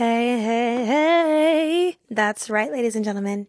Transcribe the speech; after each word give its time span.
Hey, 0.00 0.40
hey, 0.40 0.86
hey. 0.86 1.98
That's 2.08 2.48
right, 2.48 2.72
ladies 2.72 2.96
and 2.96 3.04
gentlemen, 3.04 3.48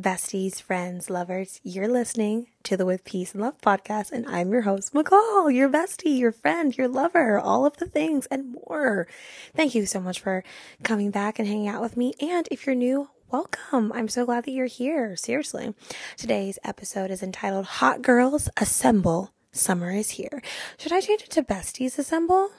besties, 0.00 0.58
friends, 0.62 1.10
lovers. 1.10 1.60
You're 1.62 1.88
listening 1.88 2.46
to 2.62 2.78
the 2.78 2.86
With 2.86 3.04
Peace 3.04 3.34
and 3.34 3.42
Love 3.42 3.60
podcast, 3.60 4.10
and 4.10 4.26
I'm 4.26 4.50
your 4.50 4.62
host, 4.62 4.94
Michal, 4.94 5.50
your 5.50 5.68
bestie, 5.68 6.18
your 6.18 6.32
friend, 6.32 6.74
your 6.74 6.88
lover, 6.88 7.38
all 7.38 7.66
of 7.66 7.76
the 7.76 7.84
things 7.84 8.24
and 8.30 8.56
more. 8.66 9.08
Thank 9.54 9.74
you 9.74 9.84
so 9.84 10.00
much 10.00 10.20
for 10.20 10.42
coming 10.82 11.10
back 11.10 11.38
and 11.38 11.46
hanging 11.46 11.68
out 11.68 11.82
with 11.82 11.98
me. 11.98 12.14
And 12.18 12.48
if 12.50 12.64
you're 12.64 12.74
new, 12.74 13.10
welcome. 13.30 13.92
I'm 13.92 14.08
so 14.08 14.24
glad 14.24 14.46
that 14.46 14.52
you're 14.52 14.64
here. 14.64 15.16
Seriously. 15.16 15.74
Today's 16.16 16.58
episode 16.64 17.10
is 17.10 17.22
entitled 17.22 17.66
Hot 17.66 18.00
Girls 18.00 18.48
Assemble. 18.56 19.34
Summer 19.52 19.90
is 19.90 20.12
here. 20.12 20.40
Should 20.78 20.92
I 20.92 21.02
change 21.02 21.24
it 21.24 21.30
to 21.32 21.42
Besties 21.42 21.98
Assemble? 21.98 22.52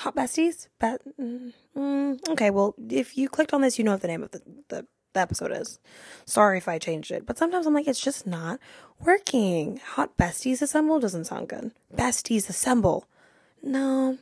Hot 0.00 0.16
Besties? 0.16 0.68
Be- 0.80 1.12
mm, 1.22 1.52
mm, 1.76 2.28
okay, 2.30 2.48
well, 2.48 2.74
if 2.88 3.18
you 3.18 3.28
clicked 3.28 3.52
on 3.52 3.60
this, 3.60 3.78
you 3.78 3.84
know 3.84 3.92
what 3.92 4.00
the 4.00 4.08
name 4.08 4.22
of 4.22 4.30
the, 4.30 4.40
the, 4.68 4.86
the 5.12 5.20
episode 5.20 5.52
is. 5.52 5.78
Sorry 6.24 6.56
if 6.56 6.68
I 6.68 6.78
changed 6.78 7.10
it, 7.10 7.26
but 7.26 7.36
sometimes 7.36 7.66
I'm 7.66 7.74
like, 7.74 7.86
it's 7.86 8.00
just 8.00 8.26
not 8.26 8.58
working. 8.98 9.78
Hot 9.94 10.16
Besties 10.16 10.62
Assemble 10.62 11.00
doesn't 11.00 11.26
sound 11.26 11.48
good. 11.48 11.72
Besties 11.94 12.48
Assemble. 12.48 13.04
No. 13.62 14.16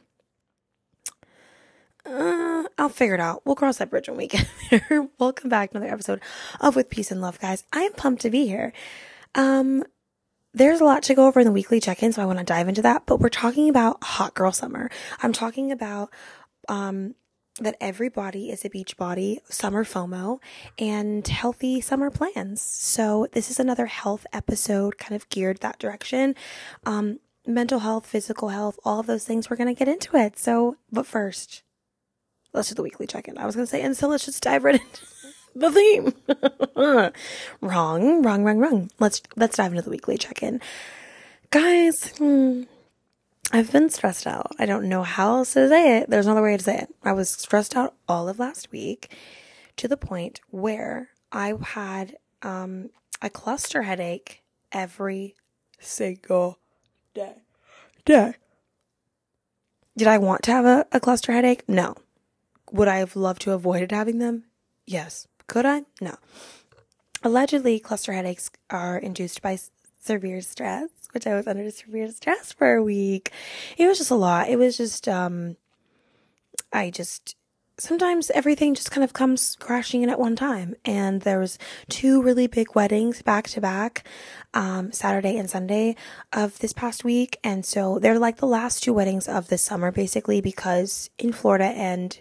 Uh, 2.05 2.65
I'll 2.77 2.89
figure 2.89 3.15
it 3.15 3.21
out. 3.21 3.43
We'll 3.45 3.55
cross 3.55 3.77
that 3.77 3.91
bridge 3.91 4.09
when 4.09 4.17
we 4.19 4.27
get 4.27 4.49
there. 4.71 5.09
Welcome 5.19 5.49
back 5.49 5.71
another 5.71 5.93
episode 5.93 6.21
of 6.61 6.75
With 6.75 6.91
Peace 6.91 7.13
and 7.13 7.21
Love, 7.21 7.39
guys. 7.39 7.63
I 7.73 7.83
am 7.83 7.93
pumped 7.93 8.23
to 8.23 8.31
be 8.31 8.49
here. 8.49 8.73
Um, 9.37 9.85
there's 10.59 10.81
a 10.81 10.85
lot 10.85 11.05
to 11.05 11.15
go 11.15 11.27
over 11.27 11.41
in 11.41 11.47
the 11.47 11.53
weekly 11.53 11.81
check-in, 11.81 12.13
so 12.13 12.23
I 12.23 12.27
want 12.27 12.39
to 12.39 12.45
dive 12.45 12.69
into 12.69 12.83
that. 12.83 13.07
But 13.07 13.21
we're 13.21 13.29
talking 13.29 13.69
about 13.69 14.03
hot 14.03 14.35
girl 14.35 14.53
summer. 14.53 14.91
I'm 15.23 15.33
talking 15.33 15.73
about 15.73 16.13
um, 16.69 17.15
that 17.61 17.77
every 17.81 18.09
body 18.09 18.51
is 18.51 18.65
a 18.65 18.69
beach 18.69 18.97
body, 18.97 19.41
summer 19.49 19.85
FOMO, 19.85 20.41
and 20.79 21.27
healthy 21.27 21.81
summer 21.81 22.11
plans. 22.11 22.61
So 22.61 23.29
this 23.33 23.51
is 23.51 23.61
another 23.61 23.87
health 23.87 24.27
episode, 24.33 24.99
kind 24.99 25.15
of 25.15 25.29
geared 25.29 25.61
that 25.61 25.79
direction. 25.79 26.35
Um, 26.85 27.21
mental 27.47 27.79
health, 27.79 28.07
physical 28.07 28.49
health, 28.49 28.79
all 28.85 29.01
of 29.01 29.07
those 29.07 29.25
things. 29.25 29.49
We're 29.49 29.57
gonna 29.57 29.75
get 29.75 29.89
into 29.89 30.17
it. 30.17 30.39
So, 30.39 30.77
but 30.91 31.07
first, 31.07 31.63
let's 32.53 32.69
do 32.69 32.75
the 32.75 32.83
weekly 32.83 33.07
check-in. 33.07 33.39
I 33.39 33.47
was 33.47 33.55
gonna 33.55 33.67
say, 33.67 33.83
and 33.83 33.97
so 33.97 34.09
let's 34.09 34.25
just 34.25 34.43
dive 34.43 34.65
right 34.65 34.75
into 34.75 35.07
the 35.55 35.71
theme. 35.73 36.15
wrong, 37.61 38.23
wrong, 38.23 38.45
wrong, 38.45 38.59
wrong. 38.59 38.91
Let's 38.99 39.23
let's 39.37 39.57
dive 39.57 39.73
into 39.73 39.83
the 39.83 39.91
weekly 39.91 40.19
check-in. 40.19 40.61
Guys, 41.51 42.13
hmm, 42.19 42.65
I've 43.53 43.73
been 43.73 43.91
stressed 43.91 44.27
out. 44.27 44.55
I 44.59 44.67
don't 44.67 44.89
know 44.89 45.03
how 45.03 45.37
else 45.37 45.55
to 45.55 45.69
say 45.69 45.99
it. 45.99 46.11
There's 46.11 46.27
no 46.27 46.33
other 46.33 46.43
way 46.43 46.57
to 46.57 46.63
say 46.63 46.79
it. 46.79 46.95
I 47.03 47.13
was 47.13 47.31
stressed 47.31 47.77
out 47.77 47.95
all 48.09 48.29
of 48.29 48.39
last 48.39 48.71
week 48.71 49.17
to 49.77 49.89
the 49.89 49.97
point 49.97 50.41
where 50.51 51.11
I 51.33 51.55
had 51.61 52.17
um, 52.43 52.91
a 53.23 53.31
cluster 53.31 53.83
headache 53.83 54.43
every 54.71 55.35
single 55.81 56.59
day. 57.15 57.37
Day. 58.05 58.35
Did 59.97 60.09
I 60.09 60.19
want 60.19 60.43
to 60.45 60.53
have 60.53 60.65
a, 60.65 60.87
a 60.93 61.01
cluster 61.01 61.33
headache? 61.33 61.69
No. 61.69 61.95
Would 62.71 62.89
I 62.89 62.99
have 62.99 63.17
loved 63.17 63.43
to 63.43 63.53
avoided 63.53 63.91
having 63.91 64.19
them? 64.19 64.45
Yes. 64.87 65.27
Could 65.49 65.67
I? 65.67 65.83
No. 66.01 66.15
Allegedly, 67.25 67.81
cluster 67.81 68.13
headaches 68.13 68.51
are 68.71 68.97
induced 68.97 69.43
by 69.43 69.59
severe 70.01 70.41
stress, 70.41 70.89
which 71.13 71.27
I 71.27 71.35
was 71.35 71.47
under 71.47 71.69
severe 71.71 72.11
stress 72.13 72.53
for 72.53 72.77
a 72.77 72.83
week. 72.83 73.33
It 73.77 73.89
was 73.89 73.99
just 73.99 74.11
a 74.11 74.15
lot. 74.15 74.49
It 74.49 74.57
was 74.57 74.77
just, 74.77 75.09
um, 75.09 75.57
I 76.73 76.91
just, 76.91 77.35
sometimes 77.79 78.31
everything 78.31 78.75
just 78.75 78.91
kind 78.91 79.03
of 79.03 79.13
comes 79.15 79.57
crashing 79.59 80.03
in 80.03 80.11
at 80.11 80.21
one 80.21 80.37
time. 80.37 80.77
And 80.85 81.23
there 81.23 81.41
was 81.41 81.59
two 81.89 82.23
really 82.23 82.47
big 82.47 82.75
weddings 82.75 83.23
back 83.23 83.49
to 83.49 83.61
back, 83.61 84.07
um, 84.55 84.93
Saturday 84.93 85.39
and 85.39 85.49
Sunday 85.51 85.97
of 86.33 86.59
this 86.59 86.73
past 86.73 87.05
week. 87.05 87.39
And 87.43 87.65
so 87.65 87.99
they're 87.99 88.19
like 88.19 88.37
the 88.37 88.47
last 88.47 88.83
two 88.83 88.93
weddings 88.93 89.27
of 89.27 89.49
the 89.49 89.59
summer, 89.59 89.91
basically, 89.91 90.41
because 90.41 91.11
in 91.19 91.33
Florida 91.33 91.67
and 91.67 92.21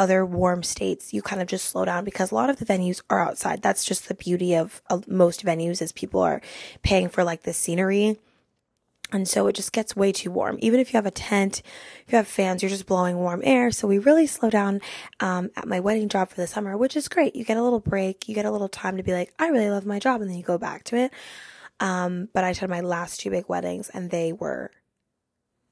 other 0.00 0.24
warm 0.24 0.62
states, 0.62 1.12
you 1.12 1.20
kind 1.20 1.42
of 1.42 1.46
just 1.46 1.66
slow 1.66 1.84
down 1.84 2.04
because 2.04 2.30
a 2.30 2.34
lot 2.34 2.48
of 2.48 2.56
the 2.56 2.64
venues 2.64 3.02
are 3.10 3.20
outside. 3.20 3.60
That's 3.60 3.84
just 3.84 4.08
the 4.08 4.14
beauty 4.14 4.54
of, 4.54 4.80
of 4.88 5.06
most 5.06 5.44
venues 5.44 5.82
is 5.82 5.92
people 5.92 6.22
are 6.22 6.40
paying 6.82 7.10
for 7.10 7.22
like 7.22 7.42
the 7.42 7.52
scenery. 7.52 8.18
And 9.12 9.28
so 9.28 9.46
it 9.46 9.54
just 9.54 9.72
gets 9.72 9.94
way 9.94 10.10
too 10.10 10.30
warm. 10.30 10.56
Even 10.62 10.80
if 10.80 10.90
you 10.90 10.96
have 10.96 11.04
a 11.04 11.10
tent, 11.10 11.62
if 12.06 12.12
you 12.12 12.16
have 12.16 12.26
fans, 12.26 12.62
you're 12.62 12.70
just 12.70 12.86
blowing 12.86 13.18
warm 13.18 13.42
air. 13.44 13.70
So 13.72 13.86
we 13.86 13.98
really 13.98 14.26
slow 14.26 14.48
down 14.48 14.80
um, 15.18 15.50
at 15.54 15.68
my 15.68 15.80
wedding 15.80 16.08
job 16.08 16.30
for 16.30 16.36
the 16.36 16.46
summer, 16.46 16.78
which 16.78 16.96
is 16.96 17.08
great. 17.08 17.36
You 17.36 17.44
get 17.44 17.58
a 17.58 17.62
little 17.62 17.80
break, 17.80 18.26
you 18.26 18.34
get 18.34 18.46
a 18.46 18.50
little 18.50 18.68
time 18.68 18.96
to 18.96 19.02
be 19.02 19.12
like, 19.12 19.34
I 19.38 19.48
really 19.48 19.68
love 19.68 19.84
my 19.84 19.98
job, 19.98 20.22
and 20.22 20.30
then 20.30 20.38
you 20.38 20.44
go 20.44 20.56
back 20.56 20.84
to 20.84 20.96
it. 20.96 21.12
Um, 21.78 22.28
but 22.32 22.44
I 22.44 22.54
had 22.54 22.70
my 22.70 22.80
last 22.80 23.20
two 23.20 23.30
big 23.30 23.48
weddings, 23.48 23.90
and 23.90 24.10
they 24.10 24.32
were 24.32 24.70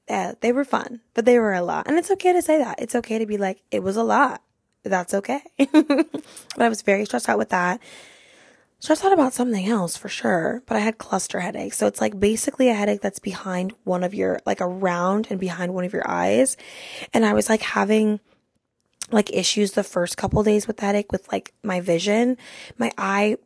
yeah, 0.09 0.33
they 0.41 0.51
were 0.51 0.65
fun, 0.65 1.01
but 1.13 1.25
they 1.25 1.37
were 1.37 1.53
a 1.53 1.61
lot. 1.61 1.87
And 1.87 1.97
it's 1.97 2.09
okay 2.11 2.33
to 2.33 2.41
say 2.41 2.57
that. 2.57 2.81
It's 2.81 2.95
okay 2.95 3.19
to 3.19 3.25
be 3.27 3.37
like, 3.37 3.61
it 3.69 3.83
was 3.83 3.95
a 3.95 4.03
lot. 4.03 4.41
That's 4.83 5.13
okay. 5.13 5.41
but 5.57 6.21
I 6.57 6.69
was 6.69 6.81
very 6.81 7.05
stressed 7.05 7.29
out 7.29 7.37
with 7.37 7.49
that. 7.49 7.79
Stressed 8.79 9.05
out 9.05 9.13
about 9.13 9.33
something 9.33 9.67
else 9.67 9.97
for 9.97 10.09
sure, 10.09 10.63
but 10.65 10.77
I 10.77 10.79
had 10.79 10.97
cluster 10.97 11.41
headaches. 11.41 11.77
So 11.77 11.85
it's 11.85 12.01
like 12.01 12.19
basically 12.19 12.69
a 12.69 12.73
headache 12.73 13.01
that's 13.01 13.19
behind 13.19 13.73
one 13.83 14.03
of 14.03 14.13
your, 14.13 14.39
like 14.45 14.61
around 14.61 15.27
and 15.29 15.39
behind 15.39 15.73
one 15.73 15.83
of 15.83 15.93
your 15.93 16.09
eyes. 16.09 16.57
And 17.13 17.25
I 17.25 17.33
was 17.33 17.49
like 17.49 17.61
having 17.61 18.19
like 19.11 19.31
issues 19.33 19.73
the 19.73 19.83
first 19.83 20.17
couple 20.17 20.41
days 20.43 20.65
with 20.65 20.79
headache 20.79 21.11
with 21.11 21.31
like 21.31 21.53
my 21.61 21.81
vision. 21.81 22.37
My 22.77 22.91
eye 22.97 23.37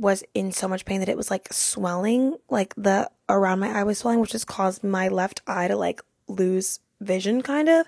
was 0.00 0.24
in 0.34 0.50
so 0.50 0.66
much 0.66 0.84
pain 0.84 1.00
that 1.00 1.08
it 1.08 1.16
was 1.16 1.30
like 1.30 1.52
swelling, 1.52 2.36
like 2.48 2.74
the 2.76 3.10
around 3.28 3.60
my 3.60 3.68
eye 3.68 3.84
was 3.84 3.98
swelling, 3.98 4.20
which 4.20 4.32
just 4.32 4.46
caused 4.46 4.82
my 4.82 5.08
left 5.08 5.42
eye 5.46 5.68
to 5.68 5.76
like 5.76 6.00
lose 6.26 6.80
vision 7.00 7.42
kind 7.42 7.68
of. 7.68 7.86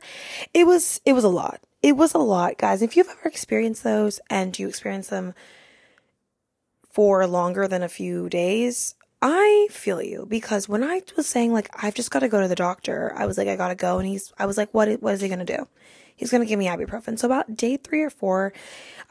It 0.53 0.67
was 0.67 1.01
it 1.05 1.15
was 1.15 1.25
a 1.25 1.29
lot. 1.29 1.61
It 1.83 1.97
was 1.97 2.15
a 2.15 2.19
lot, 2.19 2.59
guys. 2.59 2.83
If 2.83 2.97
you've 2.97 3.09
ever 3.09 3.29
experienced 3.29 3.83
those 3.83 4.21
and 4.31 4.57
you 4.57 4.69
experience 4.69 5.09
them 5.09 5.35
for 6.91 7.27
longer 7.27 7.67
than 7.67 7.83
a 7.83 7.89
few 7.89 8.29
days, 8.29 8.95
I 9.21 9.69
feel 9.71 10.03
you 10.03 10.27
because 10.29 10.69
when 10.69 10.85
I 10.85 11.03
was 11.17 11.27
saying 11.27 11.53
like 11.53 11.71
I've 11.83 11.95
just 11.95 12.11
got 12.11 12.21
to 12.21 12.29
go 12.29 12.41
to 12.41 12.49
the 12.49 12.55
doctor, 12.55 13.13
I 13.17 13.27
was 13.27 13.39
like 13.39 13.49
I 13.49 13.57
got 13.57 13.69
to 13.69 13.75
go 13.75 13.99
and 13.99 14.07
he's 14.07 14.33
I 14.39 14.47
was 14.47 14.59
like 14.59 14.73
what 14.73 15.01
what 15.01 15.15
is 15.15 15.21
he 15.21 15.29
going 15.29 15.45
to 15.45 15.57
do? 15.57 15.67
He's 16.15 16.31
going 16.31 16.43
to 16.43 16.47
give 16.47 16.59
me 16.59 16.67
ibuprofen. 16.67 17.19
So 17.19 17.27
about 17.27 17.57
day 17.57 17.77
3 17.77 18.03
or 18.03 18.11
4, 18.11 18.53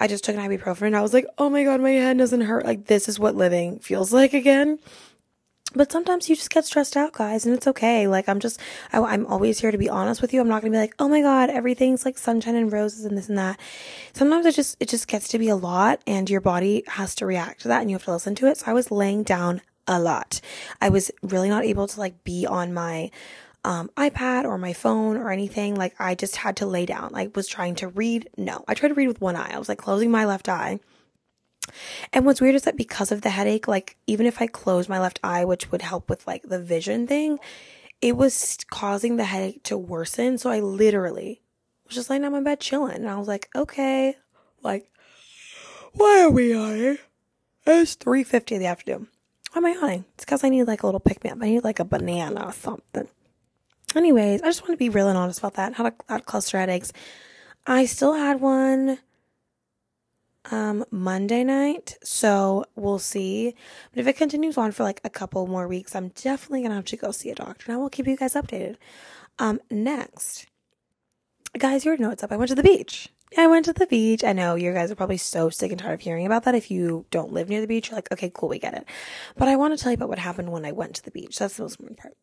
I 0.01 0.07
just 0.07 0.23
took 0.23 0.35
an 0.35 0.41
ibuprofen 0.41 0.87
and 0.87 0.97
I 0.97 1.01
was 1.01 1.13
like, 1.13 1.27
"Oh 1.37 1.49
my 1.49 1.63
god, 1.63 1.79
my 1.79 1.91
head 1.91 2.17
doesn't 2.17 2.41
hurt. 2.41 2.65
Like 2.65 2.87
this 2.87 3.07
is 3.07 3.19
what 3.19 3.35
living 3.35 3.79
feels 3.79 4.11
like 4.11 4.33
again." 4.33 4.79
But 5.73 5.91
sometimes 5.91 6.27
you 6.27 6.35
just 6.35 6.49
get 6.49 6.65
stressed 6.65 6.97
out, 6.97 7.13
guys, 7.13 7.45
and 7.45 7.55
it's 7.55 7.67
okay. 7.67 8.05
Like, 8.05 8.27
I'm 8.27 8.41
just, 8.41 8.59
I, 8.91 9.13
am 9.13 9.25
always 9.27 9.59
here 9.61 9.71
to 9.71 9.77
be 9.77 9.89
honest 9.89 10.21
with 10.21 10.33
you. 10.33 10.41
I'm 10.41 10.49
not 10.49 10.61
gonna 10.61 10.71
be 10.71 10.77
like, 10.77 10.95
oh 10.99 11.07
my 11.07 11.21
God, 11.21 11.49
everything's 11.49 12.03
like 12.03 12.17
sunshine 12.17 12.55
and 12.55 12.73
roses 12.73 13.05
and 13.05 13.17
this 13.17 13.29
and 13.29 13.37
that. 13.37 13.57
Sometimes 14.11 14.45
it 14.45 14.53
just, 14.53 14.75
it 14.81 14.89
just 14.89 15.07
gets 15.07 15.29
to 15.29 15.39
be 15.39 15.47
a 15.47 15.55
lot 15.55 16.01
and 16.05 16.29
your 16.29 16.41
body 16.41 16.83
has 16.87 17.15
to 17.15 17.25
react 17.25 17.61
to 17.61 17.69
that 17.69 17.79
and 17.79 17.89
you 17.89 17.95
have 17.95 18.03
to 18.03 18.11
listen 18.11 18.35
to 18.35 18.47
it. 18.47 18.57
So 18.57 18.65
I 18.67 18.73
was 18.73 18.91
laying 18.91 19.23
down 19.23 19.61
a 19.87 19.97
lot. 19.97 20.41
I 20.81 20.89
was 20.89 21.09
really 21.23 21.47
not 21.47 21.63
able 21.63 21.87
to 21.87 21.99
like 21.99 22.21
be 22.25 22.45
on 22.45 22.73
my, 22.73 23.09
um, 23.63 23.89
iPad 23.97 24.45
or 24.45 24.57
my 24.57 24.73
phone 24.73 25.17
or 25.17 25.31
anything. 25.31 25.75
Like, 25.75 25.95
I 25.99 26.15
just 26.15 26.37
had 26.37 26.57
to 26.57 26.65
lay 26.65 26.85
down. 26.85 27.11
I 27.13 27.29
was 27.35 27.47
trying 27.47 27.75
to 27.75 27.87
read. 27.87 28.29
No, 28.37 28.63
I 28.67 28.73
tried 28.73 28.89
to 28.89 28.95
read 28.95 29.07
with 29.07 29.21
one 29.21 29.35
eye. 29.35 29.51
I 29.53 29.59
was 29.59 29.69
like 29.69 29.77
closing 29.77 30.11
my 30.11 30.25
left 30.25 30.49
eye 30.49 30.79
and 32.13 32.25
what's 32.25 32.41
weird 32.41 32.55
is 32.55 32.63
that 32.63 32.77
because 32.77 33.11
of 33.11 33.21
the 33.21 33.29
headache, 33.29 33.67
like 33.67 33.97
even 34.07 34.25
if 34.25 34.41
I 34.41 34.47
closed 34.47 34.89
my 34.89 34.99
left 34.99 35.19
eye, 35.23 35.45
which 35.45 35.71
would 35.71 35.81
help 35.81 36.09
with 36.09 36.25
like 36.27 36.43
the 36.43 36.59
vision 36.59 37.07
thing, 37.07 37.39
it 38.01 38.17
was 38.17 38.57
causing 38.69 39.15
the 39.15 39.25
headache 39.25 39.63
to 39.63 39.77
worsen. 39.77 40.37
So 40.37 40.49
I 40.49 40.59
literally 40.59 41.41
was 41.85 41.95
just 41.95 42.09
laying 42.09 42.23
on 42.23 42.31
my 42.31 42.41
bed 42.41 42.59
chilling. 42.59 42.95
And 42.95 43.09
I 43.09 43.17
was 43.17 43.27
like, 43.27 43.49
okay, 43.55 44.15
like, 44.63 44.89
why 45.93 46.21
are 46.21 46.31
we 46.31 46.51
yawning? 46.51 46.97
It's 47.65 47.95
3.50 47.95 48.53
in 48.53 48.59
the 48.59 48.65
afternoon. 48.65 49.07
Why 49.51 49.59
am 49.59 49.65
I 49.65 49.71
yawning? 49.73 50.05
It's 50.15 50.25
because 50.25 50.43
I 50.43 50.49
need 50.49 50.63
like 50.63 50.83
a 50.83 50.87
little 50.87 50.99
pick 50.99 51.23
me 51.23 51.29
up. 51.29 51.37
I 51.41 51.45
need 51.45 51.63
like 51.63 51.79
a 51.79 51.85
banana 51.85 52.45
or 52.45 52.53
something. 52.53 53.07
Anyways, 53.95 54.41
I 54.41 54.45
just 54.45 54.61
want 54.61 54.71
to 54.71 54.77
be 54.77 54.89
real 54.89 55.07
and 55.07 55.17
honest 55.17 55.39
about 55.39 55.55
that. 55.55 55.77
A, 55.79 55.93
had 56.07 56.25
cluster 56.25 56.57
headaches. 56.57 56.93
I 57.65 57.85
still 57.85 58.13
had 58.13 58.41
one 58.41 58.99
um 60.49 60.83
Monday 60.91 61.43
night. 61.43 61.97
So 62.03 62.65
we'll 62.75 62.99
see. 62.99 63.55
But 63.91 64.01
if 64.01 64.07
it 64.07 64.17
continues 64.17 64.57
on 64.57 64.71
for 64.71 64.83
like 64.83 65.01
a 65.03 65.09
couple 65.09 65.45
more 65.47 65.67
weeks, 65.67 65.95
I'm 65.95 66.09
definitely 66.09 66.63
gonna 66.63 66.75
have 66.75 66.85
to 66.85 66.97
go 66.97 67.11
see 67.11 67.29
a 67.29 67.35
doctor 67.35 67.65
and 67.67 67.75
I 67.75 67.77
will 67.77 67.89
keep 67.89 68.07
you 68.07 68.17
guys 68.17 68.33
updated. 68.33 68.77
Um 69.39 69.59
next. 69.69 70.47
Guys, 71.57 71.83
you 71.83 71.89
already 71.89 72.03
know 72.03 72.09
what's 72.09 72.23
up. 72.23 72.31
I 72.31 72.37
went 72.37 72.49
to 72.49 72.55
the 72.55 72.63
beach. 72.63 73.09
I 73.37 73.47
went 73.47 73.65
to 73.65 73.73
the 73.73 73.87
beach. 73.87 74.23
I 74.23 74.33
know 74.33 74.55
you 74.55 74.73
guys 74.73 74.91
are 74.91 74.95
probably 74.95 75.17
so 75.17 75.49
sick 75.49 75.71
and 75.71 75.79
tired 75.79 75.93
of 75.93 76.01
hearing 76.01 76.25
about 76.25 76.43
that. 76.43 76.55
If 76.55 76.69
you 76.69 77.05
don't 77.11 77.31
live 77.31 77.49
near 77.49 77.61
the 77.61 77.67
beach, 77.67 77.89
you're 77.89 77.97
like, 77.97 78.11
okay, 78.11 78.31
cool, 78.33 78.49
we 78.49 78.59
get 78.59 78.73
it. 78.73 78.85
But 79.37 79.47
I 79.47 79.55
want 79.55 79.77
to 79.77 79.81
tell 79.81 79.91
you 79.91 79.95
about 79.95 80.09
what 80.09 80.19
happened 80.19 80.51
when 80.51 80.65
I 80.65 80.73
went 80.73 80.95
to 80.95 81.03
the 81.03 81.11
beach. 81.11 81.39
That's 81.39 81.55
the 81.55 81.63
most 81.63 81.79
important 81.79 81.99
part. 81.99 82.17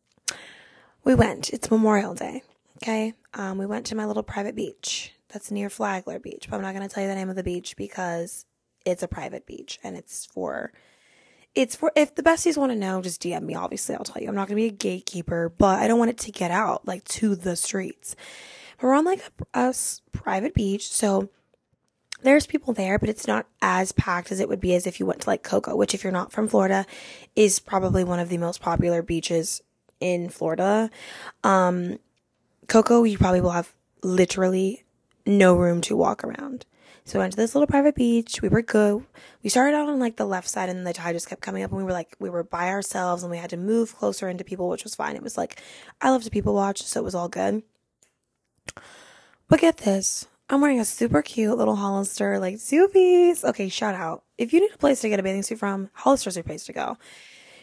We 1.09 1.15
went. 1.15 1.49
It's 1.49 1.71
Memorial 1.71 2.13
Day. 2.13 2.43
Okay. 2.77 3.15
Um, 3.33 3.57
we 3.57 3.65
went 3.65 3.87
to 3.87 3.95
my 3.95 4.05
little 4.05 4.21
private 4.21 4.53
beach 4.53 5.11
that's 5.29 5.49
near 5.49 5.67
Flagler 5.67 6.19
Beach. 6.19 6.45
But 6.47 6.57
I'm 6.57 6.61
not 6.61 6.75
going 6.75 6.87
to 6.87 6.93
tell 6.93 7.01
you 7.01 7.09
the 7.09 7.15
name 7.15 7.31
of 7.31 7.35
the 7.35 7.41
beach 7.41 7.75
because 7.75 8.45
it's 8.85 9.01
a 9.01 9.07
private 9.07 9.47
beach 9.47 9.79
and 9.83 9.97
it's 9.97 10.27
for 10.27 10.71
it's 11.55 11.75
for 11.75 11.91
if 11.95 12.13
the 12.13 12.21
besties 12.21 12.57
want 12.57 12.73
to 12.73 12.77
know, 12.77 13.01
just 13.01 13.23
DM 13.23 13.41
me. 13.41 13.55
Obviously, 13.55 13.95
I'll 13.95 14.03
tell 14.03 14.21
you. 14.21 14.29
I'm 14.29 14.35
not 14.35 14.49
gonna 14.49 14.57
be 14.57 14.67
a 14.67 14.71
gatekeeper, 14.71 15.51
but 15.57 15.79
I 15.79 15.87
don't 15.87 15.97
want 15.97 16.11
it 16.11 16.19
to 16.19 16.31
get 16.31 16.51
out 16.51 16.87
like 16.87 17.03
to 17.05 17.35
the 17.35 17.55
streets. 17.55 18.15
We're 18.79 18.93
on 18.93 19.03
like 19.03 19.23
a, 19.55 19.69
a 19.69 19.75
private 20.11 20.53
beach, 20.53 20.89
so 20.89 21.29
there's 22.21 22.45
people 22.45 22.71
there, 22.71 22.99
but 22.99 23.09
it's 23.09 23.25
not 23.25 23.47
as 23.63 23.93
packed 23.93 24.31
as 24.31 24.39
it 24.39 24.47
would 24.47 24.59
be 24.59 24.75
as 24.75 24.85
if 24.85 24.99
you 24.99 25.07
went 25.07 25.21
to 25.21 25.29
like 25.31 25.41
Cocoa, 25.41 25.75
which 25.75 25.95
if 25.95 26.03
you're 26.03 26.13
not 26.13 26.31
from 26.31 26.47
Florida, 26.47 26.85
is 27.35 27.57
probably 27.57 28.03
one 28.03 28.19
of 28.19 28.29
the 28.29 28.37
most 28.37 28.61
popular 28.61 29.01
beaches 29.01 29.63
in 29.99 30.29
Florida. 30.29 30.89
Um, 31.43 31.99
Cocoa, 32.67 33.03
you 33.03 33.17
probably 33.17 33.41
will 33.41 33.51
have 33.51 33.73
literally 34.03 34.83
no 35.25 35.55
room 35.55 35.81
to 35.81 35.95
walk 35.95 36.23
around. 36.23 36.65
So 37.05 37.17
we 37.17 37.23
went 37.23 37.33
to 37.33 37.37
this 37.37 37.55
little 37.55 37.65
private 37.65 37.95
beach. 37.95 38.41
We 38.41 38.49
were 38.49 38.61
good. 38.61 39.03
We 39.41 39.49
started 39.49 39.75
out 39.75 39.89
on 39.89 39.99
like 39.99 40.17
the 40.17 40.25
left 40.25 40.47
side 40.47 40.69
and 40.69 40.85
the 40.85 40.93
tide 40.93 41.15
just 41.15 41.27
kept 41.27 41.41
coming 41.41 41.63
up 41.63 41.71
and 41.71 41.77
we 41.79 41.83
were 41.83 41.91
like, 41.91 42.15
we 42.19 42.29
were 42.29 42.43
by 42.43 42.69
ourselves 42.69 43.23
and 43.23 43.31
we 43.31 43.37
had 43.37 43.49
to 43.49 43.57
move 43.57 43.95
closer 43.95 44.29
into 44.29 44.43
people, 44.43 44.69
which 44.69 44.83
was 44.83 44.93
fine. 44.93 45.15
It 45.15 45.23
was 45.23 45.35
like, 45.35 45.59
I 46.01 46.11
love 46.11 46.23
to 46.23 46.29
people 46.29 46.53
watch, 46.53 46.83
so 46.83 46.99
it 46.99 47.03
was 47.03 47.15
all 47.15 47.27
good. 47.27 47.63
But 49.47 49.61
get 49.61 49.77
this. 49.77 50.27
I'm 50.51 50.61
wearing 50.61 50.79
a 50.79 50.85
super 50.85 51.23
cute 51.23 51.57
little 51.57 51.77
Hollister, 51.77 52.39
like 52.39 52.63
two 52.63 52.87
piece. 52.87 53.43
Okay, 53.43 53.69
shout 53.69 53.95
out. 53.95 54.23
If 54.37 54.53
you 54.53 54.59
need 54.59 54.73
a 54.73 54.77
place 54.77 55.01
to 55.01 55.09
get 55.09 55.19
a 55.19 55.23
bathing 55.23 55.43
suit 55.43 55.59
from, 55.59 55.89
Hollister's 55.93 56.35
your 56.35 56.43
place 56.43 56.65
to 56.65 56.73
go. 56.73 56.97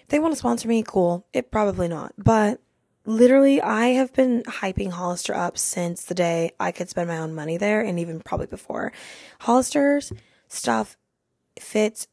They 0.09 0.19
want 0.19 0.33
to 0.33 0.39
sponsor 0.39 0.69
me, 0.69 0.83
cool. 0.87 1.27
It 1.33 1.51
probably 1.51 1.89
not. 1.89 2.13
But 2.17 2.61
literally, 3.05 3.61
I 3.61 3.89
have 3.89 4.13
been 4.13 4.43
hyping 4.45 4.91
Hollister 4.91 5.35
up 5.35 5.59
since 5.59 6.05
the 6.05 6.15
day 6.15 6.53
I 6.61 6.73
could 6.73 6.89
spend 6.89 7.09
my 7.09 7.19
own 7.19 7.35
money 7.35 7.57
there 7.57 7.81
and 7.81 7.99
even 7.99 8.21
probably 8.21 8.47
before. 8.47 8.93
Hollister's 9.41 10.13
stuff 10.49 10.97
fits 11.59 12.09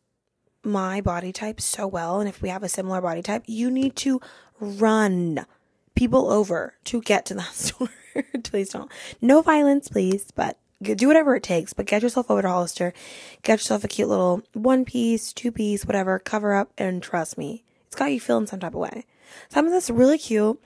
my 0.63 1.01
body 1.01 1.31
type 1.31 1.59
so 1.59 1.87
well. 1.87 2.19
And 2.19 2.29
if 2.29 2.41
we 2.41 2.49
have 2.49 2.63
a 2.63 2.69
similar 2.69 3.01
body 3.01 3.21
type, 3.21 3.43
you 3.47 3.69
need 3.69 3.95
to 3.97 4.21
run 4.59 5.45
people 5.95 6.31
over 6.31 6.75
to 6.85 7.01
get 7.01 7.25
to 7.27 7.33
that 7.35 7.53
store. 7.53 7.89
please 8.43 8.69
don't. 8.69 8.91
No 9.21 9.41
violence, 9.41 9.87
please, 9.87 10.27
but 10.35 10.57
do 10.81 11.07
whatever 11.07 11.35
it 11.35 11.43
takes. 11.43 11.73
But 11.73 11.85
get 11.85 12.01
yourself 12.01 12.29
over 12.29 12.41
to 12.41 12.47
Hollister. 12.47 12.93
Get 13.41 13.59
yourself 13.59 13.83
a 13.83 13.87
cute 13.87 14.09
little 14.09 14.41
one 14.53 14.85
piece, 14.85 15.33
two 15.33 15.51
piece, 15.51 15.85
whatever, 15.85 16.19
cover 16.19 16.53
up, 16.53 16.71
and 16.77 17.01
trust 17.01 17.37
me, 17.37 17.63
it's 17.93 17.99
got 17.99 18.11
you 18.11 18.19
feeling 18.19 18.47
some 18.47 18.59
type 18.59 18.73
of 18.73 18.79
way. 18.79 19.05
Some 19.49 19.67
of 19.67 19.71
this 19.71 19.87
really 19.87 20.17
cute 20.17 20.59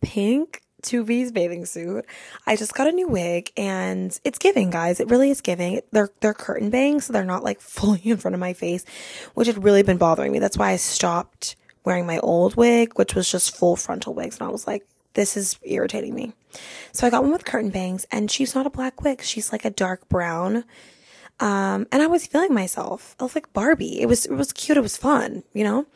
pink 0.00 0.62
two 0.80 1.04
piece 1.04 1.30
bathing 1.30 1.66
suit. 1.66 2.06
I 2.46 2.56
just 2.56 2.72
got 2.72 2.86
a 2.86 2.92
new 2.92 3.08
wig 3.08 3.52
and 3.58 4.18
it's 4.24 4.38
giving, 4.38 4.70
guys. 4.70 5.00
It 5.00 5.10
really 5.10 5.28
is 5.28 5.42
giving. 5.42 5.82
They're 5.90 6.08
they're 6.20 6.32
curtain 6.32 6.70
bangs, 6.70 7.04
so 7.04 7.12
they're 7.12 7.24
not 7.24 7.44
like 7.44 7.60
fully 7.60 8.00
in 8.04 8.16
front 8.16 8.34
of 8.34 8.40
my 8.40 8.54
face, 8.54 8.86
which 9.34 9.48
had 9.48 9.62
really 9.62 9.82
been 9.82 9.98
bothering 9.98 10.32
me. 10.32 10.38
That's 10.38 10.56
why 10.56 10.70
I 10.70 10.76
stopped 10.76 11.56
wearing 11.84 12.06
my 12.06 12.18
old 12.20 12.54
wig, 12.54 12.98
which 12.98 13.14
was 13.14 13.30
just 13.30 13.54
full 13.54 13.76
frontal 13.76 14.14
wigs, 14.14 14.38
and 14.38 14.48
I 14.48 14.50
was 14.50 14.66
like, 14.66 14.86
this 15.12 15.36
is 15.36 15.58
irritating 15.62 16.14
me. 16.14 16.32
So 16.92 17.06
I 17.06 17.10
got 17.10 17.22
one 17.22 17.32
with 17.32 17.44
curtain 17.44 17.70
bangs, 17.70 18.06
and 18.10 18.30
she's 18.30 18.54
not 18.54 18.66
a 18.66 18.70
black 18.70 19.02
wig. 19.02 19.20
She's 19.20 19.52
like 19.52 19.66
a 19.66 19.70
dark 19.70 20.08
brown. 20.08 20.64
Um, 21.42 21.88
and 21.90 22.00
I 22.00 22.06
was 22.06 22.24
feeling 22.24 22.54
myself. 22.54 23.16
I 23.18 23.24
was 23.24 23.34
like 23.34 23.52
Barbie. 23.52 24.00
It 24.00 24.06
was 24.06 24.26
it 24.26 24.34
was 24.34 24.52
cute. 24.52 24.78
It 24.78 24.82
was 24.82 24.96
fun, 24.96 25.42
you 25.52 25.64
know. 25.64 25.86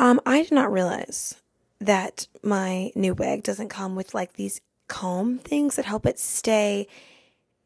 Um, 0.00 0.20
I 0.26 0.42
did 0.42 0.50
not 0.50 0.72
realize 0.72 1.36
that 1.80 2.26
my 2.42 2.90
new 2.96 3.14
wig 3.14 3.44
doesn't 3.44 3.68
come 3.68 3.94
with 3.94 4.14
like 4.14 4.32
these 4.32 4.60
comb 4.88 5.38
things 5.38 5.76
that 5.76 5.84
help 5.84 6.06
it 6.06 6.18
stay 6.18 6.88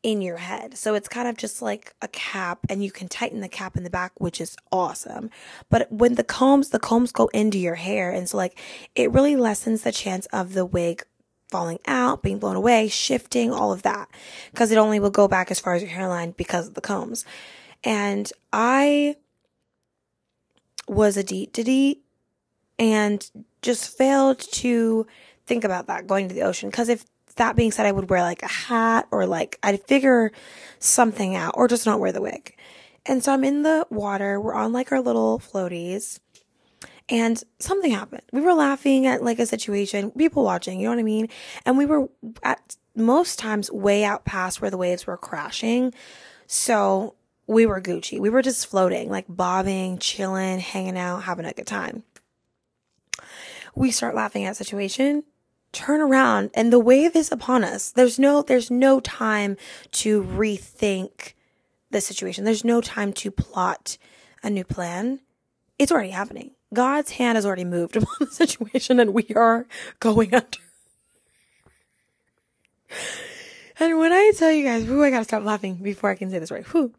in 0.02 0.20
your 0.20 0.36
head. 0.36 0.76
So 0.76 0.94
it's 0.94 1.08
kind 1.08 1.28
of 1.28 1.38
just 1.38 1.62
like 1.62 1.94
a 2.02 2.08
cap 2.08 2.58
and 2.68 2.84
you 2.84 2.90
can 2.90 3.08
tighten 3.08 3.40
the 3.40 3.48
cap 3.48 3.76
in 3.78 3.82
the 3.82 3.88
back, 3.88 4.12
which 4.18 4.38
is 4.38 4.54
awesome. 4.70 5.30
But 5.70 5.90
when 5.90 6.16
the 6.16 6.24
combs, 6.24 6.70
the 6.70 6.78
combs 6.78 7.12
go 7.12 7.28
into 7.28 7.58
your 7.58 7.76
hair. 7.76 8.10
And 8.10 8.28
so 8.28 8.36
like 8.36 8.58
it 8.94 9.10
really 9.12 9.36
lessens 9.36 9.82
the 9.82 9.92
chance 9.92 10.26
of 10.26 10.52
the 10.52 10.66
wig 10.66 11.06
falling 11.52 11.78
out, 11.86 12.22
being 12.22 12.38
blown 12.38 12.56
away, 12.56 12.88
shifting, 12.88 13.52
all 13.52 13.72
of 13.72 13.82
that. 13.82 14.08
Cause 14.54 14.72
it 14.72 14.78
only 14.78 14.98
will 14.98 15.10
go 15.10 15.28
back 15.28 15.50
as 15.50 15.60
far 15.60 15.74
as 15.74 15.82
your 15.82 15.90
hairline 15.90 16.32
because 16.32 16.66
of 16.66 16.74
the 16.74 16.80
combs. 16.80 17.24
And 17.84 18.32
I 18.52 19.16
was 20.88 21.16
a 21.16 21.22
deet 21.22 21.52
deet 21.52 22.02
and 22.78 23.30
just 23.60 23.96
failed 23.96 24.40
to 24.40 25.06
think 25.46 25.62
about 25.62 25.86
that 25.86 26.06
going 26.06 26.28
to 26.28 26.34
the 26.34 26.42
ocean. 26.42 26.72
Cause 26.72 26.88
if 26.88 27.04
that 27.36 27.54
being 27.56 27.70
said, 27.70 27.86
I 27.86 27.92
would 27.92 28.10
wear 28.10 28.22
like 28.22 28.42
a 28.42 28.48
hat 28.48 29.06
or 29.10 29.26
like 29.26 29.58
I'd 29.62 29.82
figure 29.84 30.32
something 30.78 31.36
out 31.36 31.54
or 31.56 31.68
just 31.68 31.86
not 31.86 32.00
wear 32.00 32.12
the 32.12 32.20
wig. 32.20 32.56
And 33.06 33.22
so 33.22 33.32
I'm 33.32 33.44
in 33.44 33.62
the 33.62 33.86
water. 33.90 34.40
We're 34.40 34.54
on 34.54 34.72
like 34.72 34.92
our 34.92 35.00
little 35.00 35.38
floaties 35.38 36.20
and 37.12 37.42
something 37.60 37.92
happened. 37.92 38.22
We 38.32 38.40
were 38.40 38.54
laughing 38.54 39.06
at 39.06 39.22
like 39.22 39.38
a 39.38 39.46
situation, 39.46 40.10
people 40.12 40.42
watching, 40.42 40.80
you 40.80 40.86
know 40.86 40.92
what 40.92 40.98
I 40.98 41.04
mean? 41.04 41.28
And 41.64 41.78
we 41.78 41.86
were 41.86 42.08
at 42.42 42.76
most 42.96 43.38
times 43.38 43.70
way 43.70 44.02
out 44.04 44.24
past 44.24 44.60
where 44.60 44.70
the 44.70 44.76
waves 44.76 45.06
were 45.06 45.16
crashing. 45.16 45.94
So 46.46 47.14
we 47.46 47.66
were 47.66 47.80
Gucci. 47.80 48.18
We 48.18 48.30
were 48.30 48.42
just 48.42 48.66
floating, 48.66 49.08
like 49.08 49.26
bobbing, 49.28 49.98
chilling, 49.98 50.58
hanging 50.58 50.98
out, 50.98 51.24
having 51.24 51.46
a 51.46 51.52
good 51.52 51.66
time 51.66 52.02
we 53.74 53.90
start 53.90 54.14
laughing 54.14 54.44
at 54.44 54.56
situation, 54.56 55.24
turn 55.72 56.00
around 56.00 56.50
and 56.54 56.72
the 56.72 56.78
wave 56.78 57.16
is 57.16 57.32
upon 57.32 57.64
us. 57.64 57.90
There's 57.90 58.18
no, 58.18 58.42
there's 58.42 58.70
no 58.70 59.00
time 59.00 59.56
to 59.92 60.22
rethink 60.22 61.32
the 61.90 62.00
situation. 62.00 62.44
There's 62.44 62.64
no 62.64 62.80
time 62.80 63.12
to 63.14 63.30
plot 63.30 63.96
a 64.42 64.50
new 64.50 64.64
plan. 64.64 65.20
It's 65.78 65.92
already 65.92 66.10
happening. 66.10 66.52
God's 66.72 67.12
hand 67.12 67.36
has 67.36 67.46
already 67.46 67.64
moved 67.64 67.96
upon 67.98 68.14
the 68.20 68.26
situation 68.26 69.00
and 69.00 69.12
we 69.12 69.26
are 69.34 69.66
going 70.00 70.34
under. 70.34 70.58
And 73.78 73.98
when 73.98 74.12
I 74.12 74.32
tell 74.36 74.52
you 74.52 74.64
guys, 74.64 74.84
whoo, 74.84 75.02
I 75.02 75.10
gotta 75.10 75.24
stop 75.24 75.44
laughing 75.44 75.76
before 75.76 76.10
I 76.10 76.14
can 76.14 76.30
say 76.30 76.38
this 76.38 76.50
right. 76.50 76.72
Whoo. 76.72 76.92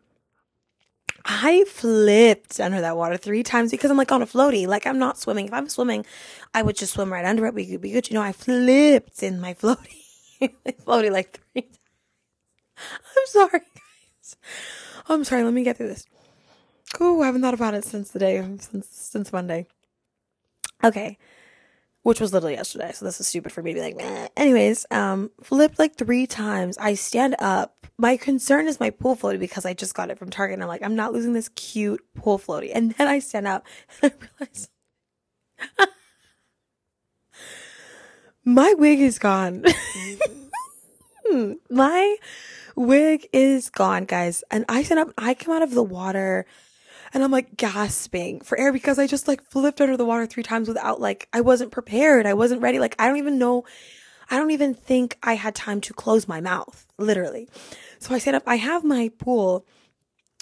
I 1.26 1.64
flipped 1.68 2.60
under 2.60 2.82
that 2.82 2.98
water 2.98 3.16
three 3.16 3.44
times 3.44 3.72
because 3.72 3.90
I'm 3.90 3.98
like 3.98 4.12
on 4.12 4.22
a 4.22 4.26
floaty. 4.26 4.68
Like 4.68 4.86
I'm 4.86 5.00
not 5.00 5.18
swimming. 5.18 5.46
If 5.48 5.54
I'm 5.54 5.70
swimming, 5.70 6.06
I 6.54 6.62
would 6.62 6.76
just 6.76 6.94
swim 6.94 7.14
right 7.14 7.24
under 7.24 7.46
it. 7.46 7.54
We 7.54 7.66
could 7.66 7.82
be 7.82 7.92
good. 7.92 8.10
You 8.10 8.16
know, 8.16 8.22
I 8.22 8.34
flipped 8.34 9.24
in 9.24 9.40
my 9.40 9.54
floaty. 9.62 10.02
Floaty 10.86 11.12
like 11.12 11.40
three 11.54 11.62
times. 11.62 11.78
I'm 12.78 13.28
sorry, 13.28 13.60
guys. 13.60 14.36
I'm 15.08 15.24
sorry. 15.24 15.44
Let 15.44 15.54
me 15.54 15.64
get 15.64 15.78
through 15.78 15.90
this. 15.90 16.06
Cool. 16.94 17.22
I 17.22 17.26
haven't 17.26 17.42
thought 17.42 17.54
about 17.54 17.74
it 17.74 17.84
since 17.84 18.12
the 18.12 18.20
day, 18.20 18.38
since, 18.60 18.88
since 18.88 19.34
Monday. 19.34 19.68
Okay 20.84 21.18
which 22.04 22.20
was 22.20 22.34
literally 22.34 22.54
yesterday. 22.54 22.92
So 22.94 23.06
this 23.06 23.20
is 23.20 23.28
stupid 23.28 23.52
for 23.52 23.64
me 23.64 23.74
to 23.74 23.80
be 23.80 23.82
like, 23.82 23.98
Meh. 23.98 24.28
anyways, 24.38 24.86
um, 24.92 25.32
flipped 25.42 25.80
like 25.80 25.96
three 25.96 26.28
times. 26.28 26.78
I 26.78 26.94
stand 26.94 27.36
up. 27.40 27.88
My 27.98 28.18
concern 28.18 28.68
is 28.68 28.80
my 28.80 28.90
pool 28.90 29.16
floaty 29.16 29.40
because 29.40 29.66
I 29.66 29.74
just 29.74 29.96
got 29.96 30.12
it 30.12 30.20
from 30.20 30.30
Target 30.30 30.56
and 30.56 30.64
I'm 30.64 30.68
like, 30.68 30.84
I'm 30.84 30.96
not 30.96 31.14
losing 31.14 31.34
this 31.34 31.50
cute 31.50 32.02
pool 32.16 32.38
floaty. 32.38 32.72
And 32.74 32.92
then 32.94 33.08
I 33.08 33.20
stand 33.20 33.48
up 33.48 33.66
and 34.02 34.12
I 34.12 34.28
realize 34.40 34.70
my 38.46 38.74
wig 38.78 39.00
is 39.00 39.18
gone. 39.18 39.64
my 41.70 42.18
wig 42.76 43.28
is 43.32 43.70
gone, 43.70 44.04
guys. 44.04 44.44
And 44.52 44.66
I 44.68 44.84
stand 44.84 45.00
up, 45.00 45.14
I 45.18 45.34
come 45.34 45.56
out 45.56 45.62
of 45.62 45.72
the 45.72 45.84
water 45.84 46.46
and 47.14 47.24
I'm 47.24 47.32
like 47.32 47.56
gasping 47.56 48.42
for 48.42 48.58
air 48.58 48.74
because 48.74 48.98
I 48.98 49.06
just 49.06 49.28
like 49.28 49.44
flipped 49.44 49.80
under 49.80 49.96
the 49.96 50.06
water 50.06 50.26
three 50.26 50.44
times 50.44 50.68
without 50.68 51.00
like, 51.00 51.28
I 51.32 51.42
wasn't 51.42 51.72
prepared. 51.72 52.26
I 52.26 52.34
wasn't 52.34 52.62
ready. 52.62 52.80
Like, 52.80 52.96
I 52.98 53.08
don't 53.08 53.18
even 53.18 53.38
know. 53.38 53.66
I 54.32 54.38
don't 54.38 54.52
even 54.52 54.74
think 54.74 55.18
I 55.22 55.36
had 55.36 55.54
time 55.54 55.80
to 55.82 55.94
close 55.94 56.28
my 56.28 56.42
mouth, 56.42 56.88
literally. 56.98 57.48
So 58.00 58.16
I 58.16 58.18
stand 58.18 58.36
up. 58.36 58.44
I 58.48 58.56
have 58.56 58.84
my 58.84 59.12
pool 59.20 59.66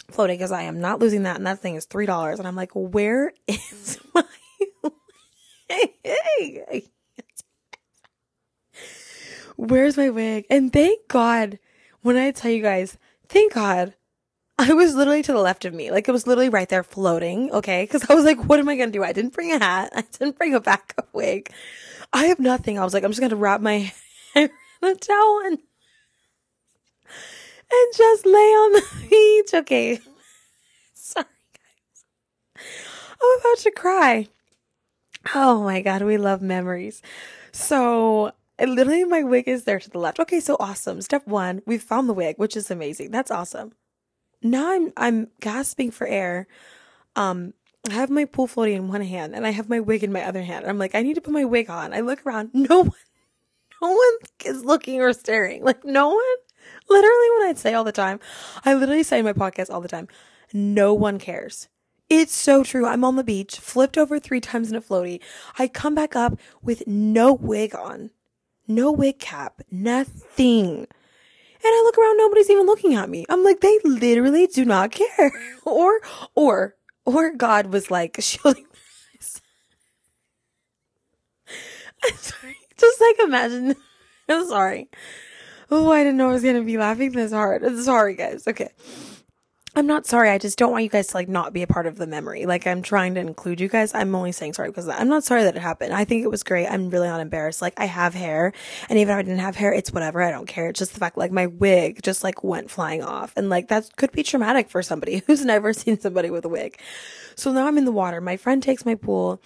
floating 0.09 0.37
because 0.37 0.51
I 0.51 0.61
am 0.63 0.79
not 0.79 0.99
losing 0.99 1.23
that. 1.23 1.35
And 1.35 1.45
that 1.45 1.59
thing 1.59 1.75
is 1.75 1.87
$3. 1.87 2.39
And 2.39 2.47
I'm 2.47 2.55
like, 2.55 2.71
where 2.73 3.33
is 3.47 3.99
my 4.15 4.23
Where's 9.57 9.97
my 9.97 10.09
wig? 10.09 10.45
And 10.49 10.71
thank 10.71 11.07
God, 11.07 11.59
when 12.01 12.15
I 12.17 12.31
tell 12.31 12.51
you 12.51 12.61
guys, 12.61 12.97
thank 13.27 13.53
God 13.53 13.93
I 14.61 14.73
was 14.73 14.93
literally 14.93 15.23
to 15.23 15.33
the 15.33 15.39
left 15.39 15.65
of 15.65 15.73
me. 15.73 15.89
Like 15.89 16.07
it 16.07 16.11
was 16.11 16.27
literally 16.27 16.49
right 16.49 16.69
there 16.69 16.83
floating. 16.83 17.51
Okay. 17.51 17.87
Cause 17.87 18.07
I 18.07 18.13
was 18.13 18.25
like, 18.25 18.45
what 18.45 18.59
am 18.59 18.69
I 18.69 18.75
going 18.75 18.91
to 18.91 18.97
do? 18.97 19.03
I 19.03 19.11
didn't 19.11 19.33
bring 19.33 19.51
a 19.51 19.57
hat. 19.57 19.91
I 19.95 20.01
didn't 20.01 20.37
bring 20.37 20.53
a 20.53 20.61
backup 20.61 21.09
wig. 21.13 21.51
I 22.13 22.25
have 22.25 22.39
nothing. 22.39 22.77
I 22.77 22.83
was 22.83 22.93
like, 22.93 23.03
I'm 23.03 23.09
just 23.09 23.19
going 23.19 23.31
to 23.31 23.35
wrap 23.35 23.59
my 23.59 23.91
hair 24.35 24.51
in 24.83 24.87
a 24.87 24.95
towel 24.95 25.41
and, 25.45 25.57
and 27.71 27.93
just 27.97 28.25
lay 28.27 28.31
on 28.31 28.73
the 28.73 28.83
beach. 29.09 29.53
Okay. 29.61 29.99
Sorry, 30.93 31.25
guys. 31.25 32.63
I'm 33.19 33.39
about 33.39 33.57
to 33.63 33.71
cry. 33.71 34.27
Oh 35.33 35.63
my 35.63 35.81
God. 35.81 36.03
We 36.03 36.17
love 36.17 36.43
memories. 36.43 37.01
So 37.51 38.31
I 38.59 38.65
literally, 38.65 39.05
my 39.05 39.23
wig 39.23 39.47
is 39.47 39.63
there 39.63 39.79
to 39.79 39.89
the 39.89 39.97
left. 39.97 40.19
Okay, 40.19 40.39
so 40.39 40.55
awesome. 40.59 41.01
Step 41.01 41.25
one, 41.25 41.63
we 41.65 41.79
found 41.79 42.07
the 42.07 42.13
wig, 42.13 42.35
which 42.37 42.55
is 42.55 42.69
amazing. 42.69 43.09
That's 43.09 43.31
awesome. 43.31 43.71
Now 44.41 44.71
I'm, 44.71 44.93
I'm 44.97 45.27
gasping 45.39 45.91
for 45.91 46.07
air. 46.07 46.47
Um, 47.15 47.53
I 47.89 47.93
have 47.93 48.09
my 48.09 48.25
pool 48.25 48.47
floaty 48.47 48.75
in 48.75 48.87
one 48.87 49.01
hand 49.01 49.33
and 49.33 49.45
I 49.45 49.51
have 49.51 49.69
my 49.69 49.79
wig 49.79 50.03
in 50.03 50.11
my 50.11 50.23
other 50.23 50.43
hand. 50.43 50.65
I'm 50.65 50.77
like, 50.77 50.93
I 50.95 51.01
need 51.01 51.15
to 51.15 51.21
put 51.21 51.33
my 51.33 51.45
wig 51.45 51.69
on. 51.69 51.93
I 51.93 52.01
look 52.01 52.25
around. 52.25 52.51
No 52.53 52.81
one, 52.81 52.91
no 53.81 53.89
one 53.89 54.17
is 54.45 54.63
looking 54.63 55.01
or 55.01 55.13
staring. 55.13 55.63
Like 55.63 55.83
no 55.83 56.09
one, 56.09 56.35
literally 56.89 57.29
when 57.37 57.49
I'd 57.49 57.57
say 57.57 57.73
all 57.73 57.83
the 57.83 57.91
time, 57.91 58.19
I 58.65 58.73
literally 58.73 59.03
say 59.03 59.19
in 59.19 59.25
my 59.25 59.33
podcast 59.33 59.71
all 59.71 59.81
the 59.81 59.87
time, 59.87 60.07
no 60.53 60.93
one 60.93 61.17
cares. 61.17 61.69
It's 62.09 62.35
so 62.35 62.63
true. 62.63 62.85
I'm 62.85 63.05
on 63.05 63.15
the 63.15 63.23
beach, 63.23 63.57
flipped 63.57 63.97
over 63.97 64.19
three 64.19 64.41
times 64.41 64.69
in 64.69 64.75
a 64.75 64.81
floaty. 64.81 65.21
I 65.57 65.67
come 65.67 65.95
back 65.95 66.15
up 66.15 66.37
with 66.61 66.85
no 66.85 67.31
wig 67.33 67.73
on, 67.73 68.11
no 68.67 68.91
wig 68.91 69.17
cap, 69.17 69.61
nothing. 69.71 70.87
And 71.63 71.73
I 71.73 71.81
look 71.83 71.97
around, 71.97 72.17
nobody's 72.17 72.49
even 72.49 72.65
looking 72.65 72.95
at 72.95 73.09
me. 73.09 73.25
I'm 73.29 73.43
like, 73.43 73.61
they 73.61 73.77
literally 73.83 74.47
do 74.47 74.65
not 74.65 74.91
care. 74.91 75.31
or, 75.65 76.01
or, 76.35 76.75
or 77.05 77.35
God 77.35 77.67
was 77.67 77.91
like 77.91 78.17
shielding 78.19 78.65
I'm 82.03 82.15
sorry. 82.17 82.57
Just 82.77 83.01
like 83.01 83.19
imagine. 83.19 83.75
I'm 84.29 84.47
sorry. 84.47 84.89
Oh, 85.69 85.91
I 85.91 86.03
didn't 86.03 86.17
know 86.17 86.29
I 86.29 86.33
was 86.33 86.43
gonna 86.43 86.63
be 86.63 86.77
laughing 86.77 87.11
this 87.11 87.31
hard. 87.31 87.63
Sorry, 87.79 88.15
guys. 88.15 88.47
Okay. 88.47 88.69
I'm 89.73 89.87
not 89.87 90.05
sorry. 90.05 90.29
I 90.29 90.37
just 90.37 90.57
don't 90.57 90.71
want 90.71 90.83
you 90.83 90.89
guys 90.89 91.07
to 91.07 91.15
like 91.15 91.29
not 91.29 91.53
be 91.53 91.61
a 91.61 91.67
part 91.67 91.85
of 91.85 91.95
the 91.95 92.05
memory. 92.05 92.45
Like 92.45 92.67
I'm 92.67 92.81
trying 92.81 93.13
to 93.13 93.21
include 93.21 93.61
you 93.61 93.69
guys. 93.69 93.95
I'm 93.95 94.13
only 94.13 94.33
saying 94.33 94.51
sorry 94.53 94.67
because 94.69 94.89
I'm 94.89 95.07
not 95.07 95.23
sorry 95.23 95.43
that 95.43 95.55
it 95.55 95.61
happened. 95.61 95.93
I 95.93 96.03
think 96.03 96.25
it 96.25 96.29
was 96.29 96.43
great. 96.43 96.67
I'm 96.67 96.89
really 96.89 97.07
not 97.07 97.21
embarrassed. 97.21 97.61
Like 97.61 97.75
I 97.77 97.85
have 97.85 98.13
hair 98.13 98.51
and 98.89 98.99
even 98.99 99.13
if 99.13 99.17
I 99.17 99.21
didn't 99.21 99.39
have 99.39 99.55
hair, 99.55 99.71
it's 99.71 99.93
whatever. 99.93 100.21
I 100.21 100.31
don't 100.31 100.45
care. 100.45 100.67
It's 100.67 100.79
just 100.79 100.93
the 100.93 100.99
fact 100.99 101.17
like 101.17 101.31
my 101.31 101.47
wig 101.47 102.03
just 102.03 102.21
like 102.21 102.43
went 102.43 102.69
flying 102.69 103.01
off 103.01 103.31
and 103.37 103.49
like 103.49 103.69
that 103.69 103.95
could 103.95 104.11
be 104.11 104.23
traumatic 104.23 104.69
for 104.69 104.83
somebody 104.83 105.23
who's 105.27 105.45
never 105.45 105.71
seen 105.71 105.97
somebody 105.97 106.29
with 106.29 106.43
a 106.43 106.49
wig. 106.49 106.77
So 107.35 107.53
now 107.53 107.65
I'm 107.65 107.77
in 107.77 107.85
the 107.85 107.93
water. 107.93 108.19
My 108.19 108.35
friend 108.35 108.61
takes 108.61 108.85
my 108.85 108.95
pool 108.95 109.41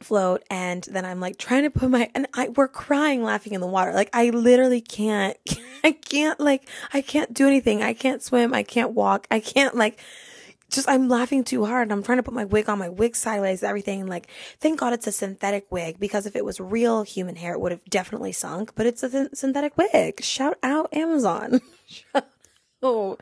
float 0.00 0.42
and 0.50 0.84
then 0.84 1.04
I'm 1.04 1.20
like 1.20 1.38
trying 1.38 1.64
to 1.64 1.70
put 1.70 1.90
my 1.90 2.10
and 2.14 2.26
I 2.34 2.48
we're 2.48 2.68
crying 2.68 3.22
laughing 3.22 3.54
in 3.54 3.60
the 3.60 3.66
water. 3.66 3.92
Like 3.92 4.10
I 4.12 4.30
literally 4.30 4.80
can't 4.80 5.36
I 5.84 5.92
can't 5.92 6.38
like 6.40 6.68
I 6.92 7.02
can't 7.02 7.32
do 7.32 7.46
anything. 7.46 7.82
I 7.82 7.94
can't 7.94 8.22
swim, 8.22 8.54
I 8.54 8.62
can't 8.62 8.92
walk. 8.92 9.26
I 9.30 9.40
can't 9.40 9.74
like 9.74 10.00
just 10.70 10.88
I'm 10.88 11.08
laughing 11.08 11.44
too 11.44 11.64
hard. 11.64 11.90
I'm 11.90 12.02
trying 12.02 12.18
to 12.18 12.22
put 12.22 12.34
my 12.34 12.44
wig 12.44 12.68
on, 12.68 12.78
my 12.78 12.88
wig 12.88 13.16
sideways, 13.16 13.62
everything. 13.62 14.06
Like, 14.06 14.28
thank 14.60 14.78
God 14.78 14.92
it's 14.92 15.06
a 15.06 15.12
synthetic 15.12 15.66
wig 15.70 15.98
because 15.98 16.26
if 16.26 16.36
it 16.36 16.44
was 16.44 16.60
real 16.60 17.02
human 17.02 17.36
hair, 17.36 17.54
it 17.54 17.60
would 17.60 17.72
have 17.72 17.84
definitely 17.86 18.32
sunk. 18.32 18.74
But 18.74 18.86
it's 18.86 19.02
a 19.02 19.08
th- 19.08 19.30
synthetic 19.34 19.76
wig. 19.76 20.22
Shout 20.22 20.58
out 20.62 20.92
Amazon. 20.94 21.60
oh, 22.82 23.16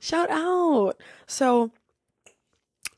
shout 0.00 0.30
out. 0.30 0.96
So 1.26 1.72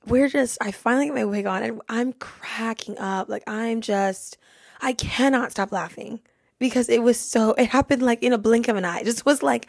we're 0.07 0.29
just, 0.29 0.59
I 0.61 0.71
finally 0.71 1.07
get 1.07 1.15
my 1.15 1.25
wig 1.25 1.47
on 1.47 1.63
and 1.63 1.81
I'm 1.89 2.13
cracking 2.15 2.99
up. 2.99 3.29
Like, 3.29 3.43
I'm 3.47 3.81
just, 3.81 4.39
I 4.81 4.93
cannot 4.93 5.51
stop 5.51 5.73
laughing 5.73 6.21
because 6.59 6.89
it 6.89 7.03
was 7.03 7.19
so, 7.19 7.53
it 7.55 7.69
happened 7.69 8.03
like 8.03 8.23
in 8.23 8.33
a 8.33 8.39
blink 8.39 8.69
of 8.69 8.77
an 8.77 8.85
eye. 8.85 9.01
It 9.01 9.05
just 9.05 9.27
was 9.27 9.43
like 9.43 9.67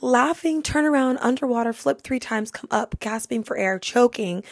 laughing, 0.00 0.62
turn 0.62 0.84
around, 0.84 1.18
underwater, 1.18 1.72
flip 1.72 2.02
three 2.02 2.20
times, 2.20 2.50
come 2.50 2.68
up, 2.70 3.00
gasping 3.00 3.42
for 3.42 3.56
air, 3.56 3.78
choking, 3.78 4.44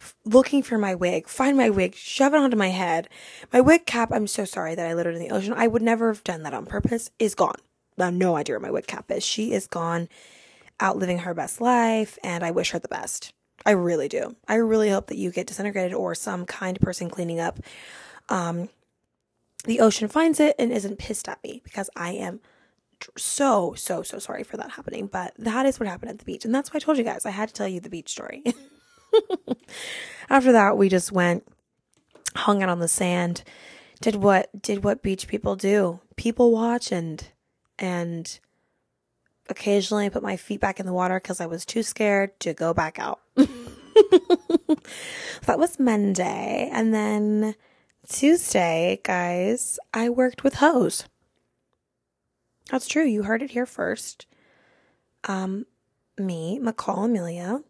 f- 0.00 0.14
looking 0.24 0.62
for 0.62 0.78
my 0.78 0.94
wig, 0.94 1.28
find 1.28 1.56
my 1.56 1.70
wig, 1.70 1.94
shove 1.94 2.34
it 2.34 2.38
onto 2.38 2.56
my 2.56 2.70
head. 2.70 3.08
My 3.52 3.60
wig 3.60 3.86
cap, 3.86 4.10
I'm 4.12 4.26
so 4.26 4.44
sorry 4.44 4.74
that 4.74 4.86
I 4.86 4.94
littered 4.94 5.14
in 5.14 5.20
the 5.20 5.30
ocean. 5.30 5.52
I 5.54 5.66
would 5.66 5.82
never 5.82 6.12
have 6.12 6.24
done 6.24 6.42
that 6.44 6.54
on 6.54 6.66
purpose, 6.66 7.10
is 7.18 7.34
gone. 7.34 7.56
I 7.98 8.06
have 8.06 8.14
no 8.14 8.36
idea 8.36 8.54
where 8.54 8.60
my 8.60 8.70
wig 8.70 8.86
cap 8.86 9.10
is. 9.10 9.24
She 9.24 9.52
is 9.52 9.66
gone, 9.66 10.08
out 10.80 10.96
living 10.96 11.18
her 11.18 11.34
best 11.34 11.60
life, 11.60 12.18
and 12.24 12.42
I 12.42 12.50
wish 12.50 12.70
her 12.70 12.78
the 12.78 12.88
best. 12.88 13.33
I 13.66 13.72
really 13.72 14.08
do. 14.08 14.36
I 14.46 14.56
really 14.56 14.90
hope 14.90 15.06
that 15.06 15.16
you 15.16 15.30
get 15.30 15.46
disintegrated 15.46 15.94
or 15.94 16.14
some 16.14 16.44
kind 16.44 16.78
person 16.80 17.08
cleaning 17.08 17.40
up 17.40 17.60
um, 18.28 18.68
the 19.64 19.80
ocean 19.80 20.08
finds 20.08 20.40
it 20.40 20.54
and 20.58 20.72
isn't 20.72 20.98
pissed 20.98 21.28
at 21.28 21.42
me 21.42 21.60
because 21.64 21.90
I 21.96 22.12
am 22.12 22.40
so, 23.16 23.74
so, 23.74 24.02
so 24.02 24.18
sorry 24.18 24.42
for 24.42 24.56
that 24.56 24.72
happening. 24.72 25.06
But 25.06 25.34
that 25.38 25.66
is 25.66 25.80
what 25.80 25.88
happened 25.88 26.10
at 26.10 26.18
the 26.18 26.24
beach. 26.24 26.44
And 26.44 26.54
that's 26.54 26.72
why 26.72 26.78
I 26.78 26.80
told 26.80 26.98
you 26.98 27.04
guys 27.04 27.26
I 27.26 27.30
had 27.30 27.48
to 27.48 27.54
tell 27.54 27.68
you 27.68 27.80
the 27.80 27.90
beach 27.90 28.10
story. 28.10 28.42
After 30.30 30.52
that, 30.52 30.76
we 30.76 30.88
just 30.88 31.12
went, 31.12 31.46
hung 32.36 32.62
out 32.62 32.68
on 32.68 32.80
the 32.80 32.88
sand, 32.88 33.42
did 34.00 34.16
what 34.16 34.50
did 34.60 34.84
what 34.84 35.02
beach 35.02 35.28
people 35.28 35.56
do. 35.56 36.00
People 36.16 36.50
watch 36.50 36.92
and 36.92 37.28
and 37.78 38.38
occasionally 39.48 40.06
I 40.06 40.08
put 40.08 40.22
my 40.22 40.36
feet 40.36 40.60
back 40.60 40.80
in 40.80 40.86
the 40.86 40.92
water 40.92 41.16
because 41.20 41.40
I 41.40 41.46
was 41.46 41.64
too 41.64 41.82
scared 41.82 42.38
to 42.40 42.54
go 42.54 42.74
back 42.74 42.98
out. 42.98 43.20
that 45.46 45.58
was 45.58 45.78
Monday. 45.78 46.68
And 46.72 46.94
then 46.94 47.54
Tuesday, 48.08 49.00
guys, 49.02 49.78
I 49.92 50.08
worked 50.08 50.44
with 50.44 50.54
Hose. 50.54 51.04
That's 52.70 52.88
true. 52.88 53.04
You 53.04 53.24
heard 53.24 53.42
it 53.42 53.50
here 53.50 53.66
first. 53.66 54.26
Um, 55.24 55.66
me, 56.18 56.58
Michal, 56.58 57.04
Amelia, 57.04 57.62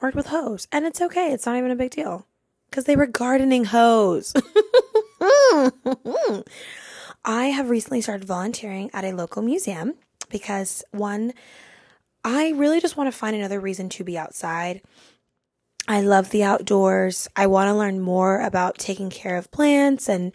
worked 0.00 0.16
with 0.16 0.26
Hose. 0.26 0.68
And 0.70 0.84
it's 0.84 1.00
okay. 1.00 1.32
It's 1.32 1.46
not 1.46 1.56
even 1.56 1.70
a 1.70 1.76
big 1.76 1.90
deal. 1.90 2.26
Because 2.70 2.84
they 2.84 2.96
were 2.96 3.06
gardening 3.06 3.66
hose. 3.66 4.32
I 7.24 7.46
have 7.46 7.68
recently 7.68 8.00
started 8.00 8.24
volunteering 8.26 8.90
at 8.94 9.04
a 9.04 9.12
local 9.12 9.42
museum 9.42 9.94
because 10.32 10.82
one, 10.90 11.32
I 12.24 12.50
really 12.50 12.80
just 12.80 12.96
want 12.96 13.12
to 13.12 13.16
find 13.16 13.36
another 13.36 13.60
reason 13.60 13.88
to 13.90 14.04
be 14.04 14.18
outside. 14.18 14.82
I 15.88 16.00
love 16.00 16.30
the 16.30 16.44
outdoors. 16.44 17.28
I 17.34 17.48
want 17.48 17.68
to 17.68 17.74
learn 17.74 17.98
more 18.00 18.40
about 18.40 18.78
taking 18.78 19.10
care 19.10 19.36
of 19.36 19.50
plants 19.50 20.08
and 20.08 20.32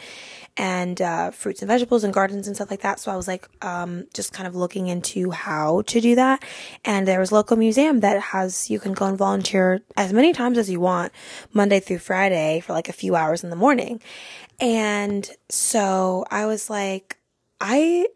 and 0.58 1.02
uh, 1.02 1.32
fruits 1.32 1.62
and 1.62 1.70
vegetables 1.70 2.04
and 2.04 2.14
gardens 2.14 2.48
and 2.48 2.56
stuff 2.56 2.72
like 2.72 2.82
that. 2.82 3.00
So 3.00 3.12
I 3.12 3.16
was 3.16 3.28
like, 3.28 3.48
um, 3.64 4.08
just 4.14 4.34
kind 4.34 4.48
of 4.48 4.56
looking 4.56 4.88
into 4.88 5.32
how 5.32 5.84
to 5.84 6.02
do 6.02 6.16
that. 6.16 6.44
And 6.84 7.08
there 7.08 7.20
was 7.20 7.32
a 7.32 7.36
local 7.36 7.56
museum 7.56 8.02
that 8.02 8.20
has 8.20 8.70
you 8.70 8.80
can 8.80 8.94
go 8.94 9.06
and 9.06 9.18
volunteer 9.18 9.82
as 9.96 10.12
many 10.12 10.34
times 10.34 10.58
as 10.58 10.70
you 10.70 10.82
want, 10.82 11.14
Monday 11.54 11.80
through 11.80 12.00
Friday 12.00 12.60
for 12.60 12.74
like 12.74 12.90
a 12.90 12.94
few 12.94 13.16
hours 13.16 13.44
in 13.44 13.50
the 13.50 13.56
morning. 13.56 14.02
And 14.60 15.30
so 15.50 16.26
I 16.30 16.46
was 16.46 16.70
like, 16.70 17.18
I 17.62 18.08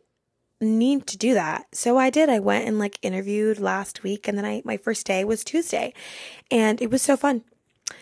need 0.62 1.08
to 1.08 1.18
do 1.18 1.34
that. 1.34 1.68
So 1.74 1.98
I 1.98 2.10
did. 2.10 2.30
I 2.30 2.40
went 2.40 2.68
and 2.68 2.80
like 2.80 3.00
interviewed 3.02 3.60
last 3.60 4.04
week 4.04 4.28
and 4.28 4.38
then 4.38 4.46
I 4.46 4.62
my 4.64 4.78
first 4.78 5.06
day 5.06 5.24
was 5.24 5.44
Tuesday. 5.44 5.94
And 6.50 6.82
it 6.82 6.92
was 6.92 7.02
so 7.02 7.18
fun. 7.18 7.44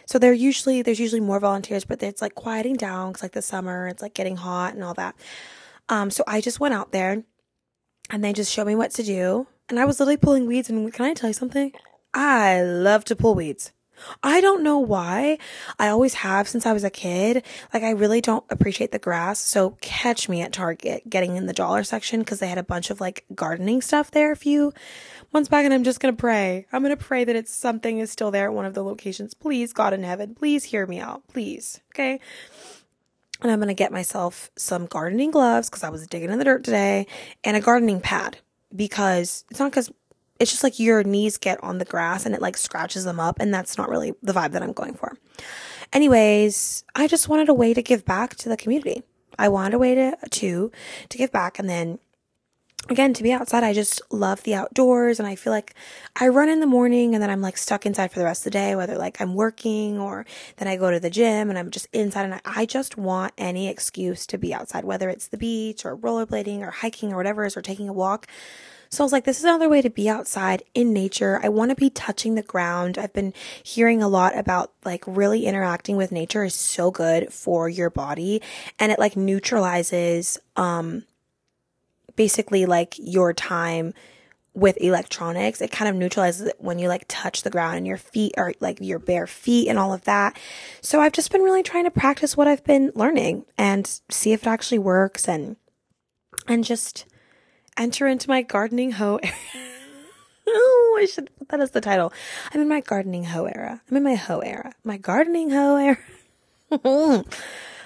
So 0.06 0.20
there 0.20 0.34
usually 0.34 0.82
there's 0.82 1.00
usually 1.00 1.22
more 1.22 1.40
volunteers, 1.40 1.86
but 1.86 2.04
it's 2.04 2.22
like 2.22 2.36
quieting 2.36 2.76
down 2.76 3.14
cuz 3.14 3.24
like 3.24 3.32
the 3.32 3.42
summer, 3.42 3.88
it's 3.88 4.02
like 4.02 4.14
getting 4.14 4.38
hot 4.38 4.74
and 4.74 4.84
all 4.84 4.94
that. 4.96 5.16
Um 5.88 6.12
so 6.12 6.24
I 6.28 6.42
just 6.42 6.60
went 6.60 6.74
out 6.74 6.92
there 6.92 7.24
and 8.10 8.24
they 8.24 8.34
just 8.34 8.52
showed 8.52 8.68
me 8.68 8.76
what 8.76 8.92
to 8.92 9.04
do. 9.04 9.48
And 9.70 9.80
I 9.80 9.86
was 9.86 10.00
literally 10.00 10.18
pulling 10.18 10.48
weeds 10.48 10.70
and 10.70 10.92
can 10.94 11.06
I 11.06 11.14
tell 11.14 11.30
you 11.30 11.34
something? 11.34 11.72
I 12.14 12.62
love 12.62 13.06
to 13.06 13.16
pull 13.16 13.36
weeds. 13.36 13.72
I 14.24 14.42
don't 14.42 14.64
know 14.64 14.80
why. 14.80 15.38
I 15.78 15.90
always 15.90 16.16
have 16.16 16.48
since 16.48 16.66
I 16.66 16.74
was 16.74 16.84
a 16.84 16.90
kid. 16.90 17.44
Like 17.74 17.84
I 17.84 17.92
really 17.92 18.22
don't 18.22 18.46
appreciate 18.50 18.92
the 18.92 19.00
grass. 19.00 19.40
So 19.40 19.78
catch 19.82 20.30
me 20.30 20.42
at 20.42 20.54
Target 20.54 21.10
getting 21.10 21.36
in 21.36 21.46
the 21.46 21.54
dollar 21.54 21.84
section 21.84 22.20
because 22.20 22.40
they 22.40 22.48
had 22.48 22.58
a 22.58 22.64
bunch 22.64 22.90
of 22.90 23.02
like 23.02 23.26
gardening 23.36 23.82
stuff 23.82 24.12
there 24.12 24.32
a 24.32 24.36
few 24.36 24.74
months 25.34 25.50
back 25.50 25.66
and 25.66 25.74
I'm 25.74 25.84
just 25.84 26.00
going 26.00 26.16
to 26.16 26.20
pray. 26.20 26.66
I'm 26.72 26.84
going 26.84 26.96
to 26.96 27.04
pray 27.04 27.24
that 27.24 27.36
it's 27.36 27.54
something 27.54 28.00
is 28.00 28.12
still 28.12 28.32
there 28.32 28.48
at 28.48 28.54
one 28.54 28.66
of 28.66 28.74
the 28.74 28.84
locations. 28.84 29.34
Please, 29.34 29.74
God 29.74 29.94
in 29.94 30.04
heaven, 30.04 30.36
please 30.36 30.66
hear 30.66 30.86
me 30.86 31.00
out. 31.00 31.28
Please. 31.28 31.80
Okay. 31.94 32.20
And 33.42 33.52
I'm 33.52 33.60
going 33.60 33.70
to 33.70 33.74
get 33.74 33.92
myself 33.92 34.52
some 34.58 34.86
gardening 34.86 35.32
gloves 35.32 35.70
because 35.70 35.84
I 35.84 35.90
was 35.90 36.06
digging 36.08 36.30
in 36.30 36.40
the 36.40 36.46
dirt 36.46 36.64
today 36.64 37.08
and 37.44 37.56
a 37.56 37.62
gardening 37.62 38.02
pad 38.02 38.38
because 38.76 39.46
it's 39.50 39.60
not 39.60 39.72
because 39.72 39.92
it's 40.40 40.52
just 40.52 40.64
like 40.64 40.80
your 40.80 41.04
knees 41.04 41.38
get 41.38 41.62
on 41.64 41.78
the 41.78 41.86
grass 41.86 42.26
and 42.26 42.34
it 42.34 42.42
like 42.42 42.58
scratches 42.58 43.04
them 43.04 43.20
up 43.20 43.40
and 43.40 43.54
that's 43.54 43.78
not 43.78 43.90
really 43.90 44.14
the 44.24 44.34
vibe 44.34 44.52
that 44.52 44.64
I'm 44.64 44.74
going 44.74 44.94
for. 44.94 45.18
Anyways, 45.92 46.84
I 46.96 47.08
just 47.08 47.28
wanted 47.28 47.50
a 47.50 47.54
way 47.54 47.74
to 47.74 47.82
give 47.82 48.06
back 48.06 48.36
to 48.38 48.50
the 48.50 48.58
community. 48.58 49.04
I 49.38 49.50
wanted 49.50 49.74
a 49.74 49.80
way 49.80 49.96
to 49.96 50.18
to 50.30 50.72
to 51.10 51.18
give 51.18 51.32
back 51.32 51.60
and 51.60 51.70
then 51.70 52.00
again 52.90 53.14
to 53.14 53.24
be 53.24 53.32
outside 53.32 53.64
I 53.64 53.74
just 53.74 54.02
love 54.10 54.44
the 54.44 54.56
outdoors 54.56 55.20
and 55.20 55.28
I 55.28 55.36
feel 55.36 55.52
like 55.52 55.76
I 56.16 56.28
run 56.30 56.50
in 56.50 56.60
the 56.60 56.66
morning 56.66 57.14
and 57.14 57.22
then 57.22 57.30
I'm 57.30 57.42
like 57.42 57.58
stuck 57.58 57.86
inside 57.86 58.12
for 58.12 58.20
the 58.20 58.26
rest 58.26 58.42
of 58.42 58.46
the 58.46 58.58
day 58.58 58.76
whether 58.76 58.98
like 58.98 59.20
I'm 59.22 59.36
working 59.36 60.00
or 60.00 60.26
then 60.58 60.68
I 60.68 60.78
go 60.78 60.90
to 60.90 61.00
the 61.00 61.10
gym 61.10 61.50
and 61.50 61.60
I'm 61.60 61.72
just 61.72 61.88
inside 61.94 62.26
and 62.26 62.36
I, 62.36 62.42
I 62.46 62.66
just 62.66 62.98
want 62.98 63.34
any 63.38 63.68
excuse 63.68 64.26
to 64.28 64.38
be 64.38 64.54
outside 64.54 64.86
whether 64.86 65.10
it's 65.10 65.28
the 65.28 65.38
beach 65.38 65.86
or 65.86 65.98
rollerblading 65.98 66.62
or 66.62 66.72
hiking 66.72 67.14
or 67.14 67.18
whatever 67.18 67.46
is 67.46 67.58
or 67.58 67.62
taking 67.62 67.90
a 67.90 67.94
walk 67.94 68.28
so 68.90 69.04
I 69.04 69.06
was 69.06 69.12
like, 69.12 69.26
this 69.26 69.38
is 69.38 69.44
another 69.44 69.70
way 69.70 69.84
to 69.84 69.90
be 69.90 70.10
outside 70.10 70.64
in 70.74 70.94
nature. 70.94 71.40
I 71.44 71.50
want 71.50 71.70
to 71.70 71.76
be 71.76 71.92
touching 71.92 72.34
the 72.34 72.42
ground. 72.42 72.98
I've 72.98 73.14
been 73.14 73.34
hearing 73.62 74.02
a 74.02 74.08
lot 74.08 74.36
about 74.36 74.72
like 74.84 75.04
really 75.06 75.46
interacting 75.46 75.96
with 75.96 76.12
nature 76.12 76.44
is 76.44 76.56
so 76.56 76.90
good 76.90 77.32
for 77.32 77.70
your 77.70 77.92
body 77.92 78.42
and 78.80 78.92
it 78.92 78.98
like 78.98 79.16
neutralizes, 79.16 80.40
um, 80.56 81.04
basically 82.16 82.66
like 82.66 82.96
your 82.98 83.32
time 83.32 83.94
with 84.56 84.76
electronics. 84.82 85.62
It 85.62 85.72
kind 85.72 85.88
of 85.88 85.96
neutralizes 85.96 86.48
it 86.48 86.56
when 86.58 86.80
you 86.80 86.88
like 86.88 87.06
touch 87.08 87.44
the 87.44 87.52
ground 87.52 87.78
and 87.78 87.86
your 87.86 87.98
feet 87.98 88.34
are 88.38 88.54
like 88.60 88.80
your 88.82 88.98
bare 88.98 89.28
feet 89.28 89.68
and 89.68 89.78
all 89.78 89.94
of 89.94 90.06
that. 90.06 90.36
So 90.82 91.00
I've 91.00 91.14
just 91.14 91.32
been 91.32 91.44
really 91.44 91.62
trying 91.62 91.84
to 91.84 91.92
practice 91.92 92.36
what 92.36 92.48
I've 92.48 92.64
been 92.64 92.92
learning 92.96 93.46
and 93.56 93.88
see 94.10 94.34
if 94.34 94.44
it 94.44 94.48
actually 94.48 94.80
works 94.80 95.30
and 95.30 95.58
and 96.48 96.64
just 96.64 97.06
enter 97.80 98.08
into 98.08 98.30
my 98.30 98.44
gardening 98.44 98.92
hoe 98.92 99.20
oh, 100.48 100.98
I 101.02 101.06
should 101.06 101.30
put 101.38 101.50
that 101.50 101.60
as 101.60 101.72
the 101.72 101.82
title. 101.82 102.12
I'm 102.54 102.62
in 102.62 102.68
my 102.68 102.82
gardening 102.82 103.26
hoe 103.26 103.46
era. 103.46 103.82
I'm 103.90 103.98
in 103.98 104.04
my 104.04 104.16
hoe 104.16 104.40
era. 104.40 104.74
My 104.84 104.98
gardening 104.98 105.52
hoe 105.52 105.76
era. 105.76 105.98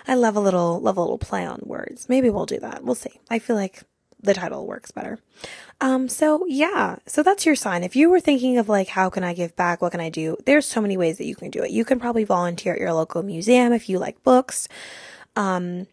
I 0.07 0.15
love 0.15 0.35
a 0.35 0.41
little 0.41 0.79
love 0.79 0.97
a 0.97 1.01
little 1.01 1.17
play 1.17 1.45
on 1.45 1.62
words. 1.63 2.09
Maybe 2.09 2.29
we'll 2.29 2.45
do 2.45 2.59
that. 2.59 2.83
We'll 2.83 2.95
see. 2.95 3.19
I 3.29 3.39
feel 3.39 3.55
like 3.55 3.83
the 4.21 4.33
title 4.33 4.65
works 4.65 4.91
better. 4.91 5.19
Um, 5.81 6.07
so 6.07 6.45
yeah, 6.47 6.97
so 7.05 7.23
that's 7.23 7.45
your 7.45 7.55
sign. 7.55 7.83
If 7.83 7.95
you 7.95 8.09
were 8.09 8.21
thinking 8.21 8.57
of 8.57 8.69
like, 8.69 8.88
how 8.88 9.09
can 9.09 9.23
I 9.23 9.33
give 9.33 9.55
back? 9.55 9.81
What 9.81 9.91
can 9.91 10.01
I 10.01 10.09
do? 10.09 10.38
There's 10.45 10.65
so 10.65 10.81
many 10.81 10.97
ways 10.97 11.17
that 11.17 11.25
you 11.25 11.35
can 11.35 11.51
do 11.51 11.63
it. 11.63 11.71
You 11.71 11.85
can 11.85 12.00
probably 12.00 12.23
volunteer 12.23 12.73
at 12.73 12.79
your 12.79 12.93
local 12.93 13.23
museum 13.23 13.73
if 13.73 13.89
you 13.89 14.00
like 14.00 14.23
books. 14.23 14.67
Um, 15.35 15.88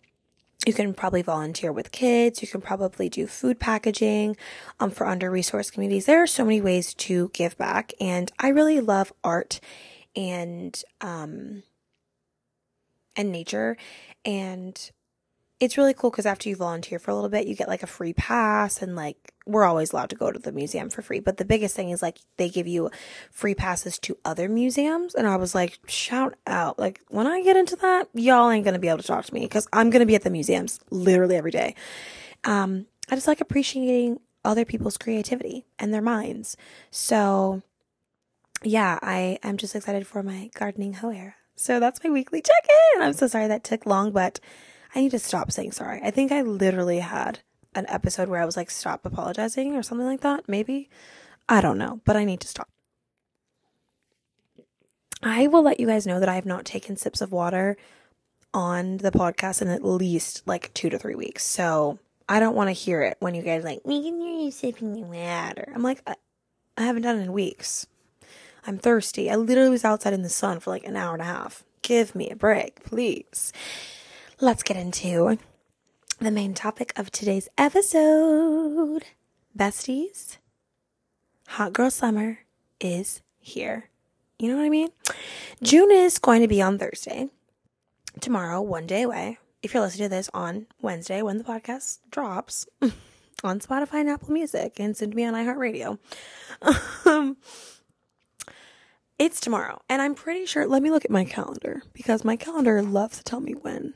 you 0.67 0.75
can 0.75 0.93
probably 0.93 1.23
volunteer 1.23 1.73
with 1.73 1.91
kids. 1.91 2.43
You 2.43 2.49
can 2.49 2.61
probably 2.61 3.09
do 3.09 3.27
food 3.27 3.59
packaging 3.59 4.37
um, 4.79 4.91
for 4.91 5.07
under 5.07 5.31
resourced 5.31 5.73
communities. 5.73 6.07
There 6.07 6.23
are 6.23 6.27
so 6.27 6.45
many 6.45 6.61
ways 6.61 6.93
to 6.95 7.31
give 7.33 7.57
back, 7.57 7.93
and 8.01 8.31
I 8.39 8.49
really 8.49 8.81
love 8.81 9.13
art 9.25 9.61
and 10.15 10.81
um, 11.01 11.63
and 13.17 13.33
nature. 13.33 13.77
And 14.25 14.91
it's 15.61 15.79
really 15.79 15.95
cool 15.95 16.11
because 16.11 16.27
after 16.27 16.49
you 16.49 16.57
volunteer 16.57 16.99
for 16.99 17.11
a 17.11 17.15
little 17.15 17.31
bit, 17.31 17.47
you 17.47 17.55
get 17.55 17.69
like 17.69 17.83
a 17.83 17.89
free 17.89 18.13
pass 18.13 18.83
and 18.83 18.95
like 18.95 19.33
we're 19.51 19.65
always 19.65 19.93
allowed 19.93 20.11
to 20.11 20.17
go 20.17 20.31
to 20.31 20.39
the 20.39 20.53
museum 20.53 20.91
for 20.91 21.03
free. 21.03 21.21
But 21.21 21.37
the 21.37 21.45
biggest 21.45 21.75
thing 21.75 21.91
is 21.91 22.03
like 22.03 22.19
they 22.37 22.49
give 22.49 22.67
you 22.67 22.91
free 23.31 23.55
passes 23.55 23.99
to 24.01 24.17
other 24.25 24.49
museums. 24.49 25.15
And 25.15 25.27
I 25.27 25.37
was 25.37 25.55
like, 25.55 25.79
shout 25.87 26.35
out. 26.47 26.79
Like 26.79 27.01
when 27.09 27.27
I 27.27 27.43
get 27.43 27.57
into 27.57 27.77
that, 27.77 28.09
y'all 28.15 28.51
ain't 28.51 28.65
going 28.65 28.75
to 28.75 28.81
be 28.81 28.89
able 28.89 28.99
to 28.99 29.07
talk 29.07 29.25
to 29.25 29.35
me 29.35 29.41
because 29.41 29.69
I'm 29.73 29.91
going 29.91 30.01
to 30.01 30.07
be 30.07 30.15
at 30.15 30.23
the 30.23 30.31
museums 30.31 30.81
literally 30.91 31.37
every 31.37 31.51
day. 31.51 31.75
Um, 32.45 32.87
I 33.11 33.15
just 33.15 33.29
like 33.29 33.41
appreciating 33.41 34.21
other 34.45 34.65
people's 34.65 34.97
creativity 34.97 35.67
and 35.79 35.93
their 35.93 36.03
minds. 36.03 36.57
So 36.91 37.63
yeah, 38.63 38.99
I 39.03 39.39
am 39.43 39.57
just 39.57 39.75
excited 39.75 40.07
for 40.07 40.23
my 40.23 40.51
gardening 40.55 40.95
hoe 40.95 41.11
era. 41.11 41.35
So 41.57 41.81
that's 41.81 42.03
my 42.03 42.11
weekly 42.11 42.41
check 42.41 42.69
in. 42.95 43.03
I'm 43.03 43.13
so 43.13 43.27
sorry 43.27 43.49
that 43.49 43.65
took 43.65 43.85
long, 43.85 44.13
but 44.13 44.41
I 44.95 45.01
need 45.01 45.11
to 45.11 45.19
stop 45.19 45.53
saying 45.53 45.73
sorry. 45.73 46.01
I 46.03 46.11
think 46.11 46.33
I 46.33 46.43
literally 46.43 47.01
had 47.01 47.41
an 47.75 47.87
episode 47.89 48.29
where 48.29 48.41
I 48.41 48.45
was 48.45 48.57
like, 48.57 48.71
stop 48.71 49.05
apologizing 49.05 49.77
or 49.77 49.83
something 49.83 50.07
like 50.07 50.21
that. 50.21 50.49
Maybe. 50.49 50.89
I 51.49 51.61
don't 51.61 51.79
know, 51.79 52.01
but 52.05 52.17
I 52.17 52.25
need 52.25 52.41
to 52.41 52.49
stop. 52.49 52.69
I 55.23 55.47
will 55.49 55.63
let 55.63 55.81
you 55.81 55.87
guys 55.87 56.07
know 56.07 56.21
that 56.21 56.29
I 56.29 56.37
have 56.37 56.47
not 56.47 56.65
taken 56.65 56.97
sips 56.97 57.21
of 57.21 57.33
water 57.33 57.77
on 58.55 58.99
the 58.99 59.11
podcast 59.11 59.63
in 59.63 59.69
at 59.69 59.85
least 59.85 60.43
like 60.47 60.73
two 60.75 60.91
to 60.91 60.99
three 60.99 61.15
weeks. 61.15 61.45
So 61.45 61.99
I 62.29 62.41
don't 62.41 62.55
want 62.55 62.69
to 62.69 62.73
hear 62.73 63.03
it 63.03 63.17
when 63.21 63.35
you 63.35 63.43
guys 63.43 63.65
like, 63.65 63.81
we 63.85 64.03
can 64.03 64.21
hear 64.21 64.41
you 64.41 64.51
sipping 64.51 64.97
your 64.97 65.07
water. 65.07 65.73
I'm 65.75 65.83
like, 65.83 66.03
I, 66.07 66.15
I 66.77 66.83
haven't 66.83 67.03
done 67.03 67.19
it 67.19 67.25
in 67.25 67.33
weeks. 67.33 67.87
I'm 68.67 68.79
thirsty. 68.79 69.31
I 69.31 69.37
literally 69.37 69.71
was 69.71 69.85
outside 69.85 70.13
in 70.13 70.23
the 70.23 70.29
sun 70.29 70.61
for 70.61 70.71
like 70.71 70.85
an 70.85 70.97
hour 70.97 71.13
and 71.13 71.23
a 71.23 71.27
half. 71.27 71.65
Give 71.83 72.15
me 72.15 72.31
a 72.31 72.37
break, 72.37 72.85
please 72.85 73.53
let's 74.41 74.63
get 74.63 74.77
into 74.77 75.39
the 76.21 76.31
main 76.31 76.53
topic 76.53 76.93
of 76.99 77.11
today's 77.11 77.49
episode. 77.57 79.05
Besties, 79.59 80.37
hot 81.49 81.73
girl 81.73 81.91
summer 81.91 82.41
is 82.79 83.23
here. 83.39 83.89
You 84.39 84.49
know 84.51 84.59
what 84.59 84.65
I 84.65 84.69
mean? 84.69 84.91
June 85.63 85.91
is 85.91 86.19
going 86.19 86.43
to 86.43 86.49
be 86.49 86.61
on 86.61 86.79
Thursday. 86.79 87.29
Tomorrow, 88.21 88.61
one 88.61 88.87
day 88.87 89.03
away. 89.03 89.39
If 89.63 89.73
you're 89.73 89.83
listening 89.83 90.11
to 90.11 90.15
this 90.15 90.29
on 90.35 90.67
Wednesday 90.83 91.23
when 91.23 91.39
the 91.39 91.45
podcast 91.45 92.01
drops 92.11 92.67
on 93.43 93.61
Spotify 93.61 94.01
and 94.01 94.11
Apple 94.11 94.33
Music 94.33 94.79
and 94.79 94.95
soon 94.95 95.11
to 95.11 95.17
be 95.17 95.25
on 95.25 95.35
iHeartRadio. 95.35 95.99
Um, 97.07 97.39
it's 99.19 99.41
tomorrow. 99.41 99.81
And 99.89 100.03
I'm 100.03 100.15
pretty 100.15 100.45
sure, 100.45 100.67
let 100.67 100.83
me 100.83 100.91
look 100.91 101.05
at 101.05 101.11
my 101.11 101.25
calendar 101.25 101.83
because 101.95 102.25
my 102.25 102.37
calendar 102.37 102.83
loves 102.83 103.19
to 103.19 103.25
tell 103.25 103.41
me 103.41 103.53
when 103.53 103.95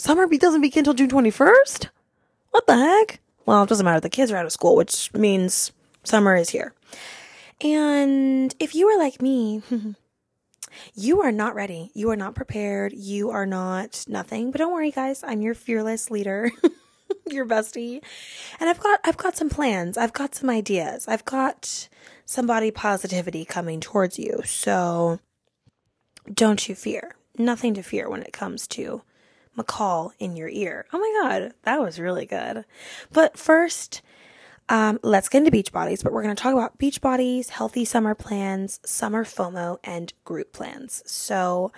Summer 0.00 0.26
doesn't 0.26 0.62
begin 0.62 0.80
until 0.80 0.94
June 0.94 1.10
21st? 1.10 1.90
What 2.52 2.66
the 2.66 2.74
heck? 2.74 3.20
Well, 3.44 3.64
it 3.64 3.68
doesn't 3.68 3.84
matter. 3.84 4.00
The 4.00 4.08
kids 4.08 4.32
are 4.32 4.36
out 4.38 4.46
of 4.46 4.50
school, 4.50 4.74
which 4.74 5.12
means 5.12 5.72
summer 6.04 6.34
is 6.34 6.48
here. 6.48 6.72
And 7.60 8.54
if 8.58 8.74
you 8.74 8.88
are 8.88 8.98
like 8.98 9.20
me, 9.20 9.62
you 10.94 11.20
are 11.20 11.30
not 11.30 11.54
ready. 11.54 11.90
You 11.92 12.08
are 12.12 12.16
not 12.16 12.34
prepared. 12.34 12.94
You 12.94 13.28
are 13.28 13.44
not 13.44 14.06
nothing. 14.08 14.50
But 14.50 14.60
don't 14.60 14.72
worry, 14.72 14.90
guys. 14.90 15.22
I'm 15.22 15.42
your 15.42 15.52
fearless 15.52 16.10
leader, 16.10 16.50
your 17.30 17.44
bestie. 17.44 18.02
And 18.58 18.70
I've 18.70 18.80
got, 18.80 19.00
I've 19.04 19.18
got 19.18 19.36
some 19.36 19.50
plans. 19.50 19.98
I've 19.98 20.14
got 20.14 20.34
some 20.34 20.48
ideas. 20.48 21.08
I've 21.08 21.26
got 21.26 21.90
some 22.24 22.46
body 22.46 22.70
positivity 22.70 23.44
coming 23.44 23.80
towards 23.80 24.18
you. 24.18 24.40
So 24.46 25.20
don't 26.32 26.66
you 26.70 26.74
fear. 26.74 27.16
Nothing 27.36 27.74
to 27.74 27.82
fear 27.82 28.08
when 28.08 28.22
it 28.22 28.32
comes 28.32 28.66
to 28.68 29.02
Michal 29.56 30.12
in 30.18 30.36
your 30.36 30.48
ear. 30.48 30.86
Oh 30.92 30.98
my 30.98 31.28
God, 31.28 31.54
that 31.62 31.80
was 31.80 31.98
really 31.98 32.26
good. 32.26 32.64
But 33.12 33.36
first, 33.36 34.02
um, 34.68 35.00
let's 35.02 35.28
get 35.28 35.38
into 35.38 35.50
beach 35.50 35.72
bodies, 35.72 36.02
but 36.02 36.12
we're 36.12 36.22
going 36.22 36.34
to 36.34 36.40
talk 36.40 36.52
about 36.52 36.78
beach 36.78 37.00
bodies, 37.00 37.50
healthy 37.50 37.84
summer 37.84 38.14
plans, 38.14 38.78
summer 38.84 39.24
FOMO, 39.24 39.78
and 39.82 40.12
group 40.24 40.52
plans. 40.52 41.02
So 41.06 41.72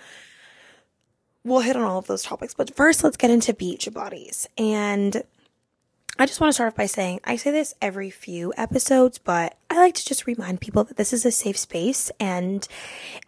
we'll 1.43 1.61
hit 1.61 1.75
on 1.75 1.83
all 1.83 1.97
of 1.97 2.07
those 2.07 2.23
topics, 2.23 2.53
but 2.53 2.75
first 2.75 3.03
let's 3.03 3.17
get 3.17 3.31
into 3.31 3.53
beach 3.53 3.89
bodies. 3.91 4.47
And 4.57 5.23
I 6.19 6.27
just 6.27 6.39
want 6.39 6.49
to 6.49 6.53
start 6.53 6.67
off 6.67 6.77
by 6.77 6.85
saying 6.85 7.21
I 7.23 7.37
say 7.37 7.49
this 7.49 7.73
every 7.81 8.11
few 8.11 8.53
episodes, 8.55 9.17
but 9.17 9.57
I 9.71 9.77
like 9.77 9.95
to 9.95 10.05
just 10.05 10.27
remind 10.27 10.61
people 10.61 10.83
that 10.83 10.95
this 10.95 11.11
is 11.11 11.25
a 11.25 11.31
safe 11.31 11.57
space 11.57 12.11
and 12.19 12.67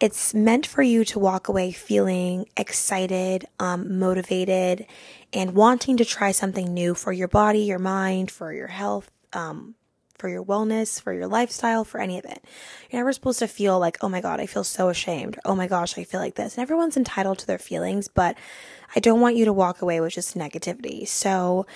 it's 0.00 0.32
meant 0.34 0.66
for 0.66 0.82
you 0.82 1.04
to 1.06 1.18
walk 1.18 1.48
away 1.48 1.72
feeling 1.72 2.46
excited, 2.56 3.44
um, 3.58 3.98
motivated, 3.98 4.86
and 5.32 5.54
wanting 5.54 5.96
to 5.96 6.04
try 6.04 6.30
something 6.30 6.72
new 6.72 6.94
for 6.94 7.12
your 7.12 7.26
body, 7.26 7.60
your 7.60 7.80
mind, 7.80 8.30
for 8.30 8.52
your 8.52 8.68
health, 8.68 9.10
um, 9.32 9.74
for 10.16 10.28
your 10.28 10.44
wellness, 10.44 11.02
for 11.02 11.12
your 11.12 11.26
lifestyle, 11.26 11.82
for 11.84 12.00
any 12.00 12.20
of 12.20 12.24
it. 12.24 12.44
You're 12.88 13.00
never 13.00 13.12
supposed 13.12 13.40
to 13.40 13.48
feel 13.48 13.80
like, 13.80 13.98
oh 14.00 14.08
my 14.08 14.20
God, 14.20 14.38
I 14.38 14.46
feel 14.46 14.62
so 14.62 14.90
ashamed. 14.90 15.40
Oh 15.44 15.56
my 15.56 15.66
gosh, 15.66 15.98
I 15.98 16.04
feel 16.04 16.20
like 16.20 16.36
this. 16.36 16.54
And 16.54 16.62
everyone's 16.62 16.96
entitled 16.96 17.40
to 17.40 17.48
their 17.48 17.58
feelings, 17.58 18.06
but 18.06 18.36
I 18.94 19.00
don't 19.00 19.20
want 19.20 19.34
you 19.34 19.44
to 19.44 19.52
walk 19.52 19.82
away 19.82 20.00
with 20.00 20.12
just 20.12 20.38
negativity. 20.38 21.08
So, 21.08 21.66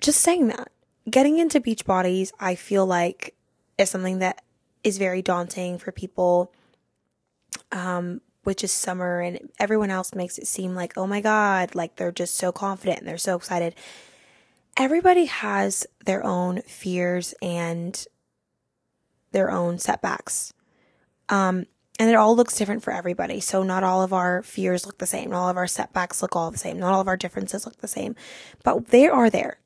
just 0.00 0.20
saying 0.20 0.48
that. 0.48 0.70
Getting 1.08 1.38
into 1.38 1.60
beach 1.60 1.84
bodies, 1.84 2.32
I 2.38 2.54
feel 2.54 2.86
like 2.86 3.34
is 3.78 3.90
something 3.90 4.18
that 4.18 4.42
is 4.84 4.98
very 4.98 5.22
daunting 5.22 5.78
for 5.78 5.92
people. 5.92 6.52
Um, 7.72 8.20
which 8.48 8.64
is 8.64 8.72
summer 8.72 9.20
and 9.20 9.50
everyone 9.60 9.90
else 9.90 10.14
makes 10.14 10.38
it 10.38 10.46
seem 10.46 10.74
like, 10.74 10.96
oh 10.96 11.06
my 11.06 11.20
God, 11.20 11.74
like 11.74 11.96
they're 11.96 12.10
just 12.10 12.34
so 12.34 12.50
confident 12.50 13.00
and 13.00 13.06
they're 13.06 13.18
so 13.18 13.36
excited. 13.36 13.74
Everybody 14.74 15.26
has 15.26 15.86
their 16.06 16.24
own 16.24 16.62
fears 16.62 17.34
and 17.42 18.06
their 19.32 19.50
own 19.50 19.78
setbacks. 19.78 20.54
Um, 21.28 21.66
and 21.98 22.08
it 22.08 22.14
all 22.14 22.34
looks 22.34 22.56
different 22.56 22.82
for 22.82 22.90
everybody. 22.90 23.40
So 23.40 23.62
not 23.62 23.84
all 23.84 24.02
of 24.02 24.14
our 24.14 24.42
fears 24.42 24.86
look 24.86 24.96
the 24.96 25.04
same. 25.04 25.28
Not 25.28 25.42
all 25.42 25.50
of 25.50 25.58
our 25.58 25.66
setbacks 25.66 26.22
look 26.22 26.34
all 26.34 26.50
the 26.50 26.56
same. 26.56 26.78
Not 26.78 26.94
all 26.94 27.02
of 27.02 27.08
our 27.08 27.18
differences 27.18 27.66
look 27.66 27.76
the 27.82 27.86
same, 27.86 28.16
but 28.64 28.86
they 28.86 29.08
are 29.08 29.28
there. 29.28 29.58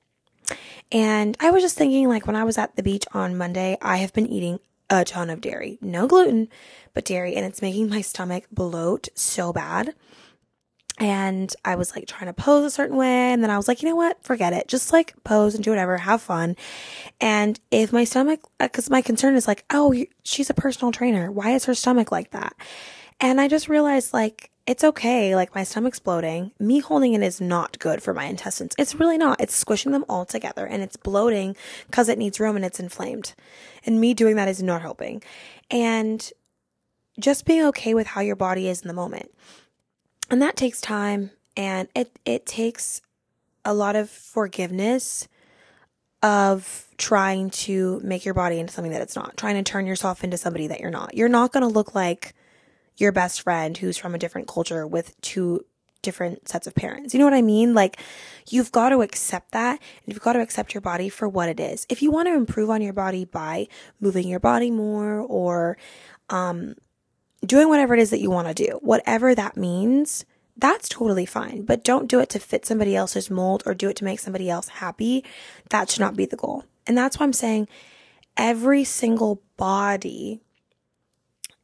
And 0.93 1.37
I 1.41 1.51
was 1.51 1.63
just 1.63 1.77
thinking, 1.77 2.09
like, 2.09 2.27
when 2.27 2.37
I 2.37 2.45
was 2.45 2.59
at 2.59 2.77
the 2.77 2.83
beach 2.83 3.05
on 3.13 3.37
Monday, 3.37 3.79
I 3.81 3.97
have 3.97 4.13
been 4.13 4.27
eating 4.27 4.61
a 4.91 5.05
ton 5.05 5.31
of 5.31 5.41
dairy. 5.41 5.79
No 5.81 6.07
gluten, 6.07 6.49
but 6.93 7.07
dairy. 7.07 7.35
And 7.35 7.47
it's 7.47 7.63
making 7.63 7.89
my 7.89 8.03
stomach 8.03 8.45
bloat 8.53 9.09
so 9.15 9.53
bad. 9.53 9.95
And 10.99 11.53
I 11.65 11.77
was 11.77 11.97
like 11.97 12.07
trying 12.07 12.27
to 12.27 12.35
pose 12.35 12.67
a 12.67 12.71
certain 12.71 12.99
way. 12.99 13.33
And 13.33 13.43
then 13.43 13.51
I 13.51 13.57
was 13.57 13.67
like, 13.67 13.83
you 13.83 13.89
know 13.89 13.97
what? 13.97 14.23
Forget 14.23 14.53
it. 14.53 14.69
Just 14.69 14.93
like 14.93 15.15
pose 15.25 15.55
and 15.55 15.65
do 15.65 15.71
whatever, 15.71 15.97
have 15.97 16.21
fun. 16.21 16.57
And 17.21 17.59
if 17.71 17.93
my 17.93 18.05
stomach, 18.05 18.41
uh, 18.61 18.67
because 18.67 18.91
my 18.91 19.01
concern 19.01 19.35
is 19.35 19.49
like, 19.49 19.65
oh, 19.71 19.95
she's 20.25 20.51
a 20.51 20.55
personal 20.55 20.93
trainer. 20.93 21.33
Why 21.33 21.53
is 21.53 21.65
her 21.65 21.75
stomach 21.75 22.13
like 22.13 22.33
that? 22.33 22.55
And 23.23 23.41
I 23.41 23.47
just 23.47 23.69
realized 23.69 24.13
like, 24.13 24.51
it's 24.67 24.83
okay. 24.83 25.35
Like 25.37 25.55
my 25.55 25.63
stomach's 25.63 26.01
bloating. 26.01 26.51
Me 26.59 26.81
holding 26.81 27.15
it 27.15 27.23
is 27.23 27.41
not 27.41 27.79
good 27.79 28.03
for 28.03 28.13
my 28.13 28.25
intestines. 28.25 28.75
It's 28.77 28.97
really 28.97 29.17
not. 29.17 29.41
It's 29.41 29.55
squishing 29.55 29.93
them 29.93 30.05
all 30.09 30.25
together 30.25 30.67
and 30.67 30.83
it's 30.83 30.97
bloating 30.97 31.57
because 31.87 32.09
it 32.09 32.19
needs 32.19 32.41
room 32.41 32.57
and 32.57 32.65
it's 32.65 32.81
inflamed. 32.81 33.35
And 33.87 34.01
me 34.01 34.13
doing 34.13 34.37
that 34.37 34.49
is 34.49 34.61
not 34.63 34.83
helping. 34.83 35.23
And 35.71 36.31
just 37.19 37.47
being 37.47 37.65
okay 37.67 37.95
with 37.95 38.09
how 38.09 38.21
your 38.21 38.37
body 38.37 38.69
is 38.69 38.83
in 38.83 38.89
the 38.89 38.95
moment. 38.95 39.31
And 40.29 40.43
that 40.43 40.57
takes 40.57 40.81
time 40.81 41.31
and 41.57 41.89
it, 41.95 42.19
it 42.25 42.45
takes 42.45 43.03
a 43.65 43.73
lot 43.73 43.95
of 43.95 44.11
forgiveness 44.11 45.29
of 46.25 46.87
trying 46.99 47.51
to 47.51 48.01
make 48.03 48.25
your 48.25 48.35
body 48.35 48.59
into 48.59 48.73
something 48.73 48.93
that 48.93 49.03
it's 49.03 49.17
not, 49.17 49.37
trying 49.37 49.63
to 49.63 49.63
turn 49.63 49.87
yourself 49.87 50.25
into 50.25 50.37
somebody 50.37 50.67
that 50.69 50.81
you're 50.81 50.91
not. 50.91 51.15
You're 51.15 51.29
not 51.29 51.53
going 51.53 51.63
to 51.63 51.69
look 51.69 51.95
like 51.95 52.35
your 52.97 53.13
best 53.13 53.43
friend 53.43 53.77
who's 53.77 53.99
from 53.99 54.15
a 54.15 54.19
different 54.19 54.49
culture 54.49 54.87
with 54.87 55.19
two 55.21 55.65
different 56.03 56.49
sets 56.49 56.67
of 56.67 56.75
parents. 56.75 57.15
You 57.15 57.21
know 57.21 57.27
what 57.27 57.35
I 57.35 57.43
mean? 57.43 57.75
Like, 57.75 57.99
you've 58.49 58.73
got 58.73 58.91
to 58.91 59.03
accept 59.03 59.53
that 59.53 59.73
and 60.05 60.13
you've 60.13 60.23
got 60.23 60.33
to 60.35 60.41
accept 60.41 60.75
your 60.75 60.81
body 60.81 61.09
for 61.09 61.29
what 61.29 61.49
it 61.49 61.61
is. 61.61 61.87
If 61.89 62.03
you 62.03 62.11
want 62.11 62.29
to 62.29 62.35
improve 62.35 62.71
on 62.71 62.83
your 62.83 62.93
body 62.93 63.25
by 63.25 63.69
moving 64.01 64.29
your 64.29 64.41
body 64.41 64.71
more 64.71 65.21
or, 65.21 65.79
um, 66.29 66.75
doing 67.45 67.69
whatever 67.69 67.95
it 67.95 68.01
is 68.01 68.11
that 68.11 68.21
you 68.21 68.31
want 68.31 68.49
to 68.49 68.55
do, 68.55 68.79
whatever 68.83 69.35
that 69.35 69.57
means, 69.57 70.25
that's 70.57 70.89
totally 70.89 71.27
fine. 71.27 71.63
But 71.63 71.85
don't 71.85 72.09
do 72.09 72.21
it 72.21 72.29
to 72.31 72.39
fit 72.39 72.67
somebody 72.67 72.95
else's 72.95 73.31
mold 73.31 73.63
or 73.67 73.75
do 73.75 73.89
it 73.89 73.97
to 73.97 74.05
make 74.05 74.21
somebody 74.21 74.51
else 74.51 74.69
happy. 74.69 75.25
That 75.71 75.91
should 75.91 76.01
not 76.01 76.17
be 76.17 76.27
the 76.27 76.37
goal. 76.37 76.65
And 76.87 76.97
that's 76.97 77.19
why 77.19 77.25
I'm 77.25 77.33
saying 77.33 77.69
every 78.37 78.85
single 78.85 79.43
body 79.57 80.41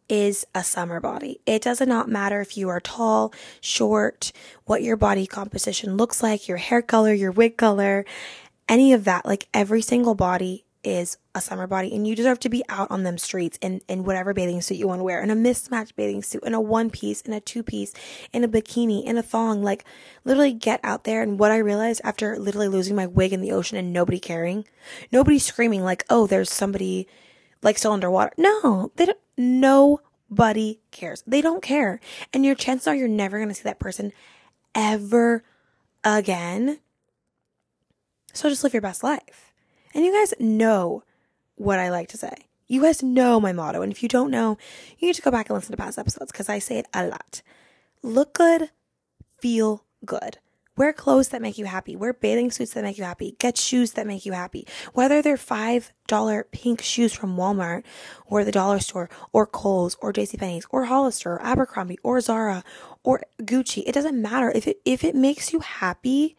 is 0.08 0.46
a 0.54 0.64
summer 0.64 1.00
body. 1.00 1.40
It 1.46 1.62
does 1.62 1.80
not 1.80 2.08
matter 2.08 2.40
if 2.40 2.56
you 2.56 2.68
are 2.68 2.80
tall, 2.80 3.32
short, 3.60 4.32
what 4.64 4.82
your 4.82 4.96
body 4.96 5.26
composition 5.26 5.96
looks 5.96 6.22
like, 6.22 6.48
your 6.48 6.56
hair 6.56 6.82
color, 6.82 7.12
your 7.12 7.32
wig 7.32 7.56
color, 7.56 8.04
any 8.68 8.92
of 8.92 9.04
that. 9.04 9.26
Like 9.26 9.48
every 9.52 9.82
single 9.82 10.14
body 10.14 10.64
is 10.84 11.18
a 11.34 11.40
summer 11.40 11.66
body 11.66 11.94
and 11.94 12.06
you 12.06 12.14
deserve 12.14 12.38
to 12.40 12.48
be 12.48 12.64
out 12.68 12.90
on 12.90 13.02
them 13.02 13.18
streets 13.18 13.58
in, 13.60 13.80
in 13.88 14.04
whatever 14.04 14.32
bathing 14.32 14.60
suit 14.60 14.78
you 14.78 14.86
want 14.86 15.00
to 15.00 15.04
wear, 15.04 15.22
in 15.22 15.30
a 15.30 15.34
mismatched 15.34 15.96
bathing 15.96 16.22
suit, 16.22 16.42
in 16.44 16.54
a 16.54 16.60
one 16.60 16.88
piece, 16.88 17.20
in 17.22 17.32
a 17.32 17.40
two 17.40 17.62
piece, 17.62 17.92
in 18.32 18.44
a 18.44 18.48
bikini, 18.48 19.04
in 19.04 19.18
a 19.18 19.22
thong. 19.22 19.62
Like 19.62 19.84
literally 20.24 20.52
get 20.52 20.80
out 20.82 21.04
there. 21.04 21.22
And 21.22 21.38
what 21.38 21.50
I 21.50 21.58
realized 21.58 22.00
after 22.04 22.38
literally 22.38 22.68
losing 22.68 22.96
my 22.96 23.06
wig 23.06 23.32
in 23.32 23.40
the 23.40 23.52
ocean 23.52 23.76
and 23.76 23.92
nobody 23.92 24.18
caring, 24.18 24.64
nobody 25.12 25.38
screaming 25.38 25.82
like, 25.82 26.04
oh, 26.08 26.26
there's 26.26 26.50
somebody 26.50 27.08
like 27.62 27.76
still 27.76 27.92
underwater. 27.92 28.32
No, 28.38 28.92
they 28.96 29.06
don't, 29.06 29.18
nobody 29.38 30.80
cares. 30.90 31.22
They 31.26 31.40
don't 31.40 31.62
care. 31.62 32.00
And 32.32 32.44
your 32.44 32.54
chances 32.54 32.86
are 32.88 32.94
you're 32.94 33.08
never 33.08 33.38
going 33.38 33.48
to 33.48 33.54
see 33.54 33.62
that 33.62 33.78
person 33.78 34.12
ever 34.74 35.44
again. 36.04 36.80
So 38.34 38.48
just 38.48 38.62
live 38.62 38.74
your 38.74 38.82
best 38.82 39.02
life. 39.02 39.52
And 39.94 40.04
you 40.04 40.12
guys 40.12 40.34
know 40.38 41.02
what 41.56 41.78
I 41.78 41.90
like 41.90 42.08
to 42.08 42.18
say. 42.18 42.34
You 42.66 42.82
guys 42.82 43.02
know 43.02 43.40
my 43.40 43.52
motto. 43.52 43.82
And 43.82 43.90
if 43.90 44.02
you 44.02 44.08
don't 44.08 44.30
know, 44.30 44.58
you 44.98 45.08
need 45.08 45.14
to 45.16 45.22
go 45.22 45.30
back 45.30 45.48
and 45.48 45.56
listen 45.56 45.72
to 45.72 45.76
past 45.76 45.98
episodes 45.98 46.30
because 46.30 46.48
I 46.48 46.58
say 46.58 46.78
it 46.78 46.86
a 46.92 47.06
lot. 47.06 47.40
Look 48.02 48.34
good, 48.34 48.70
feel 49.40 49.84
good. 50.04 50.38
Wear 50.78 50.92
clothes 50.92 51.30
that 51.30 51.42
make 51.42 51.58
you 51.58 51.64
happy. 51.64 51.96
Wear 51.96 52.12
bathing 52.12 52.52
suits 52.52 52.72
that 52.74 52.84
make 52.84 52.98
you 52.98 53.04
happy. 53.04 53.34
Get 53.40 53.58
shoes 53.58 53.92
that 53.92 54.06
make 54.06 54.24
you 54.24 54.32
happy. 54.32 54.64
Whether 54.92 55.20
they're 55.20 55.36
$5 55.36 56.44
pink 56.52 56.82
shoes 56.82 57.12
from 57.12 57.36
Walmart 57.36 57.82
or 58.26 58.44
the 58.44 58.52
dollar 58.52 58.78
store 58.78 59.10
or 59.32 59.44
Kohl's 59.44 59.96
or 60.00 60.12
JCPenney's 60.12 60.66
or 60.70 60.84
Hollister 60.84 61.32
or 61.32 61.42
Abercrombie 61.42 61.98
or 62.04 62.20
Zara 62.20 62.62
or 63.02 63.22
Gucci. 63.42 63.82
It 63.86 63.92
doesn't 63.92 64.22
matter. 64.22 64.52
If 64.54 64.68
it, 64.68 64.80
if 64.84 65.02
it 65.02 65.16
makes 65.16 65.52
you 65.52 65.60
happy, 65.60 66.36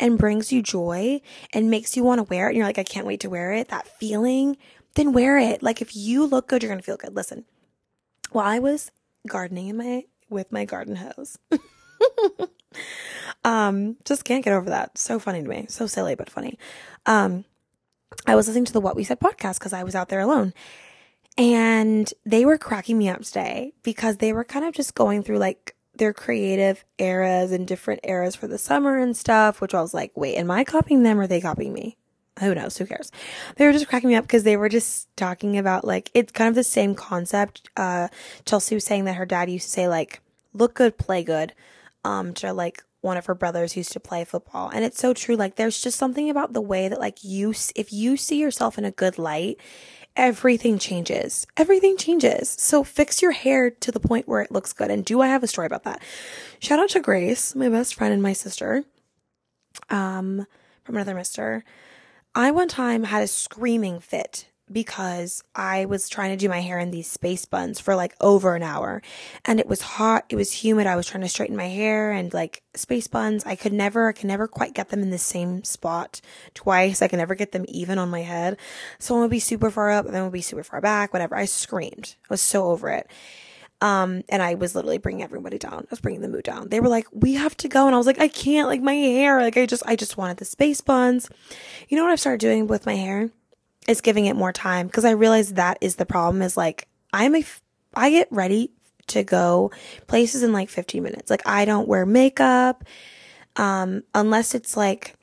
and 0.00 0.18
brings 0.18 0.52
you 0.52 0.62
joy 0.62 1.20
and 1.52 1.70
makes 1.70 1.96
you 1.96 2.02
want 2.02 2.18
to 2.18 2.24
wear 2.24 2.46
it 2.46 2.50
and 2.50 2.56
you're 2.56 2.66
like, 2.66 2.78
I 2.78 2.82
can't 2.82 3.06
wait 3.06 3.20
to 3.20 3.30
wear 3.30 3.52
it, 3.52 3.68
that 3.68 3.86
feeling, 3.86 4.56
then 4.94 5.12
wear 5.12 5.38
it. 5.38 5.62
Like 5.62 5.80
if 5.80 5.94
you 5.94 6.26
look 6.26 6.48
good, 6.48 6.62
you're 6.62 6.74
to 6.74 6.82
feel 6.82 6.96
good. 6.96 7.14
Listen, 7.14 7.44
while 8.32 8.46
I 8.46 8.58
was 8.58 8.90
gardening 9.28 9.68
in 9.68 9.76
my, 9.76 10.04
with 10.28 10.50
my 10.50 10.64
garden 10.64 10.96
hose, 10.96 11.38
um, 13.44 13.96
just 14.04 14.24
can't 14.24 14.44
get 14.44 14.52
over 14.52 14.70
that. 14.70 14.98
So 14.98 15.18
funny 15.18 15.42
to 15.42 15.48
me. 15.48 15.66
So 15.68 15.86
silly, 15.86 16.14
but 16.14 16.30
funny. 16.30 16.58
Um, 17.06 17.44
I 18.26 18.36
was 18.36 18.46
listening 18.46 18.66
to 18.66 18.72
the 18.72 18.80
What 18.80 18.96
We 18.96 19.04
Said 19.04 19.20
podcast 19.20 19.58
because 19.58 19.72
I 19.72 19.82
was 19.82 19.94
out 19.94 20.08
there 20.08 20.20
alone. 20.20 20.52
And 21.38 22.12
they 22.26 22.44
were 22.44 22.58
cracking 22.58 22.98
me 22.98 23.08
up 23.08 23.22
today 23.22 23.72
because 23.82 24.18
they 24.18 24.32
were 24.32 24.44
kind 24.44 24.64
of 24.64 24.74
just 24.74 24.94
going 24.94 25.22
through 25.22 25.38
like 25.38 25.74
their 25.94 26.12
creative 26.12 26.84
eras 26.98 27.52
and 27.52 27.66
different 27.66 28.00
eras 28.04 28.34
for 28.34 28.46
the 28.46 28.58
summer 28.58 28.98
and 28.98 29.16
stuff, 29.16 29.60
which 29.60 29.74
I 29.74 29.80
was 29.80 29.94
like, 29.94 30.12
wait, 30.14 30.36
am 30.36 30.50
I 30.50 30.64
copying 30.64 31.02
them 31.02 31.18
or 31.18 31.22
are 31.22 31.26
they 31.26 31.40
copying 31.40 31.72
me? 31.72 31.96
Who 32.40 32.54
knows? 32.54 32.76
Who 32.78 32.86
cares? 32.86 33.10
They 33.56 33.66
were 33.66 33.72
just 33.72 33.88
cracking 33.88 34.08
me 34.08 34.16
up 34.16 34.24
because 34.24 34.42
they 34.42 34.56
were 34.56 34.68
just 34.68 35.14
talking 35.16 35.58
about 35.58 35.86
like, 35.86 36.10
it's 36.14 36.32
kind 36.32 36.48
of 36.48 36.54
the 36.54 36.64
same 36.64 36.94
concept. 36.94 37.68
Uh, 37.76 38.08
Chelsea 38.44 38.74
was 38.74 38.84
saying 38.84 39.04
that 39.04 39.16
her 39.16 39.26
dad 39.26 39.50
used 39.50 39.66
to 39.66 39.70
say 39.70 39.88
like, 39.88 40.20
look 40.54 40.74
good, 40.74 40.98
play 40.98 41.24
good. 41.24 41.52
Um, 42.04 42.34
to 42.34 42.52
like 42.52 42.82
one 43.02 43.16
of 43.16 43.26
her 43.26 43.34
brothers 43.34 43.76
used 43.76 43.92
to 43.92 44.00
play 44.00 44.24
football. 44.24 44.70
And 44.70 44.84
it's 44.84 44.98
so 44.98 45.12
true. 45.12 45.36
Like, 45.36 45.56
there's 45.56 45.82
just 45.82 45.98
something 45.98 46.30
about 46.30 46.54
the 46.54 46.60
way 46.60 46.88
that 46.88 46.98
like 46.98 47.22
you, 47.22 47.50
if 47.76 47.92
you 47.92 48.16
see 48.16 48.40
yourself 48.40 48.78
in 48.78 48.84
a 48.84 48.90
good 48.90 49.18
light 49.18 49.58
everything 50.16 50.78
changes. 50.78 51.46
Everything 51.56 51.96
changes. 51.96 52.50
So 52.58 52.84
fix 52.84 53.22
your 53.22 53.32
hair 53.32 53.70
to 53.70 53.92
the 53.92 54.00
point 54.00 54.28
where 54.28 54.42
it 54.42 54.52
looks 54.52 54.72
good. 54.72 54.90
And 54.90 55.04
do 55.04 55.20
I 55.20 55.28
have 55.28 55.42
a 55.42 55.46
story 55.46 55.66
about 55.66 55.84
that? 55.84 56.02
Shout 56.58 56.78
out 56.78 56.90
to 56.90 57.00
Grace, 57.00 57.54
my 57.54 57.68
best 57.68 57.94
friend 57.94 58.12
and 58.12 58.22
my 58.22 58.32
sister, 58.32 58.84
um, 59.90 60.46
from 60.84 60.96
another 60.96 61.14
mister. 61.14 61.64
I 62.34 62.50
one 62.50 62.68
time 62.68 63.04
had 63.04 63.22
a 63.22 63.26
screaming 63.26 64.00
fit 64.00 64.48
because 64.72 65.42
I 65.54 65.84
was 65.84 66.08
trying 66.08 66.30
to 66.30 66.36
do 66.36 66.48
my 66.48 66.60
hair 66.60 66.78
in 66.78 66.90
these 66.90 67.06
space 67.06 67.44
buns 67.44 67.78
for 67.80 67.94
like 67.94 68.14
over 68.20 68.54
an 68.54 68.62
hour 68.62 69.02
and 69.44 69.60
it 69.60 69.68
was 69.68 69.82
hot, 69.82 70.24
it 70.28 70.36
was 70.36 70.52
humid. 70.52 70.86
I 70.86 70.96
was 70.96 71.06
trying 71.06 71.22
to 71.22 71.28
straighten 71.28 71.56
my 71.56 71.68
hair 71.68 72.10
and 72.10 72.32
like 72.32 72.62
space 72.74 73.06
buns. 73.06 73.44
I 73.44 73.56
could 73.56 73.72
never, 73.72 74.08
I 74.08 74.12
could 74.12 74.26
never 74.26 74.48
quite 74.48 74.74
get 74.74 74.88
them 74.88 75.02
in 75.02 75.10
the 75.10 75.18
same 75.18 75.64
spot 75.64 76.20
twice. 76.54 77.02
I 77.02 77.08
could 77.08 77.18
never 77.18 77.34
get 77.34 77.52
them 77.52 77.64
even 77.68 77.98
on 77.98 78.10
my 78.10 78.22
head. 78.22 78.56
So 78.98 79.14
one 79.14 79.22
would 79.22 79.30
be 79.30 79.38
super 79.38 79.70
far 79.70 79.90
up 79.90 80.06
and 80.06 80.14
then 80.14 80.24
would 80.24 80.32
be 80.32 80.42
super 80.42 80.64
far 80.64 80.80
back, 80.80 81.12
whatever. 81.12 81.36
I 81.36 81.44
screamed. 81.44 82.16
I 82.24 82.26
was 82.30 82.40
so 82.40 82.66
over 82.66 82.88
it. 82.90 83.08
Um, 83.82 84.22
and 84.28 84.40
I 84.40 84.54
was 84.54 84.76
literally 84.76 84.98
bringing 84.98 85.24
everybody 85.24 85.58
down. 85.58 85.80
I 85.80 85.86
was 85.90 86.00
bringing 86.00 86.20
the 86.20 86.28
mood 86.28 86.44
down. 86.44 86.68
They 86.68 86.78
were 86.78 86.88
like, 86.88 87.06
we 87.12 87.34
have 87.34 87.56
to 87.58 87.68
go. 87.68 87.86
And 87.86 87.96
I 87.96 87.98
was 87.98 88.06
like, 88.06 88.20
I 88.20 88.28
can't, 88.28 88.68
like 88.68 88.80
my 88.80 88.94
hair. 88.94 89.42
Like 89.42 89.56
I 89.56 89.66
just, 89.66 89.82
I 89.84 89.96
just 89.96 90.16
wanted 90.16 90.36
the 90.36 90.44
space 90.44 90.80
buns. 90.80 91.28
You 91.88 91.96
know 91.96 92.04
what 92.04 92.12
I've 92.12 92.20
started 92.20 92.38
doing 92.38 92.68
with 92.68 92.86
my 92.86 92.94
hair? 92.94 93.30
Is 93.88 94.00
giving 94.00 94.26
it 94.26 94.36
more 94.36 94.52
time 94.52 94.86
because 94.86 95.04
I 95.04 95.10
realize 95.12 95.54
that 95.54 95.78
is 95.80 95.96
the 95.96 96.06
problem 96.06 96.42
is 96.42 96.56
like 96.56 96.88
I'm 97.12 97.34
a 97.34 97.44
I 97.94 98.10
get 98.10 98.28
ready 98.30 98.70
to 99.08 99.24
go 99.24 99.70
places 100.06 100.42
in 100.42 100.52
like 100.52 100.68
15 100.68 101.02
minutes. 101.02 101.30
Like 101.30 101.46
I 101.46 101.64
don't 101.64 101.88
wear 101.88 102.06
makeup 102.06 102.84
um 103.56 104.02
unless 104.14 104.54
it's 104.54 104.76
like 104.76 105.14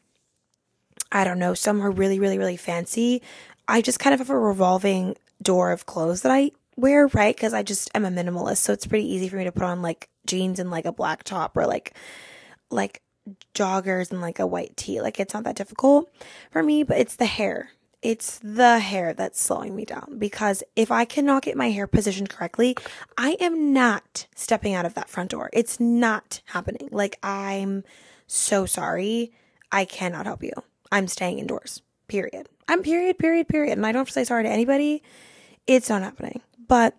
I 1.11 1.23
don't 1.23 1.39
know, 1.39 1.53
somewhere 1.53 1.89
really 1.89 2.19
really 2.19 2.37
really 2.37 2.57
fancy. 2.57 3.21
I 3.67 3.81
just 3.81 3.99
kind 3.99 4.13
of 4.13 4.19
have 4.19 4.29
a 4.29 4.37
revolving 4.37 5.15
door 5.41 5.71
of 5.71 5.85
clothes 5.85 6.21
that 6.23 6.31
I 6.31 6.51
wear, 6.75 7.07
right? 7.07 7.37
Cuz 7.37 7.53
I 7.53 7.63
just 7.63 7.89
am 7.95 8.05
a 8.05 8.09
minimalist, 8.09 8.57
so 8.57 8.73
it's 8.73 8.87
pretty 8.87 9.11
easy 9.11 9.29
for 9.29 9.37
me 9.37 9.45
to 9.45 9.51
put 9.51 9.63
on 9.63 9.81
like 9.81 10.09
jeans 10.25 10.59
and 10.59 10.69
like 10.69 10.85
a 10.85 10.91
black 10.91 11.23
top 11.23 11.55
or 11.55 11.65
like 11.65 11.93
like 12.69 13.01
joggers 13.53 14.11
and 14.11 14.21
like 14.21 14.39
a 14.39 14.47
white 14.47 14.75
tee. 14.75 15.01
Like 15.01 15.19
it's 15.19 15.33
not 15.33 15.43
that 15.45 15.55
difficult 15.55 16.11
for 16.51 16.61
me, 16.61 16.83
but 16.83 16.97
it's 16.97 17.15
the 17.15 17.25
hair 17.25 17.71
it's 18.01 18.39
the 18.41 18.79
hair 18.79 19.13
that's 19.13 19.41
slowing 19.41 19.75
me 19.75 19.83
down 19.83 20.17
because 20.17 20.63
if 20.75 20.91
I 20.91 21.05
cannot 21.05 21.43
get 21.43 21.57
my 21.57 21.69
hair 21.69 21.85
positioned 21.87 22.29
correctly, 22.29 22.77
I 23.17 23.35
am 23.41 23.73
not 23.73 24.27
stepping 24.35 24.73
out 24.73 24.85
of 24.85 24.93
that 24.93 25.09
front 25.09 25.31
door. 25.31 25.49
It's 25.51 25.79
not 25.79 26.41
happening. 26.45 26.89
Like, 26.91 27.19
I'm 27.21 27.83
so 28.25 28.65
sorry. 28.65 29.33
I 29.71 29.85
cannot 29.85 30.25
help 30.25 30.43
you. 30.43 30.53
I'm 30.91 31.07
staying 31.07 31.39
indoors. 31.39 31.81
Period. 32.07 32.47
I'm 32.67 32.83
period, 32.83 33.19
period, 33.19 33.47
period. 33.47 33.73
And 33.77 33.85
I 33.85 33.91
don't 33.91 34.01
have 34.01 34.07
to 34.07 34.13
say 34.13 34.23
sorry 34.23 34.43
to 34.43 34.49
anybody. 34.49 35.03
It's 35.67 35.89
not 35.89 36.01
happening. 36.01 36.41
But 36.67 36.95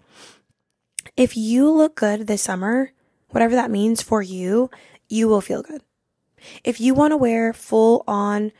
if 1.16 1.36
you 1.36 1.70
look 1.70 1.96
good 1.96 2.26
this 2.26 2.42
summer, 2.42 2.92
whatever 3.30 3.54
that 3.54 3.70
means 3.70 4.02
for 4.02 4.22
you, 4.22 4.70
you 5.08 5.28
will 5.28 5.40
feel 5.40 5.62
good. 5.62 5.82
If 6.62 6.80
you 6.80 6.94
want 6.94 7.12
to 7.12 7.16
wear 7.16 7.52
full 7.52 8.04
on, 8.06 8.52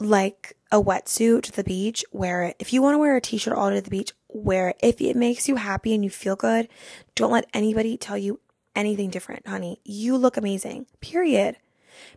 like, 0.00 0.56
a 0.70 0.82
wetsuit 0.82 1.42
to 1.42 1.52
the 1.52 1.64
beach, 1.64 2.04
wear 2.12 2.44
it. 2.44 2.56
If 2.58 2.72
you 2.72 2.82
want 2.82 2.94
to 2.94 2.98
wear 2.98 3.16
a 3.16 3.20
t-shirt 3.20 3.54
all 3.54 3.70
to 3.70 3.80
the 3.80 3.90
beach, 3.90 4.12
wear 4.28 4.68
it. 4.68 4.76
If 4.82 5.00
it 5.00 5.16
makes 5.16 5.48
you 5.48 5.56
happy 5.56 5.94
and 5.94 6.04
you 6.04 6.10
feel 6.10 6.36
good, 6.36 6.68
don't 7.14 7.32
let 7.32 7.48
anybody 7.54 7.96
tell 7.96 8.18
you 8.18 8.40
anything 8.76 9.10
different, 9.10 9.46
honey. 9.46 9.80
You 9.84 10.16
look 10.16 10.36
amazing. 10.36 10.86
Period. 11.00 11.56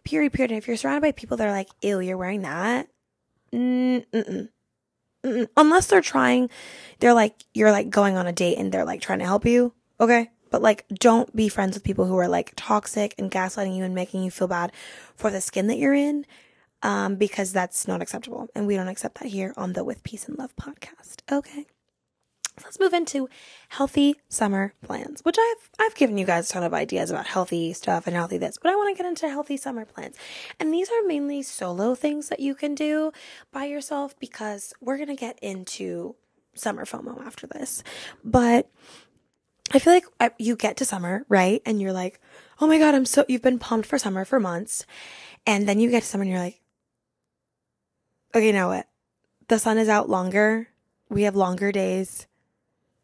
Period, 0.04 0.34
period. 0.34 0.52
And 0.52 0.58
if 0.58 0.68
you're 0.68 0.78
surrounded 0.78 1.02
by 1.02 1.12
people 1.12 1.38
that 1.38 1.48
are 1.48 1.52
like, 1.52 1.70
ew, 1.82 2.00
you're 2.00 2.18
wearing 2.18 2.42
that, 2.42 2.88
mm-mm. 3.54 4.50
Mm-mm. 5.24 5.48
Unless 5.56 5.88
they're 5.88 6.02
trying, 6.02 6.50
they're 7.00 7.14
like, 7.14 7.44
you're 7.54 7.72
like 7.72 7.90
going 7.90 8.18
on 8.18 8.28
a 8.28 8.34
date 8.34 8.58
and 8.58 8.72
they're 8.72 8.86
like 8.86 9.02
trying 9.02 9.20
to 9.20 9.26
help 9.26 9.46
you. 9.46 9.74
Okay. 10.00 10.30
But 10.50 10.62
like, 10.62 10.86
don't 10.90 11.34
be 11.36 11.48
friends 11.48 11.76
with 11.76 11.84
people 11.84 12.06
who 12.06 12.18
are 12.18 12.28
like 12.28 12.54
toxic 12.56 13.16
and 13.18 13.32
gaslighting 13.32 13.76
you 13.76 13.84
and 13.84 13.96
making 13.96 14.24
you 14.24 14.32
feel 14.32 14.48
bad 14.48 14.72
for 15.16 15.32
the 15.32 15.42
skin 15.42 15.68
that 15.68 15.78
you're 15.78 15.94
in 15.94 16.26
um, 16.84 17.16
because 17.16 17.54
that's 17.54 17.88
not 17.88 18.02
acceptable. 18.02 18.48
And 18.56 18.68
we 18.68 18.76
don't 18.76 18.88
accept 18.88 19.20
that 19.20 19.30
here 19.30 19.54
on 19.58 19.74
the 19.74 19.84
With 19.84 20.04
Peace 20.04 20.28
and 20.28 20.38
Love 20.38 20.56
podcast. 20.56 21.22
Okay. 21.32 21.66
So 22.58 22.66
let's 22.66 22.80
move 22.80 22.94
into 22.94 23.30
healthy 23.70 24.16
summer 24.28 24.74
plans, 24.84 25.22
which 25.24 25.38
I've 25.40 25.70
I've 25.80 25.96
given 25.96 26.18
you 26.18 26.26
guys 26.26 26.50
a 26.50 26.54
ton 26.54 26.64
of 26.64 26.74
ideas 26.74 27.10
about 27.10 27.26
healthy 27.26 27.72
stuff 27.72 28.08
and 28.08 28.16
healthy 28.16 28.38
this, 28.38 28.58
but 28.62 28.70
I 28.70 28.76
want 28.76 28.96
to 28.96 29.02
get 29.02 29.08
into 29.08 29.30
healthy 29.30 29.56
summer 29.56 29.86
plans. 29.86 30.18
And 30.60 30.74
these 30.74 30.90
are 30.90 31.08
mainly 31.08 31.44
solo 31.44 31.96
things 31.96 32.28
that 32.28 32.42
you 32.42 32.54
can 32.54 32.76
do 32.76 33.14
by 33.54 33.66
yourself 33.66 34.20
because 34.20 34.74
we're 34.82 34.98
going 34.98 35.08
to 35.08 35.16
get 35.16 35.40
into 35.42 36.16
summer 36.54 36.86
FOMO 36.86 37.26
after 37.26 37.48
this. 37.48 37.84
But 38.24 38.70
I 39.74 39.80
feel 39.80 39.94
like 39.94 40.06
uh, 40.20 40.30
you 40.38 40.58
get 40.58 40.76
to 40.78 40.86
summer, 40.86 41.26
right? 41.30 41.62
And 41.66 41.82
you're 41.82 41.94
like, 41.94 42.20
"Oh 42.60 42.68
my 42.68 42.78
god, 42.78 42.96
I'm 42.96 43.06
so 43.06 43.24
you've 43.30 43.42
been 43.42 43.60
pumped 43.60 43.88
for 43.88 43.98
summer 43.98 44.26
for 44.26 44.40
months." 44.40 44.86
And 45.48 45.68
then 45.68 45.80
you 45.80 45.90
get 45.90 46.04
to 46.04 46.08
summer 46.08 46.24
and 46.24 46.32
you're 46.32 46.40
like, 46.40 46.62
"Okay, 48.34 48.52
now 48.52 48.70
what? 48.70 48.88
The 49.48 49.60
sun 49.60 49.78
is 49.78 49.90
out 49.90 50.10
longer. 50.10 50.68
We 51.10 51.24
have 51.24 51.36
longer 51.36 51.72
days 51.72 52.28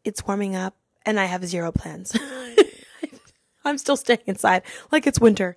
it's 0.08 0.26
warming 0.26 0.56
up 0.56 0.74
and 1.04 1.20
I 1.20 1.26
have 1.26 1.44
zero 1.44 1.70
plans. 1.70 2.16
I'm 3.64 3.78
still 3.78 3.96
staying 3.96 4.20
inside 4.26 4.62
like 4.90 5.06
it's 5.06 5.20
winter. 5.20 5.56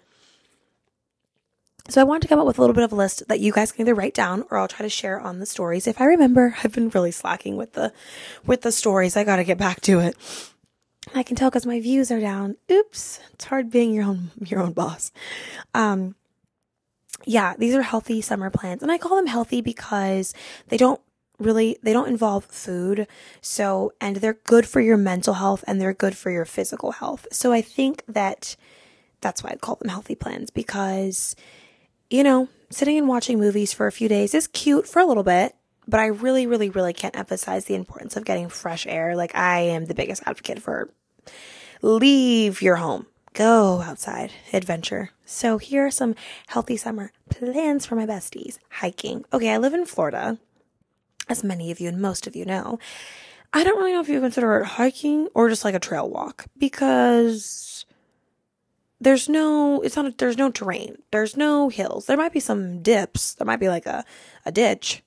So 1.90 2.00
I 2.00 2.04
want 2.04 2.22
to 2.22 2.28
come 2.28 2.40
up 2.40 2.46
with 2.46 2.58
a 2.58 2.62
little 2.62 2.76
bit 2.76 2.84
of 2.84 2.92
a 2.92 2.96
list 2.96 3.28
that 3.28 3.40
you 3.40 3.52
guys 3.52 3.72
can 3.72 3.82
either 3.82 3.96
write 3.96 4.14
down 4.14 4.44
or 4.52 4.58
I'll 4.58 4.68
try 4.68 4.84
to 4.84 4.90
share 4.90 5.20
on 5.20 5.40
the 5.40 5.46
stories. 5.46 5.88
If 5.88 6.00
I 6.00 6.06
remember, 6.06 6.56
I've 6.64 6.74
been 6.74 6.90
really 6.90 7.12
slacking 7.12 7.58
with 7.58 7.74
the 7.74 7.92
with 8.46 8.62
the 8.62 8.72
stories. 8.72 9.18
I 9.18 9.24
got 9.24 9.38
to 9.38 9.44
get 9.44 9.58
back 9.58 9.82
to 9.82 10.00
it. 10.00 10.16
I 11.16 11.24
can 11.24 11.36
tell 11.36 11.50
cuz 11.50 11.66
my 11.66 11.80
views 11.80 12.12
are 12.12 12.20
down. 12.20 12.58
Oops. 12.70 13.20
It's 13.34 13.46
hard 13.46 13.72
being 13.72 13.94
your 13.94 14.04
own 14.04 14.32
your 14.46 14.60
own 14.60 14.74
boss. 14.74 15.12
Um 15.74 16.16
yeah, 17.26 17.56
these 17.58 17.76
are 17.76 17.82
healthy 17.82 18.22
summer 18.22 18.50
plans. 18.50 18.82
And 18.82 18.92
I 18.92 18.98
call 18.98 19.16
them 19.16 19.28
healthy 19.28 19.62
because 19.62 20.34
they 20.68 20.78
don't 20.78 21.02
really 21.42 21.78
they 21.82 21.94
don't 21.94 22.08
involve 22.08 22.46
food 22.46 23.08
so 23.42 23.92
and 24.00 24.18
they're 24.18 24.38
good 24.46 24.66
for 24.66 24.80
your 24.80 24.98
mental 24.98 25.34
health 25.34 25.64
and 25.68 25.82
they're 25.82 25.94
good 25.94 26.16
for 26.16 26.30
your 26.30 26.46
physical 26.46 26.92
health 26.92 27.28
so 27.32 27.52
i 27.52 27.62
think 27.62 28.04
that 28.08 28.56
that's 29.22 29.44
why 29.44 29.50
i 29.50 29.56
call 29.56 29.76
them 29.76 29.90
healthy 29.90 30.16
plans 30.16 30.52
because 30.52 31.36
you 32.10 32.24
know 32.24 32.48
sitting 32.70 32.98
and 32.98 33.08
watching 33.08 33.40
movies 33.40 33.74
for 33.74 33.88
a 33.88 33.92
few 33.92 34.08
days 34.08 34.34
is 34.34 34.48
cute 34.48 34.88
for 34.88 35.00
a 35.00 35.06
little 35.06 35.24
bit 35.24 35.56
but 35.88 36.00
i 36.00 36.06
really 36.06 36.46
really 36.46 36.70
really 36.70 36.94
can't 36.94 37.18
emphasize 37.18 37.66
the 37.66 37.76
importance 37.76 38.16
of 38.16 38.24
getting 38.24 38.48
fresh 38.48 38.86
air 38.86 39.16
like 39.16 39.34
i 39.36 39.62
am 39.62 39.86
the 39.86 39.96
biggest 39.96 40.22
advocate 40.26 40.62
for 40.62 40.90
leave 41.82 42.62
your 42.62 42.76
home 42.76 43.08
go 43.34 43.82
outside 43.82 44.32
adventure 44.52 45.12
so 45.26 45.58
here 45.58 45.86
are 45.86 45.91
some 45.91 46.15
healthy 46.48 46.76
summer 46.76 47.12
plans 47.30 47.86
for 47.86 47.96
my 47.96 48.06
besties 48.06 48.60
hiking 48.70 49.24
okay 49.32 49.54
i 49.54 49.58
live 49.58 49.74
in 49.74 49.86
florida 49.86 50.38
as 51.32 51.44
many 51.44 51.72
of 51.72 51.80
you 51.80 51.88
and 51.88 52.02
most 52.02 52.28
of 52.28 52.36
you 52.36 52.46
know, 52.46 52.78
I 53.54 53.63
don't 53.63 53.78
really 53.78 53.94
know 53.94 54.02
if 54.02 54.10
you 54.10 54.20
consider 54.20 54.60
it 54.60 54.65
hiking 54.65 55.28
or 55.34 55.50
just 55.50 55.65
like 55.65 55.76
a 55.76 55.80
trail 55.80 56.10
walk 56.10 56.46
because 56.58 57.86
there's 59.00 59.28
no, 59.28 59.82
it's 59.82 59.96
not, 59.96 60.06
a, 60.06 60.13
there's 60.17 60.38
no 60.38 60.52
terrain. 60.52 60.98
There's 61.12 61.36
no 61.36 61.70
hills. 61.70 62.06
There 62.06 62.17
might 62.17 62.34
be 62.34 62.39
some 62.39 62.82
dips. 62.82 63.34
There 63.34 63.48
might 63.48 63.60
be 63.60 63.70
like 63.70 63.86
a, 63.86 64.06
a 64.46 64.52
ditch, 64.52 65.04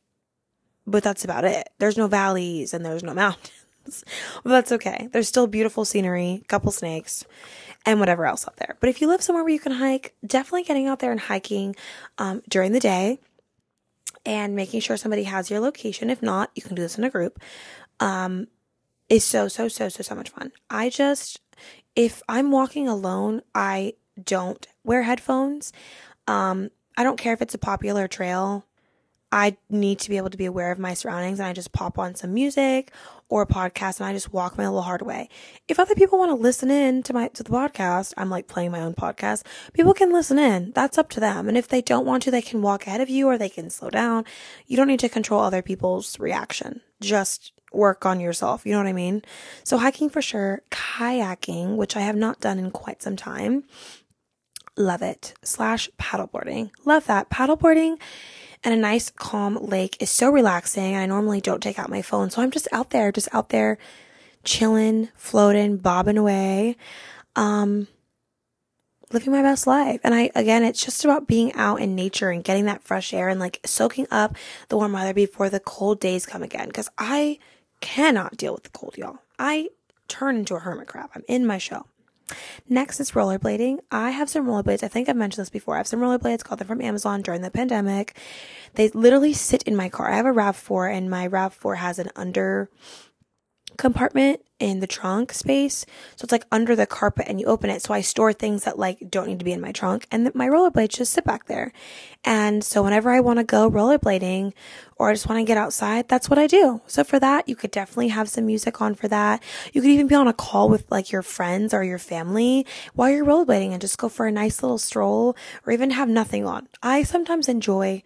but 0.86 1.02
that's 1.02 1.24
about 1.24 1.44
it. 1.44 1.68
There's 1.78 1.96
no 1.96 2.06
valleys 2.06 2.74
and 2.74 2.84
there's 2.84 3.04
no 3.04 3.14
mountains. 3.24 4.04
but 4.42 4.50
that's 4.50 4.72
okay. 4.72 5.08
There's 5.12 5.28
still 5.28 5.46
beautiful 5.46 5.84
scenery, 5.84 6.42
couple 6.48 6.72
snakes, 6.72 7.24
and 7.86 8.00
whatever 8.00 8.26
else 8.26 8.46
out 8.46 8.56
there. 8.56 8.76
But 8.80 8.88
if 8.88 9.00
you 9.00 9.08
live 9.08 9.22
somewhere 9.22 9.44
where 9.44 9.52
you 9.52 9.60
can 9.60 9.72
hike, 9.72 10.14
definitely 10.26 10.64
getting 10.64 10.86
out 10.86 11.00
there 11.00 11.12
and 11.12 11.20
hiking 11.20 11.76
um, 12.18 12.42
during 12.48 12.72
the 12.72 12.80
day 12.80 13.20
and 14.24 14.56
making 14.56 14.80
sure 14.80 14.96
somebody 14.96 15.24
has 15.24 15.50
your 15.50 15.60
location. 15.60 16.10
If 16.10 16.22
not, 16.22 16.50
you 16.54 16.62
can 16.62 16.74
do 16.74 16.82
this 16.82 16.98
in 16.98 17.04
a 17.04 17.10
group. 17.10 17.40
Um, 18.00 18.48
is 19.08 19.24
so, 19.24 19.48
so, 19.48 19.68
so, 19.68 19.88
so, 19.88 20.02
so 20.02 20.14
much 20.14 20.30
fun. 20.30 20.50
I 20.70 20.88
just, 20.88 21.40
if 21.94 22.22
I'm 22.28 22.50
walking 22.50 22.88
alone, 22.88 23.42
I 23.54 23.94
don't 24.22 24.66
wear 24.82 25.02
headphones. 25.02 25.72
Um, 26.26 26.70
I 26.96 27.02
don't 27.02 27.18
care 27.18 27.34
if 27.34 27.42
it's 27.42 27.54
a 27.54 27.58
popular 27.58 28.08
trail. 28.08 28.64
I 29.34 29.56
need 29.68 29.98
to 29.98 30.10
be 30.10 30.16
able 30.16 30.30
to 30.30 30.38
be 30.38 30.44
aware 30.44 30.70
of 30.70 30.78
my 30.78 30.94
surroundings 30.94 31.40
and 31.40 31.48
I 31.48 31.52
just 31.52 31.72
pop 31.72 31.98
on 31.98 32.14
some 32.14 32.32
music 32.32 32.92
or 33.28 33.42
a 33.42 33.46
podcast 33.48 33.98
and 33.98 34.08
I 34.08 34.12
just 34.12 34.32
walk 34.32 34.56
my 34.56 34.64
little 34.64 34.82
hard 34.82 35.02
way. 35.02 35.28
If 35.66 35.80
other 35.80 35.96
people 35.96 36.20
want 36.20 36.30
to 36.30 36.36
listen 36.36 36.70
in 36.70 37.02
to 37.02 37.12
my 37.12 37.26
to 37.26 37.42
the 37.42 37.50
podcast, 37.50 38.14
I'm 38.16 38.30
like 38.30 38.46
playing 38.46 38.70
my 38.70 38.80
own 38.80 38.94
podcast. 38.94 39.42
People 39.72 39.92
can 39.92 40.12
listen 40.12 40.38
in. 40.38 40.70
That's 40.76 40.98
up 40.98 41.10
to 41.10 41.20
them. 41.20 41.48
And 41.48 41.58
if 41.58 41.66
they 41.66 41.82
don't 41.82 42.06
want 42.06 42.22
to, 42.22 42.30
they 42.30 42.42
can 42.42 42.62
walk 42.62 42.86
ahead 42.86 43.00
of 43.00 43.10
you 43.10 43.26
or 43.26 43.36
they 43.36 43.48
can 43.48 43.70
slow 43.70 43.90
down. 43.90 44.24
You 44.68 44.76
don't 44.76 44.86
need 44.86 45.00
to 45.00 45.08
control 45.08 45.40
other 45.40 45.62
people's 45.62 46.16
reaction. 46.20 46.80
Just 47.00 47.52
work 47.72 48.06
on 48.06 48.20
yourself. 48.20 48.64
You 48.64 48.70
know 48.70 48.78
what 48.78 48.86
I 48.86 48.92
mean? 48.92 49.22
So 49.64 49.78
hiking 49.78 50.10
for 50.10 50.22
sure, 50.22 50.62
kayaking, 50.70 51.74
which 51.74 51.96
I 51.96 52.02
have 52.02 52.14
not 52.14 52.38
done 52.38 52.60
in 52.60 52.70
quite 52.70 53.02
some 53.02 53.16
time. 53.16 53.64
Love 54.76 55.02
it. 55.02 55.34
Slash 55.42 55.90
paddleboarding. 55.98 56.70
Love 56.84 57.06
that. 57.06 57.30
Paddleboarding 57.30 57.98
and 58.64 58.72
a 58.72 58.78
nice 58.78 59.10
calm 59.10 59.56
lake 59.56 59.96
is 60.00 60.10
so 60.10 60.30
relaxing. 60.30 60.96
I 60.96 61.06
normally 61.06 61.40
don't 61.40 61.62
take 61.62 61.78
out 61.78 61.90
my 61.90 62.02
phone. 62.02 62.30
So 62.30 62.42
I'm 62.42 62.50
just 62.50 62.66
out 62.72 62.90
there, 62.90 63.12
just 63.12 63.28
out 63.32 63.50
there 63.50 63.78
chilling, 64.42 65.10
floating, 65.14 65.76
bobbing 65.76 66.18
away. 66.18 66.76
Um, 67.36 67.88
living 69.12 69.32
my 69.32 69.42
best 69.42 69.66
life. 69.66 70.00
And 70.02 70.14
I, 70.14 70.30
again, 70.34 70.64
it's 70.64 70.84
just 70.84 71.04
about 71.04 71.26
being 71.26 71.52
out 71.54 71.80
in 71.80 71.94
nature 71.94 72.30
and 72.30 72.42
getting 72.42 72.64
that 72.64 72.82
fresh 72.82 73.14
air 73.14 73.28
and 73.28 73.38
like 73.38 73.60
soaking 73.64 74.06
up 74.10 74.36
the 74.68 74.76
warm 74.76 74.92
weather 74.92 75.14
before 75.14 75.48
the 75.48 75.60
cold 75.60 76.00
days 76.00 76.26
come 76.26 76.42
again. 76.42 76.70
Cause 76.72 76.88
I 76.98 77.38
cannot 77.80 78.36
deal 78.36 78.54
with 78.54 78.64
the 78.64 78.70
cold, 78.70 78.96
y'all. 78.96 79.18
I 79.38 79.68
turn 80.08 80.36
into 80.36 80.54
a 80.54 80.60
hermit 80.60 80.88
crab. 80.88 81.10
I'm 81.14 81.22
in 81.28 81.46
my 81.46 81.58
shell. 81.58 81.86
Next 82.68 83.00
is 83.00 83.12
rollerblading. 83.12 83.78
I 83.90 84.10
have 84.10 84.30
some 84.30 84.46
rollerblades. 84.46 84.82
I 84.82 84.88
think 84.88 85.08
I've 85.08 85.16
mentioned 85.16 85.42
this 85.42 85.50
before. 85.50 85.74
I 85.74 85.78
have 85.78 85.86
some 85.86 86.00
rollerblades, 86.00 86.44
got 86.44 86.58
them 86.58 86.66
from 86.66 86.80
Amazon 86.80 87.22
during 87.22 87.42
the 87.42 87.50
pandemic. 87.50 88.16
They 88.74 88.88
literally 88.90 89.32
sit 89.32 89.62
in 89.64 89.76
my 89.76 89.88
car. 89.88 90.10
I 90.10 90.16
have 90.16 90.26
a 90.26 90.30
RAV4 90.30 90.96
and 90.96 91.10
my 91.10 91.28
RAV4 91.28 91.76
has 91.76 91.98
an 91.98 92.10
under 92.16 92.70
compartment 93.76 94.40
in 94.60 94.80
the 94.80 94.86
trunk 94.86 95.32
space. 95.32 95.84
So 96.16 96.24
it's 96.24 96.32
like 96.32 96.46
under 96.52 96.76
the 96.76 96.86
carpet 96.86 97.26
and 97.28 97.40
you 97.40 97.46
open 97.46 97.70
it. 97.70 97.82
So 97.82 97.92
I 97.92 98.00
store 98.00 98.32
things 98.32 98.64
that 98.64 98.78
like 98.78 98.98
don't 99.10 99.26
need 99.26 99.40
to 99.40 99.44
be 99.44 99.52
in 99.52 99.60
my 99.60 99.72
trunk 99.72 100.06
and 100.10 100.32
my 100.34 100.48
rollerblades 100.48 100.90
just 100.90 101.12
sit 101.12 101.24
back 101.24 101.46
there. 101.46 101.72
And 102.24 102.64
so 102.64 102.82
whenever 102.82 103.10
I 103.10 103.20
want 103.20 103.40
to 103.40 103.44
go 103.44 103.70
rollerblading 103.70 104.52
or 104.96 105.10
I 105.10 105.12
just 105.12 105.28
want 105.28 105.40
to 105.40 105.44
get 105.44 105.58
outside, 105.58 106.08
that's 106.08 106.30
what 106.30 106.38
I 106.38 106.46
do. 106.46 106.80
So 106.86 107.04
for 107.04 107.18
that, 107.18 107.48
you 107.48 107.56
could 107.56 107.72
definitely 107.72 108.08
have 108.08 108.28
some 108.28 108.46
music 108.46 108.80
on 108.80 108.94
for 108.94 109.08
that. 109.08 109.42
You 109.72 109.80
could 109.80 109.90
even 109.90 110.06
be 110.06 110.14
on 110.14 110.28
a 110.28 110.32
call 110.32 110.68
with 110.68 110.90
like 110.90 111.10
your 111.10 111.22
friends 111.22 111.74
or 111.74 111.82
your 111.82 111.98
family 111.98 112.64
while 112.94 113.10
you're 113.10 113.26
rollerblading 113.26 113.72
and 113.72 113.80
just 113.80 113.98
go 113.98 114.08
for 114.08 114.26
a 114.26 114.32
nice 114.32 114.62
little 114.62 114.78
stroll 114.78 115.36
or 115.66 115.72
even 115.72 115.90
have 115.90 116.08
nothing 116.08 116.46
on. 116.46 116.68
I 116.82 117.02
sometimes 117.02 117.48
enjoy 117.48 118.02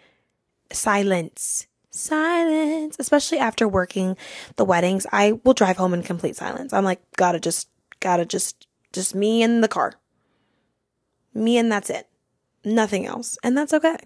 silence 0.72 1.66
silence, 1.90 2.96
especially 2.98 3.38
after 3.38 3.66
working 3.66 4.16
the 4.56 4.64
weddings. 4.64 5.06
I 5.12 5.32
will 5.44 5.54
drive 5.54 5.76
home 5.76 5.94
in 5.94 6.02
complete 6.02 6.36
silence. 6.36 6.72
I'm 6.72 6.84
like, 6.84 7.00
gotta 7.16 7.40
just, 7.40 7.68
gotta 8.00 8.24
just, 8.24 8.66
just 8.92 9.14
me 9.14 9.42
in 9.42 9.60
the 9.60 9.68
car. 9.68 9.94
Me 11.34 11.58
and 11.58 11.70
that's 11.70 11.90
it. 11.90 12.08
Nothing 12.64 13.06
else. 13.06 13.38
And 13.42 13.56
that's 13.56 13.72
okay. 13.72 13.96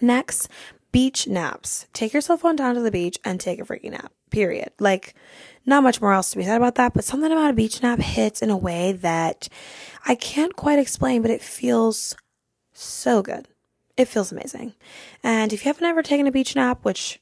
Next, 0.00 0.48
beach 0.92 1.26
naps. 1.26 1.86
Take 1.92 2.12
your 2.12 2.22
cell 2.22 2.36
phone 2.36 2.56
down 2.56 2.74
to 2.74 2.80
the 2.80 2.90
beach 2.90 3.18
and 3.24 3.40
take 3.40 3.60
a 3.60 3.64
freaking 3.64 3.92
nap. 3.92 4.12
Period. 4.30 4.70
Like, 4.78 5.14
not 5.64 5.82
much 5.82 6.00
more 6.00 6.12
else 6.12 6.30
to 6.30 6.36
be 6.36 6.44
said 6.44 6.56
about 6.56 6.74
that, 6.74 6.94
but 6.94 7.04
something 7.04 7.30
about 7.30 7.50
a 7.50 7.54
beach 7.54 7.82
nap 7.82 8.00
hits 8.00 8.42
in 8.42 8.50
a 8.50 8.56
way 8.56 8.92
that 8.92 9.48
I 10.04 10.14
can't 10.14 10.54
quite 10.54 10.78
explain, 10.78 11.22
but 11.22 11.30
it 11.30 11.42
feels 11.42 12.14
so 12.72 13.22
good 13.22 13.48
it 13.96 14.08
feels 14.08 14.32
amazing. 14.32 14.74
And 15.22 15.52
if 15.52 15.64
you 15.64 15.70
haven't 15.70 15.84
ever 15.86 16.02
taken 16.02 16.26
a 16.26 16.32
beach 16.32 16.54
nap, 16.54 16.84
which 16.84 17.20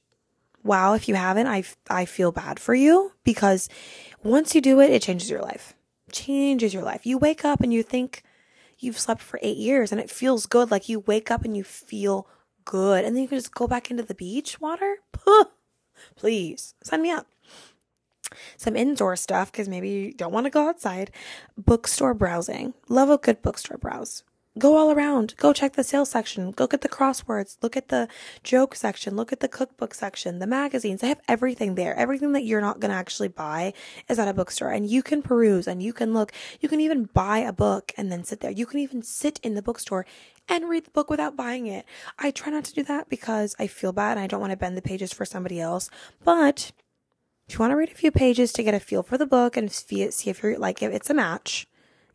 wow, 0.62 0.94
if 0.94 1.08
you 1.08 1.14
haven't, 1.14 1.46
I 1.46 1.64
I 1.88 2.04
feel 2.04 2.32
bad 2.32 2.58
for 2.58 2.74
you 2.74 3.12
because 3.22 3.68
once 4.22 4.54
you 4.54 4.60
do 4.60 4.80
it, 4.80 4.90
it 4.90 5.02
changes 5.02 5.30
your 5.30 5.42
life. 5.42 5.74
Changes 6.10 6.74
your 6.74 6.82
life. 6.82 7.06
You 7.06 7.18
wake 7.18 7.44
up 7.44 7.60
and 7.60 7.72
you 7.72 7.82
think 7.82 8.22
you've 8.78 8.98
slept 8.98 9.22
for 9.22 9.38
8 9.42 9.56
years 9.56 9.92
and 9.92 10.00
it 10.00 10.10
feels 10.10 10.46
good 10.46 10.70
like 10.70 10.88
you 10.88 11.00
wake 11.00 11.30
up 11.30 11.44
and 11.44 11.56
you 11.56 11.64
feel 11.64 12.26
good 12.64 13.04
and 13.04 13.14
then 13.14 13.22
you 13.22 13.28
can 13.28 13.38
just 13.38 13.54
go 13.54 13.66
back 13.66 13.90
into 13.90 14.02
the 14.02 14.14
beach 14.14 14.60
water. 14.60 14.96
Please, 16.16 16.74
sign 16.82 17.02
me 17.02 17.10
up. 17.10 17.26
Some 18.56 18.74
indoor 18.74 19.14
stuff 19.16 19.52
because 19.52 19.68
maybe 19.68 19.88
you 19.88 20.12
don't 20.12 20.32
want 20.32 20.46
to 20.46 20.50
go 20.50 20.68
outside. 20.68 21.10
Bookstore 21.56 22.14
browsing. 22.14 22.74
Love 22.88 23.10
a 23.10 23.18
good 23.18 23.42
bookstore 23.42 23.78
browse 23.78 24.24
go 24.58 24.76
all 24.76 24.92
around. 24.92 25.34
Go 25.36 25.52
check 25.52 25.72
the 25.74 25.84
sales 25.84 26.10
section. 26.10 26.50
Go 26.52 26.66
get 26.66 26.80
the 26.82 26.88
crosswords. 26.88 27.56
Look 27.62 27.76
at 27.76 27.88
the 27.88 28.08
joke 28.42 28.74
section. 28.74 29.16
Look 29.16 29.32
at 29.32 29.40
the 29.40 29.48
cookbook 29.48 29.94
section, 29.94 30.38
the 30.38 30.46
magazines. 30.46 31.00
They 31.00 31.08
have 31.08 31.20
everything 31.28 31.74
there. 31.74 31.94
Everything 31.96 32.32
that 32.32 32.44
you're 32.44 32.60
not 32.60 32.80
going 32.80 32.90
to 32.90 32.96
actually 32.96 33.28
buy 33.28 33.72
is 34.08 34.18
at 34.18 34.28
a 34.28 34.34
bookstore 34.34 34.70
and 34.70 34.88
you 34.88 35.02
can 35.02 35.22
peruse 35.22 35.66
and 35.66 35.82
you 35.82 35.92
can 35.92 36.14
look. 36.14 36.32
You 36.60 36.68
can 36.68 36.80
even 36.80 37.04
buy 37.12 37.38
a 37.38 37.52
book 37.52 37.92
and 37.96 38.12
then 38.12 38.24
sit 38.24 38.40
there. 38.40 38.50
You 38.50 38.66
can 38.66 38.80
even 38.80 39.02
sit 39.02 39.40
in 39.42 39.54
the 39.54 39.62
bookstore 39.62 40.06
and 40.48 40.68
read 40.68 40.84
the 40.84 40.90
book 40.90 41.10
without 41.10 41.36
buying 41.36 41.66
it. 41.66 41.84
I 42.18 42.30
try 42.30 42.52
not 42.52 42.64
to 42.64 42.74
do 42.74 42.82
that 42.84 43.08
because 43.08 43.56
I 43.58 43.66
feel 43.66 43.92
bad 43.92 44.12
and 44.12 44.20
I 44.20 44.26
don't 44.26 44.40
want 44.40 44.52
to 44.52 44.56
bend 44.56 44.76
the 44.76 44.82
pages 44.82 45.12
for 45.12 45.24
somebody 45.24 45.60
else, 45.60 45.90
but 46.22 46.72
If 47.48 47.54
you 47.54 47.58
want 47.60 47.72
to 47.72 47.76
read 47.76 47.90
a 47.90 47.94
few 47.94 48.10
pages 48.10 48.52
to 48.54 48.62
get 48.62 48.74
a 48.74 48.80
feel 48.80 49.02
for 49.02 49.18
the 49.18 49.26
book 49.26 49.56
and 49.56 49.70
see 49.70 50.02
if 50.02 50.42
you're 50.42 50.58
like, 50.58 50.82
if 50.82 50.92
it's 50.92 51.10
a 51.10 51.14
match, 51.14 51.66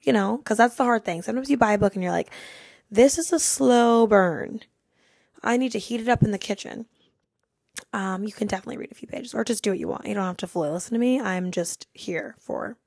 you 0.02 0.14
know, 0.14 0.38
because 0.38 0.58
that's 0.58 0.76
the 0.76 0.84
hard 0.84 1.06
thing. 1.06 1.22
Sometimes 1.22 1.50
you 1.50 1.58
buy 1.58 1.74
a 1.74 1.78
book 1.78 1.96
and 1.96 2.04
you're 2.04 2.12
like, 2.12 2.32
this 2.92 3.18
is 3.18 3.32
a 3.32 3.40
slow 3.40 4.08
burn. 4.08 4.62
I 5.44 5.58
need 5.58 5.72
to 5.74 5.80
heat 5.80 6.02
it 6.02 6.10
up 6.10 6.24
in 6.24 6.32
the 6.32 6.38
kitchen. 6.38 6.86
Um, 7.94 8.24
you 8.24 8.34
can 8.34 8.48
definitely 8.48 8.78
read 8.78 8.92
a 8.92 8.96
few 8.96 9.08
pages 9.08 9.34
or 9.34 9.44
just 9.44 9.64
do 9.64 9.72
what 9.72 9.80
you 9.80 9.88
want. 9.88 10.06
You 10.06 10.14
don't 10.14 10.26
have 10.26 10.38
to 10.38 10.48
fully 10.48 10.70
listen 10.70 10.94
to 10.94 11.00
me. 11.00 11.20
I'm 11.20 11.52
just 11.52 11.88
here 11.94 12.36
for 12.40 12.78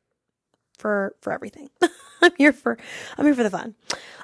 for 0.77 1.15
for 1.21 1.33
everything. 1.33 1.71
I'm 2.23 2.33
here 2.37 2.53
for 2.53 2.77
I'm 3.17 3.25
here 3.25 3.35
for 3.35 3.43
the 3.43 3.51
fun. 3.51 3.75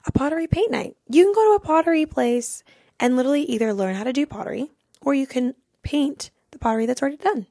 A 0.05 0.12
pottery 0.12 0.46
paint 0.46 0.70
night. 0.70 0.96
You 1.09 1.24
can 1.24 1.33
go 1.33 1.51
to 1.51 1.57
a 1.57 1.66
pottery 1.66 2.07
place 2.07 2.62
and 3.01 3.16
literally 3.16 3.42
either 3.42 3.72
learn 3.72 3.94
how 3.94 4.05
to 4.05 4.12
do 4.12 4.27
pottery 4.27 4.70
or 5.01 5.14
you 5.14 5.27
can 5.27 5.55
paint 5.83 6.31
the 6.51 6.59
pottery 6.59 6.87
that's 6.87 7.03
already 7.03 7.16
done. 7.16 7.46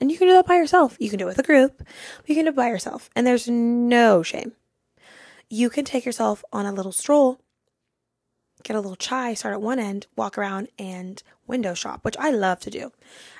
And 0.00 0.10
you 0.10 0.16
can 0.16 0.28
do 0.28 0.34
that 0.34 0.46
by 0.46 0.56
yourself. 0.56 0.96
You 0.98 1.10
can 1.10 1.18
do 1.18 1.26
it 1.26 1.28
with 1.28 1.38
a 1.38 1.42
group. 1.42 1.82
You 2.26 2.34
can 2.34 2.44
do 2.44 2.50
it 2.50 2.56
by 2.56 2.68
yourself. 2.68 3.10
And 3.14 3.26
there's 3.26 3.48
no 3.48 4.22
shame. 4.22 4.52
You 5.50 5.68
can 5.68 5.84
take 5.84 6.06
yourself 6.06 6.42
on 6.52 6.64
a 6.64 6.72
little 6.72 6.92
stroll 6.92 7.40
get 8.62 8.76
a 8.76 8.80
little 8.80 8.96
chai, 8.96 9.34
start 9.34 9.54
at 9.54 9.62
one 9.62 9.78
end, 9.78 10.06
walk 10.16 10.36
around 10.36 10.68
and 10.78 11.22
window 11.46 11.74
shop, 11.74 12.04
which 12.04 12.16
I 12.18 12.30
love 12.30 12.60
to 12.60 12.70
do. 12.70 12.92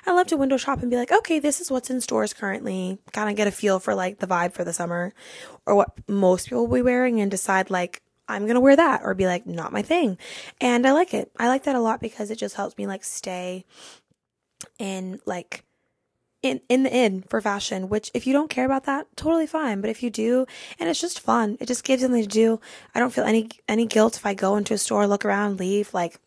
I 0.05 0.13
love 0.13 0.27
to 0.27 0.37
window 0.37 0.57
shop 0.57 0.81
and 0.81 0.89
be 0.89 0.97
like, 0.97 1.11
okay, 1.11 1.39
this 1.39 1.61
is 1.61 1.71
what's 1.71 1.89
in 1.89 2.01
stores 2.01 2.33
currently, 2.33 2.99
kind 3.13 3.29
of 3.29 3.35
get 3.35 3.47
a 3.47 3.51
feel 3.51 3.79
for 3.79 3.95
like 3.95 4.19
the 4.19 4.27
vibe 4.27 4.53
for 4.53 4.63
the 4.63 4.73
summer 4.73 5.13
or 5.65 5.75
what 5.75 5.93
most 6.07 6.45
people 6.47 6.67
will 6.67 6.75
be 6.75 6.81
wearing 6.81 7.21
and 7.21 7.31
decide 7.31 7.69
like, 7.69 8.01
I'm 8.27 8.43
going 8.43 8.55
to 8.55 8.61
wear 8.61 8.75
that 8.75 9.01
or 9.03 9.13
be 9.13 9.25
like, 9.25 9.45
not 9.45 9.73
my 9.73 9.81
thing. 9.81 10.17
And 10.59 10.87
I 10.87 10.91
like 10.93 11.13
it. 11.13 11.31
I 11.37 11.47
like 11.47 11.63
that 11.63 11.75
a 11.75 11.81
lot 11.81 11.99
because 11.99 12.31
it 12.31 12.37
just 12.37 12.55
helps 12.55 12.77
me 12.77 12.87
like 12.87 13.03
stay 13.03 13.65
in 14.79 15.19
like 15.25 15.63
in 16.41 16.59
in 16.69 16.83
the 16.83 16.95
in 16.95 17.21
for 17.23 17.39
fashion 17.39 17.87
which 17.87 18.09
if 18.13 18.25
you 18.25 18.33
don't 18.33 18.49
care 18.49 18.65
about 18.65 18.85
that 18.85 19.05
totally 19.15 19.47
fine. 19.47 19.81
But 19.81 19.89
if 19.89 20.01
you 20.01 20.09
do 20.09 20.45
and 20.79 20.89
it's 20.89 21.01
just 21.01 21.19
fun 21.19 21.57
it 21.59 21.67
just 21.67 21.83
gives 21.83 22.01
something 22.01 22.21
to 22.21 22.27
do. 22.27 22.59
I 22.95 22.99
don't 22.99 23.13
feel 23.13 23.25
any 23.25 23.49
any 23.67 23.85
guilt 23.85 24.17
if 24.17 24.25
i 24.25 24.33
go 24.33 24.55
into 24.55 24.73
a 24.73 24.77
store 24.77 25.05
look 25.07 25.25
around 25.25 25.59
leave 25.59 25.93
like 25.93 26.19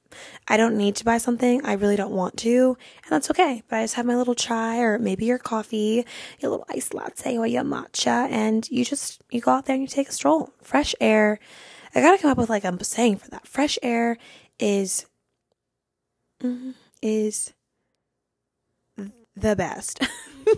i 0.47 0.57
don't 0.57 0.77
need 0.77 0.95
to 0.97 1.05
buy 1.05 1.19
something. 1.19 1.65
I 1.67 1.73
really 1.73 1.97
don't 1.97 2.13
want 2.13 2.37
to 2.39 2.77
and 3.03 3.11
that's 3.11 3.31
okay. 3.31 3.63
But 3.69 3.79
i 3.79 3.83
just 3.83 3.95
have 3.95 4.07
my 4.07 4.17
little 4.17 4.37
chai 4.37 4.79
or 4.79 4.99
maybe 4.99 5.25
your 5.25 5.39
coffee 5.39 6.07
your 6.39 6.51
little 6.53 6.67
iced 6.71 6.95
latte 6.95 7.37
or 7.37 7.47
your 7.47 7.65
matcha 7.65 8.29
and 8.31 8.69
you 8.71 8.85
just 8.85 9.23
you 9.31 9.41
go 9.41 9.53
out 9.53 9.67
there 9.67 9.75
and 9.75 9.83
you 9.83 9.89
take 9.89 10.09
a 10.09 10.13
stroll. 10.13 10.51
Fresh 10.63 10.95
air. 11.01 11.41
I 11.95 12.01
gotta 12.01 12.21
come 12.21 12.31
up 12.31 12.39
with 12.39 12.51
like 12.51 12.65
i'm 12.65 12.79
saying 12.81 13.17
for 13.17 13.31
that. 13.31 13.49
Fresh 13.49 13.79
air 13.83 14.17
is 14.61 15.07
mm, 16.43 16.75
is 17.03 17.54
the 19.37 19.57
best. 19.57 20.01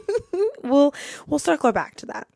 we'll 0.62 0.94
we'll 1.26 1.38
circle 1.38 1.72
back 1.72 1.96
to 1.96 2.06
that. 2.06 2.28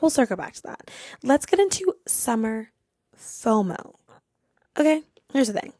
We'll 0.00 0.10
circle 0.10 0.36
back 0.36 0.54
to 0.54 0.62
that. 0.62 0.90
Let's 1.22 1.46
get 1.46 1.60
into 1.60 1.94
summer 2.06 2.70
FOMO. 3.16 3.94
Okay, 4.78 5.02
here's 5.32 5.48
the 5.48 5.60
thing. 5.60 5.72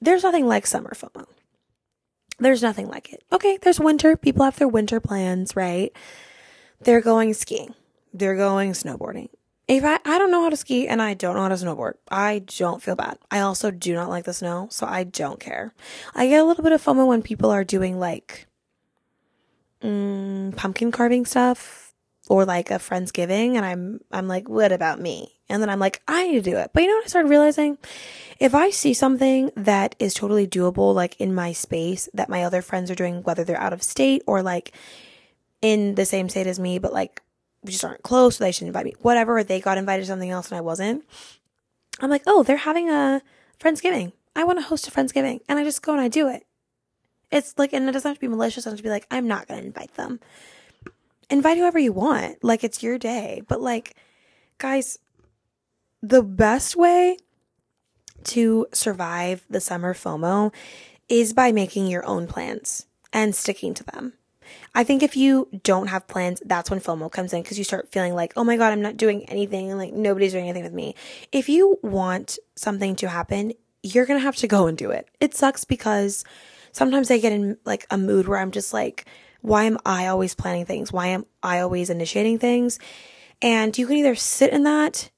There's 0.00 0.22
nothing 0.22 0.46
like 0.46 0.66
summer 0.66 0.92
FOMO. 0.94 1.26
There's 2.38 2.62
nothing 2.62 2.86
like 2.86 3.12
it. 3.12 3.24
Okay, 3.32 3.58
there's 3.60 3.80
winter. 3.80 4.16
People 4.16 4.44
have 4.44 4.56
their 4.58 4.68
winter 4.68 5.00
plans, 5.00 5.56
right? 5.56 5.92
They're 6.80 7.00
going 7.00 7.34
skiing. 7.34 7.74
They're 8.14 8.36
going 8.36 8.72
snowboarding. 8.72 9.30
If 9.66 9.84
I, 9.84 9.98
I 10.04 10.18
don't 10.18 10.30
know 10.30 10.42
how 10.42 10.48
to 10.48 10.56
ski 10.56 10.88
and 10.88 11.02
I 11.02 11.12
don't 11.12 11.34
know 11.34 11.42
how 11.42 11.48
to 11.48 11.54
snowboard, 11.56 11.94
I 12.10 12.38
don't 12.38 12.82
feel 12.82 12.96
bad. 12.96 13.18
I 13.30 13.40
also 13.40 13.70
do 13.70 13.92
not 13.92 14.08
like 14.08 14.24
the 14.24 14.32
snow, 14.32 14.68
so 14.70 14.86
I 14.86 15.04
don't 15.04 15.40
care. 15.40 15.74
I 16.14 16.26
get 16.28 16.40
a 16.40 16.44
little 16.44 16.62
bit 16.62 16.72
of 16.72 16.82
FOMO 16.82 17.06
when 17.06 17.22
people 17.22 17.50
are 17.50 17.64
doing 17.64 17.98
like 17.98 18.46
mm, 19.82 20.56
pumpkin 20.56 20.90
carving 20.90 21.26
stuff 21.26 21.94
or 22.28 22.44
like 22.44 22.70
a 22.70 22.74
friendsgiving 22.74 23.56
and 23.56 23.64
I'm 23.64 24.00
I'm 24.12 24.28
like 24.28 24.48
what 24.48 24.72
about 24.72 25.00
me? 25.00 25.34
And 25.48 25.62
then 25.62 25.70
I'm 25.70 25.78
like 25.78 26.02
I 26.06 26.28
need 26.28 26.44
to 26.44 26.50
do 26.50 26.56
it. 26.56 26.70
But 26.72 26.82
you 26.82 26.88
know 26.88 26.96
what 26.96 27.04
I 27.04 27.08
started 27.08 27.28
realizing? 27.28 27.78
If 28.38 28.54
I 28.54 28.70
see 28.70 28.94
something 28.94 29.50
that 29.56 29.96
is 29.98 30.14
totally 30.14 30.46
doable 30.46 30.94
like 30.94 31.20
in 31.20 31.34
my 31.34 31.52
space 31.52 32.08
that 32.14 32.28
my 32.28 32.44
other 32.44 32.62
friends 32.62 32.90
are 32.90 32.94
doing 32.94 33.22
whether 33.22 33.44
they're 33.44 33.60
out 33.60 33.72
of 33.72 33.82
state 33.82 34.22
or 34.26 34.42
like 34.42 34.72
in 35.60 35.94
the 35.96 36.04
same 36.04 36.28
state 36.28 36.46
as 36.46 36.60
me 36.60 36.78
but 36.78 36.92
like 36.92 37.22
we 37.62 37.72
just 37.72 37.84
aren't 37.84 38.02
close 38.02 38.36
so 38.36 38.44
they 38.44 38.52
shouldn't 38.52 38.68
invite 38.68 38.84
me 38.84 38.94
whatever 39.00 39.42
they 39.42 39.60
got 39.60 39.78
invited 39.78 40.02
to 40.02 40.06
something 40.06 40.30
else 40.30 40.48
and 40.50 40.58
I 40.58 40.60
wasn't. 40.60 41.04
I'm 42.00 42.10
like, 42.10 42.22
"Oh, 42.26 42.42
they're 42.42 42.56
having 42.56 42.88
a 42.90 43.22
friendsgiving. 43.58 44.12
I 44.36 44.44
want 44.44 44.58
to 44.58 44.64
host 44.64 44.86
a 44.86 44.90
friendsgiving." 44.90 45.40
And 45.48 45.58
I 45.58 45.64
just 45.64 45.82
go 45.82 45.92
and 45.92 46.00
I 46.00 46.08
do 46.08 46.28
it. 46.28 46.46
It's 47.30 47.54
like, 47.58 47.72
and 47.72 47.88
it 47.88 47.92
doesn't 47.92 48.08
have 48.08 48.16
to 48.16 48.20
be 48.20 48.28
malicious. 48.28 48.64
It 48.64 48.70
doesn't 48.70 48.78
to 48.78 48.82
be 48.82 48.90
like, 48.90 49.06
I'm 49.10 49.26
not 49.26 49.48
going 49.48 49.60
to 49.60 49.66
invite 49.66 49.94
them. 49.94 50.20
Invite 51.30 51.58
whoever 51.58 51.78
you 51.78 51.92
want. 51.92 52.42
Like, 52.42 52.64
it's 52.64 52.82
your 52.82 52.98
day. 52.98 53.42
But, 53.46 53.60
like, 53.60 53.94
guys, 54.56 54.98
the 56.02 56.22
best 56.22 56.76
way 56.76 57.18
to 58.24 58.66
survive 58.72 59.44
the 59.50 59.60
summer 59.60 59.94
FOMO 59.94 60.52
is 61.08 61.32
by 61.32 61.52
making 61.52 61.86
your 61.86 62.04
own 62.06 62.26
plans 62.26 62.86
and 63.12 63.34
sticking 63.34 63.74
to 63.74 63.84
them. 63.84 64.14
I 64.74 64.84
think 64.84 65.02
if 65.02 65.16
you 65.16 65.48
don't 65.62 65.88
have 65.88 66.06
plans, 66.06 66.42
that's 66.44 66.70
when 66.70 66.80
FOMO 66.80 67.10
comes 67.10 67.32
in 67.32 67.42
because 67.42 67.58
you 67.58 67.64
start 67.64 67.90
feeling 67.90 68.14
like, 68.14 68.32
oh 68.36 68.44
my 68.44 68.56
God, 68.56 68.72
I'm 68.72 68.82
not 68.82 68.96
doing 68.96 69.24
anything. 69.28 69.76
Like 69.76 69.92
nobody's 69.92 70.32
doing 70.32 70.44
anything 70.44 70.64
with 70.64 70.72
me. 70.72 70.94
If 71.32 71.48
you 71.48 71.78
want 71.82 72.38
something 72.56 72.96
to 72.96 73.08
happen, 73.08 73.52
you're 73.82 74.06
going 74.06 74.18
to 74.18 74.24
have 74.24 74.36
to 74.36 74.48
go 74.48 74.66
and 74.66 74.76
do 74.76 74.90
it. 74.90 75.08
It 75.20 75.34
sucks 75.34 75.64
because 75.64 76.24
sometimes 76.78 77.10
I 77.10 77.18
get 77.18 77.32
in 77.32 77.58
like 77.64 77.86
a 77.90 77.98
mood 77.98 78.28
where 78.28 78.38
I'm 78.38 78.52
just 78.52 78.72
like, 78.72 79.04
why 79.42 79.64
am 79.64 79.78
I 79.84 80.06
always 80.06 80.34
planning 80.34 80.64
things? 80.64 80.92
Why 80.92 81.08
am 81.08 81.26
I 81.42 81.58
always 81.60 81.90
initiating 81.90 82.38
things? 82.38 82.78
And 83.42 83.76
you 83.76 83.86
can 83.86 83.96
either 83.96 84.14
sit 84.14 84.52
in 84.52 84.62
that 84.62 85.10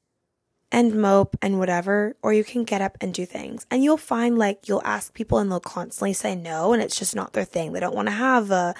and 0.73 1.01
mope 1.01 1.37
and 1.43 1.59
whatever, 1.59 2.17
or 2.23 2.33
you 2.33 2.45
can 2.45 2.65
get 2.65 2.81
up 2.81 2.97
and 3.01 3.13
do 3.13 3.27
things. 3.27 3.67
And 3.71 3.85
you'll 3.85 3.99
find 3.99 4.39
like 4.39 4.69
you'll 4.69 4.83
ask 4.85 5.13
people 5.13 5.39
and 5.39 5.51
they'll 5.51 5.61
constantly 5.61 6.15
say 6.15 6.35
no, 6.35 6.73
and 6.73 6.83
it's 6.83 6.99
just 6.99 7.15
not 7.15 7.35
their 7.35 7.45
thing. 7.45 7.73
They 7.73 7.81
don't 7.81 7.95
want 7.95 8.09
to 8.09 8.15
have 8.15 8.51
a, 8.51 8.75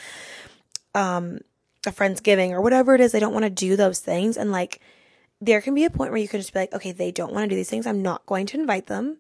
um, 0.95 1.41
a 1.87 1.91
Friendsgiving 1.91 2.53
or 2.53 2.61
whatever 2.61 2.95
it 2.95 3.01
is. 3.01 3.13
They 3.13 3.21
don't 3.21 3.35
want 3.35 3.45
to 3.45 3.51
do 3.51 3.77
those 3.77 3.99
things. 4.01 4.37
And 4.37 4.53
like, 4.53 4.81
there 5.41 5.61
can 5.61 5.75
be 5.75 5.85
a 5.85 5.91
point 5.91 6.13
where 6.13 6.21
you 6.21 6.29
can 6.29 6.41
just 6.41 6.53
be 6.53 6.61
like, 6.61 6.75
okay, 6.75 6.93
they 6.93 7.11
don't 7.11 7.33
want 7.33 7.45
to 7.45 7.49
do 7.49 7.57
these 7.57 7.71
things. 7.71 7.87
I'm 7.87 8.03
not 8.03 8.25
going 8.27 8.47
to 8.47 8.61
invite 8.61 8.87
them. 8.87 9.19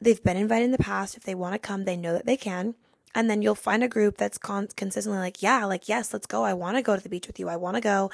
They've 0.00 0.22
been 0.22 0.36
invited 0.36 0.66
in 0.66 0.72
the 0.72 0.78
past. 0.78 1.16
If 1.16 1.24
they 1.24 1.34
want 1.34 1.54
to 1.54 1.58
come, 1.58 1.84
they 1.84 1.96
know 1.96 2.12
that 2.12 2.26
they 2.26 2.36
can. 2.36 2.74
And 3.14 3.28
then 3.28 3.42
you'll 3.42 3.54
find 3.56 3.82
a 3.82 3.88
group 3.88 4.16
that's 4.16 4.38
con- 4.38 4.68
consistently 4.76 5.18
like, 5.18 5.42
yeah, 5.42 5.64
like, 5.64 5.88
yes, 5.88 6.12
let's 6.12 6.26
go. 6.26 6.44
I 6.44 6.54
want 6.54 6.76
to 6.76 6.82
go 6.82 6.96
to 6.96 7.02
the 7.02 7.08
beach 7.08 7.26
with 7.26 7.40
you. 7.40 7.48
I 7.48 7.56
want 7.56 7.74
to 7.76 7.80
go 7.80 8.10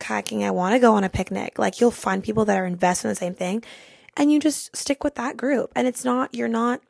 kayaking. 0.00 0.42
I 0.44 0.50
want 0.50 0.74
to 0.74 0.78
go 0.78 0.94
on 0.94 1.04
a 1.04 1.10
picnic. 1.10 1.58
Like, 1.58 1.80
you'll 1.80 1.90
find 1.90 2.24
people 2.24 2.44
that 2.46 2.56
are 2.56 2.66
invested 2.66 3.08
in 3.08 3.10
the 3.10 3.16
same 3.16 3.34
thing 3.34 3.62
and 4.16 4.32
you 4.32 4.40
just 4.40 4.74
stick 4.74 5.04
with 5.04 5.16
that 5.16 5.36
group. 5.36 5.70
And 5.76 5.86
it's 5.86 6.04
not, 6.04 6.34
you're 6.34 6.48
not 6.48 6.80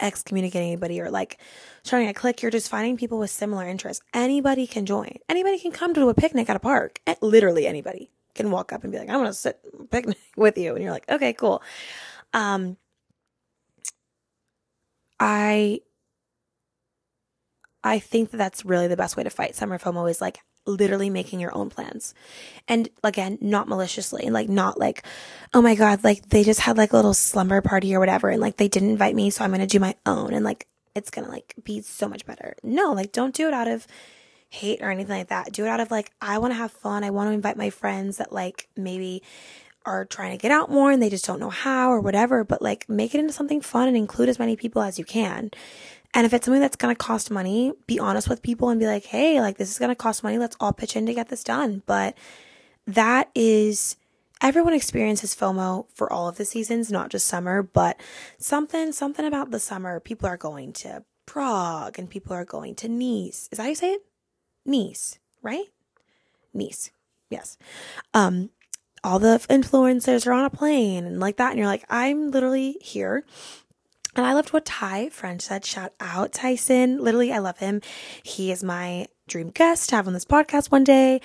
excommunicating 0.00 0.68
anybody 0.68 1.00
or 1.00 1.10
like 1.10 1.38
starting 1.82 2.08
a 2.08 2.14
clique. 2.14 2.42
You're 2.42 2.50
just 2.50 2.68
finding 2.68 2.96
people 2.96 3.18
with 3.18 3.30
similar 3.30 3.66
interests. 3.66 4.04
Anybody 4.14 4.66
can 4.66 4.86
join. 4.86 5.18
Anybody 5.28 5.58
can 5.58 5.72
come 5.72 5.94
to 5.94 6.08
a 6.08 6.14
picnic 6.14 6.48
at 6.48 6.56
a 6.56 6.60
park. 6.60 7.00
Literally 7.20 7.66
anybody 7.66 8.10
can 8.34 8.50
walk 8.50 8.72
up 8.72 8.82
and 8.82 8.92
be 8.92 8.98
like, 8.98 9.08
I'm 9.08 9.16
going 9.16 9.26
to 9.26 9.34
sit 9.34 9.58
picnic 9.90 10.18
with 10.36 10.58
you. 10.58 10.74
And 10.74 10.82
you're 10.82 10.92
like, 10.92 11.08
okay, 11.08 11.32
cool. 11.32 11.62
Um, 12.32 12.76
I 15.20 15.80
I 17.84 17.98
think 17.98 18.30
that 18.30 18.36
that's 18.36 18.64
really 18.64 18.88
the 18.88 18.96
best 18.96 19.16
way 19.16 19.24
to 19.24 19.30
fight 19.30 19.54
summer 19.54 19.78
FOMO 19.78 20.08
is 20.10 20.20
like 20.20 20.38
literally 20.66 21.10
making 21.10 21.40
your 21.40 21.54
own 21.56 21.70
plans. 21.70 22.14
And 22.68 22.88
again, 23.02 23.38
not 23.40 23.68
maliciously, 23.68 24.30
like 24.30 24.48
not 24.48 24.78
like, 24.78 25.04
oh 25.52 25.62
my 25.62 25.74
God, 25.74 26.04
like 26.04 26.28
they 26.28 26.44
just 26.44 26.60
had 26.60 26.76
like 26.76 26.92
a 26.92 26.96
little 26.96 27.14
slumber 27.14 27.60
party 27.60 27.94
or 27.94 28.00
whatever. 28.00 28.28
And 28.28 28.40
like 28.40 28.56
they 28.56 28.68
didn't 28.68 28.90
invite 28.90 29.14
me. 29.14 29.30
So 29.30 29.44
I'm 29.44 29.50
going 29.50 29.60
to 29.60 29.66
do 29.66 29.80
my 29.80 29.96
own. 30.06 30.32
And 30.32 30.44
like, 30.44 30.68
it's 30.94 31.10
going 31.10 31.24
to 31.24 31.30
like 31.30 31.54
be 31.64 31.80
so 31.80 32.08
much 32.08 32.26
better. 32.26 32.54
No, 32.62 32.92
like 32.92 33.12
don't 33.12 33.34
do 33.34 33.48
it 33.48 33.54
out 33.54 33.68
of 33.68 33.86
hate 34.50 34.82
or 34.82 34.90
anything 34.90 35.16
like 35.16 35.28
that. 35.28 35.52
Do 35.52 35.64
it 35.64 35.68
out 35.68 35.80
of 35.80 35.90
like, 35.90 36.12
I 36.20 36.38
want 36.38 36.52
to 36.52 36.58
have 36.58 36.70
fun. 36.70 37.04
I 37.04 37.10
want 37.10 37.28
to 37.28 37.34
invite 37.34 37.56
my 37.56 37.70
friends 37.70 38.18
that 38.18 38.32
like 38.32 38.68
maybe 38.76 39.22
are 39.84 40.04
trying 40.04 40.30
to 40.30 40.40
get 40.40 40.52
out 40.52 40.70
more 40.70 40.92
and 40.92 41.02
they 41.02 41.10
just 41.10 41.24
don't 41.24 41.40
know 41.40 41.50
how 41.50 41.90
or 41.90 42.00
whatever, 42.00 42.44
but 42.44 42.62
like 42.62 42.88
make 42.88 43.14
it 43.14 43.18
into 43.18 43.32
something 43.32 43.60
fun 43.60 43.88
and 43.88 43.96
include 43.96 44.28
as 44.28 44.38
many 44.38 44.54
people 44.54 44.82
as 44.82 44.98
you 44.98 45.04
can. 45.04 45.50
And 46.14 46.26
if 46.26 46.34
it's 46.34 46.44
something 46.44 46.60
that's 46.60 46.76
going 46.76 46.94
to 46.94 46.98
cost 46.98 47.30
money, 47.30 47.72
be 47.86 47.98
honest 47.98 48.28
with 48.28 48.42
people 48.42 48.68
and 48.68 48.78
be 48.78 48.86
like, 48.86 49.04
hey, 49.04 49.40
like 49.40 49.56
this 49.56 49.70
is 49.70 49.78
going 49.78 49.88
to 49.88 49.94
cost 49.94 50.22
money. 50.22 50.38
Let's 50.38 50.56
all 50.60 50.72
pitch 50.72 50.96
in 50.96 51.06
to 51.06 51.14
get 51.14 51.28
this 51.28 51.42
done. 51.42 51.82
But 51.86 52.16
that 52.86 53.30
is, 53.34 53.96
everyone 54.42 54.74
experiences 54.74 55.34
FOMO 55.34 55.86
for 55.94 56.12
all 56.12 56.28
of 56.28 56.36
the 56.36 56.44
seasons, 56.44 56.92
not 56.92 57.10
just 57.10 57.26
summer, 57.26 57.62
but 57.62 57.98
something, 58.38 58.92
something 58.92 59.24
about 59.24 59.50
the 59.50 59.60
summer. 59.60 60.00
People 60.00 60.28
are 60.28 60.36
going 60.36 60.72
to 60.74 61.04
Prague 61.24 61.98
and 61.98 62.10
people 62.10 62.34
are 62.34 62.44
going 62.44 62.74
to 62.74 62.88
Nice. 62.88 63.48
Is 63.50 63.56
that 63.56 63.62
how 63.62 63.68
you 63.68 63.74
say 63.74 63.92
it? 63.92 64.02
Nice, 64.66 65.18
right? 65.40 65.66
Nice. 66.52 66.90
Yes. 67.30 67.56
Um, 68.12 68.50
all 69.04 69.18
the 69.18 69.38
influencers 69.48 70.26
are 70.26 70.32
on 70.32 70.44
a 70.44 70.50
plane 70.50 71.04
and 71.04 71.18
like 71.18 71.38
that. 71.38 71.50
And 71.50 71.58
you're 71.58 71.66
like, 71.66 71.84
I'm 71.88 72.30
literally 72.30 72.76
here 72.80 73.24
and 74.14 74.26
I 74.26 74.34
loved 74.34 74.52
what 74.52 74.66
Ty 74.66 75.08
French 75.08 75.42
said. 75.42 75.64
Shout 75.64 75.92
out 76.00 76.32
Tyson. 76.32 76.98
Literally, 76.98 77.32
I 77.32 77.38
love 77.38 77.58
him. 77.58 77.80
He 78.22 78.52
is 78.52 78.62
my 78.62 79.06
dream 79.26 79.50
guest 79.50 79.88
to 79.88 79.96
have 79.96 80.06
on 80.06 80.12
this 80.12 80.24
podcast 80.24 80.70
one 80.70 80.84
day. 80.84 81.20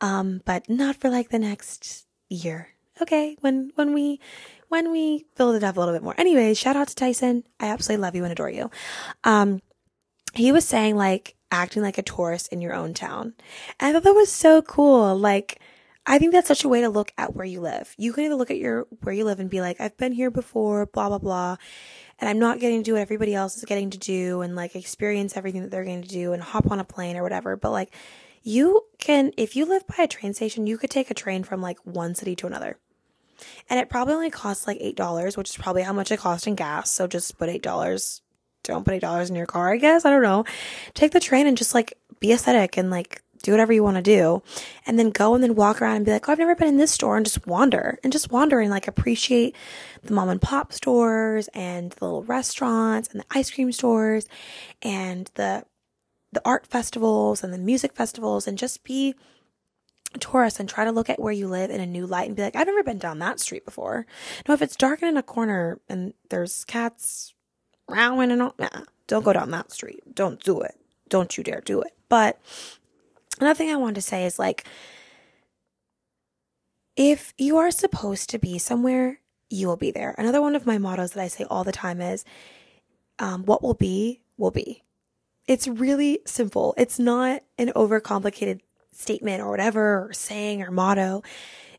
Um, 0.00 0.40
but 0.46 0.68
not 0.68 0.96
for 0.96 1.10
like 1.10 1.28
the 1.28 1.38
next 1.38 2.06
year. 2.30 2.68
Okay. 3.02 3.36
When, 3.40 3.72
when 3.74 3.92
we, 3.92 4.20
when 4.68 4.90
we 4.90 5.26
build 5.36 5.56
it 5.56 5.64
up 5.64 5.76
a 5.76 5.80
little 5.80 5.94
bit 5.94 6.02
more. 6.02 6.14
Anyways, 6.16 6.58
shout 6.58 6.76
out 6.76 6.88
to 6.88 6.94
Tyson. 6.94 7.44
I 7.58 7.66
absolutely 7.66 8.02
love 8.02 8.14
you 8.14 8.24
and 8.24 8.32
adore 8.32 8.50
you. 8.50 8.70
Um, 9.24 9.60
he 10.32 10.52
was 10.52 10.64
saying 10.64 10.96
like 10.96 11.34
acting 11.50 11.82
like 11.82 11.98
a 11.98 12.02
tourist 12.02 12.52
in 12.52 12.62
your 12.62 12.74
own 12.74 12.94
town. 12.94 13.34
And 13.78 13.88
I 13.88 13.92
thought 13.92 14.04
that 14.04 14.14
was 14.14 14.32
so 14.32 14.62
cool. 14.62 15.16
Like, 15.16 15.60
I 16.06 16.18
think 16.18 16.32
that's 16.32 16.48
such 16.48 16.64
a 16.64 16.68
way 16.68 16.80
to 16.80 16.88
look 16.88 17.12
at 17.18 17.34
where 17.34 17.44
you 17.44 17.60
live. 17.60 17.94
You 17.98 18.12
can 18.12 18.24
either 18.24 18.34
look 18.34 18.50
at 18.50 18.56
your 18.56 18.86
where 19.02 19.14
you 19.14 19.24
live 19.24 19.38
and 19.38 19.50
be 19.50 19.60
like, 19.60 19.80
I've 19.80 19.96
been 19.96 20.12
here 20.12 20.30
before, 20.30 20.86
blah 20.86 21.08
blah 21.08 21.18
blah, 21.18 21.56
and 22.20 22.28
I'm 22.28 22.38
not 22.38 22.60
getting 22.60 22.80
to 22.80 22.84
do 22.84 22.92
what 22.92 23.00
everybody 23.00 23.34
else 23.34 23.56
is 23.56 23.64
getting 23.64 23.90
to 23.90 23.98
do 23.98 24.42
and 24.42 24.54
like 24.54 24.76
experience 24.76 25.36
everything 25.36 25.62
that 25.62 25.70
they're 25.70 25.84
going 25.84 26.02
to 26.02 26.08
do 26.08 26.32
and 26.32 26.42
hop 26.42 26.70
on 26.70 26.78
a 26.78 26.84
plane 26.84 27.16
or 27.16 27.22
whatever. 27.22 27.56
But 27.56 27.70
like 27.70 27.94
you 28.42 28.84
can 28.98 29.32
if 29.36 29.56
you 29.56 29.64
live 29.64 29.86
by 29.86 30.04
a 30.04 30.08
train 30.08 30.34
station, 30.34 30.66
you 30.66 30.78
could 30.78 30.90
take 30.90 31.10
a 31.10 31.14
train 31.14 31.42
from 31.42 31.60
like 31.60 31.78
one 31.84 32.14
city 32.14 32.36
to 32.36 32.46
another. 32.46 32.78
And 33.70 33.80
it 33.80 33.88
probably 33.88 34.14
only 34.14 34.30
costs 34.30 34.66
like 34.66 34.78
$8, 34.80 35.36
which 35.36 35.50
is 35.50 35.56
probably 35.56 35.82
how 35.82 35.94
much 35.94 36.10
it 36.10 36.18
costs 36.18 36.46
in 36.46 36.56
gas. 36.56 36.90
So 36.90 37.06
just 37.06 37.38
put 37.38 37.48
$8. 37.48 38.20
Don't 38.64 38.84
put 38.84 39.00
$8 39.00 39.28
in 39.30 39.34
your 39.34 39.46
car, 39.46 39.72
I 39.72 39.78
guess. 39.78 40.04
I 40.04 40.10
don't 40.10 40.22
know. 40.22 40.44
Take 40.92 41.12
the 41.12 41.20
train 41.20 41.46
and 41.46 41.56
just 41.56 41.74
like 41.74 41.94
be 42.18 42.32
aesthetic 42.32 42.76
and 42.76 42.90
like 42.90 43.22
do 43.42 43.52
whatever 43.52 43.72
you 43.72 43.82
want 43.82 43.96
to 43.96 44.02
do. 44.02 44.42
And 44.86 44.98
then 44.98 45.10
go 45.10 45.34
and 45.34 45.42
then 45.42 45.54
walk 45.54 45.80
around 45.80 45.96
and 45.96 46.04
be 46.04 46.12
like, 46.12 46.28
oh, 46.28 46.32
I've 46.32 46.38
never 46.38 46.54
been 46.54 46.68
in 46.68 46.76
this 46.76 46.92
store 46.92 47.16
and 47.16 47.24
just 47.26 47.46
wander 47.46 47.98
and 48.02 48.12
just 48.12 48.30
wander 48.30 48.60
and 48.60 48.70
like 48.70 48.88
appreciate 48.88 49.56
the 50.02 50.12
mom 50.12 50.28
and 50.28 50.40
pop 50.40 50.72
stores 50.72 51.48
and 51.54 51.92
the 51.92 52.04
little 52.04 52.22
restaurants 52.24 53.08
and 53.08 53.20
the 53.20 53.26
ice 53.30 53.50
cream 53.50 53.72
stores 53.72 54.26
and 54.82 55.30
the, 55.34 55.64
the 56.32 56.42
art 56.44 56.66
festivals 56.66 57.42
and 57.42 57.52
the 57.52 57.58
music 57.58 57.94
festivals 57.94 58.46
and 58.46 58.58
just 58.58 58.84
be 58.84 59.14
a 60.14 60.18
tourist 60.18 60.58
and 60.58 60.68
try 60.68 60.84
to 60.84 60.92
look 60.92 61.08
at 61.08 61.20
where 61.20 61.32
you 61.32 61.48
live 61.48 61.70
in 61.70 61.80
a 61.80 61.86
new 61.86 62.06
light 62.06 62.26
and 62.26 62.36
be 62.36 62.42
like, 62.42 62.56
I've 62.56 62.66
never 62.66 62.82
been 62.82 62.98
down 62.98 63.20
that 63.20 63.40
street 63.40 63.64
before. 63.64 64.06
No, 64.48 64.54
if 64.54 64.62
it's 64.62 64.76
dark 64.76 65.02
in 65.02 65.16
a 65.16 65.22
corner 65.22 65.80
and 65.88 66.14
there's 66.30 66.64
cats 66.64 67.32
rowing 67.88 68.30
and 68.30 68.42
all, 68.42 68.54
nah, 68.58 68.68
don't 69.06 69.24
go 69.24 69.32
down 69.32 69.50
that 69.52 69.72
street. 69.72 70.02
Don't 70.14 70.42
do 70.42 70.60
it. 70.60 70.74
Don't 71.08 71.36
you 71.36 71.44
dare 71.44 71.60
do 71.60 71.80
it. 71.80 71.92
But 72.08 72.40
Another 73.40 73.56
thing 73.56 73.70
I 73.70 73.76
wanted 73.76 73.94
to 73.96 74.02
say 74.02 74.26
is 74.26 74.38
like, 74.38 74.64
if 76.94 77.32
you 77.38 77.56
are 77.56 77.70
supposed 77.70 78.28
to 78.30 78.38
be 78.38 78.58
somewhere, 78.58 79.20
you 79.48 79.66
will 79.66 79.78
be 79.78 79.90
there. 79.90 80.14
Another 80.18 80.42
one 80.42 80.54
of 80.54 80.66
my 80.66 80.76
mottos 80.76 81.12
that 81.12 81.22
I 81.22 81.28
say 81.28 81.44
all 81.48 81.64
the 81.64 81.72
time 81.72 82.00
is, 82.00 82.24
um, 83.18 83.44
what 83.44 83.62
will 83.62 83.74
be, 83.74 84.20
will 84.36 84.50
be. 84.50 84.82
It's 85.46 85.66
really 85.66 86.20
simple. 86.26 86.74
It's 86.76 86.98
not 86.98 87.42
an 87.58 87.72
overcomplicated 87.74 88.60
statement 88.92 89.40
or 89.40 89.50
whatever, 89.50 90.08
or 90.08 90.12
saying 90.12 90.62
or 90.62 90.70
motto. 90.70 91.22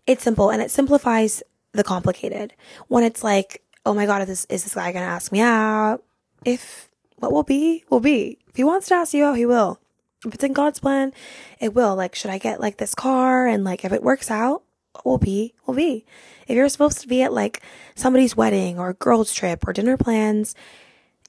It's 0.08 0.24
simple 0.24 0.50
and 0.50 0.62
it 0.62 0.72
simplifies 0.72 1.44
the 1.74 1.84
complicated. 1.84 2.54
When 2.88 3.04
it's 3.04 3.24
like, 3.24 3.62
oh 3.86 3.94
my 3.94 4.06
God, 4.06 4.24
is 4.24 4.28
this, 4.28 4.46
is 4.46 4.64
this 4.64 4.74
guy 4.74 4.92
going 4.92 5.06
to 5.06 5.12
ask 5.12 5.32
me 5.32 5.42
out? 5.42 6.04
If 6.44 6.90
what 7.18 7.32
will 7.32 7.44
be, 7.44 7.84
will 7.90 8.00
be. 8.00 8.40
If 8.48 8.56
he 8.56 8.64
wants 8.64 8.88
to 8.88 8.96
ask 8.96 9.14
you 9.14 9.26
out, 9.26 9.38
he 9.38 9.46
will 9.46 9.80
if 10.26 10.34
it's 10.34 10.44
in 10.44 10.54
God's 10.54 10.80
plan, 10.80 11.14
it 11.60 11.74
will. 11.74 11.96
Like, 11.96 12.16
should 12.16 12.32
I 12.32 12.38
get 12.38 12.60
like 12.60 12.78
this 12.78 12.96
car? 12.96 13.48
And 13.48 13.64
like, 13.64 13.84
if 13.84 13.92
it 13.92 14.04
works 14.04 14.30
out, 14.30 14.64
will 15.06 15.18
be, 15.18 15.54
will 15.66 15.74
be. 15.74 16.06
If 16.48 16.56
you're 16.56 16.70
supposed 16.70 17.00
to 17.00 17.08
be 17.08 17.24
at 17.24 17.34
like 17.34 17.62
somebody's 17.96 18.36
wedding 18.36 18.78
or 18.78 18.90
a 18.90 18.94
girls 18.94 19.34
trip 19.34 19.68
or 19.68 19.74
dinner 19.74 19.98
plans, 19.98 20.56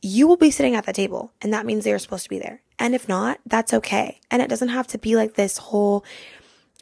you 0.00 0.26
will 0.26 0.36
be 0.36 0.50
sitting 0.50 0.74
at 0.74 0.84
the 0.84 0.92
table 0.92 1.32
and 1.40 1.52
that 1.52 1.64
means 1.64 1.84
they're 1.84 1.98
supposed 1.98 2.24
to 2.24 2.30
be 2.30 2.38
there. 2.38 2.60
And 2.78 2.94
if 2.94 3.08
not, 3.08 3.38
that's 3.46 3.72
okay. 3.72 4.20
And 4.30 4.42
it 4.42 4.48
doesn't 4.48 4.70
have 4.70 4.88
to 4.88 4.98
be 4.98 5.14
like 5.14 5.34
this 5.34 5.58
whole 5.58 6.04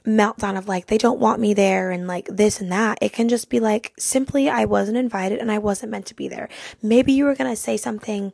meltdown 0.06 0.56
of 0.56 0.66
like, 0.66 0.86
they 0.86 0.96
don't 0.96 1.20
want 1.20 1.40
me 1.40 1.52
there 1.52 1.90
and 1.90 2.06
like 2.06 2.26
this 2.26 2.61
and 2.61 2.72
that. 2.72 2.98
It 3.02 3.12
can 3.12 3.28
just 3.28 3.50
be 3.50 3.61
like, 3.61 3.92
simply, 3.98 4.48
I 4.48 4.64
wasn't 4.64 4.96
invited 4.96 5.38
and 5.38 5.52
I 5.52 5.58
wasn't 5.58 5.92
meant 5.92 6.06
to 6.06 6.14
be 6.14 6.28
there. 6.28 6.48
Maybe 6.82 7.12
you 7.12 7.24
were 7.24 7.34
going 7.34 7.50
to 7.50 7.56
say 7.56 7.76
something 7.76 8.32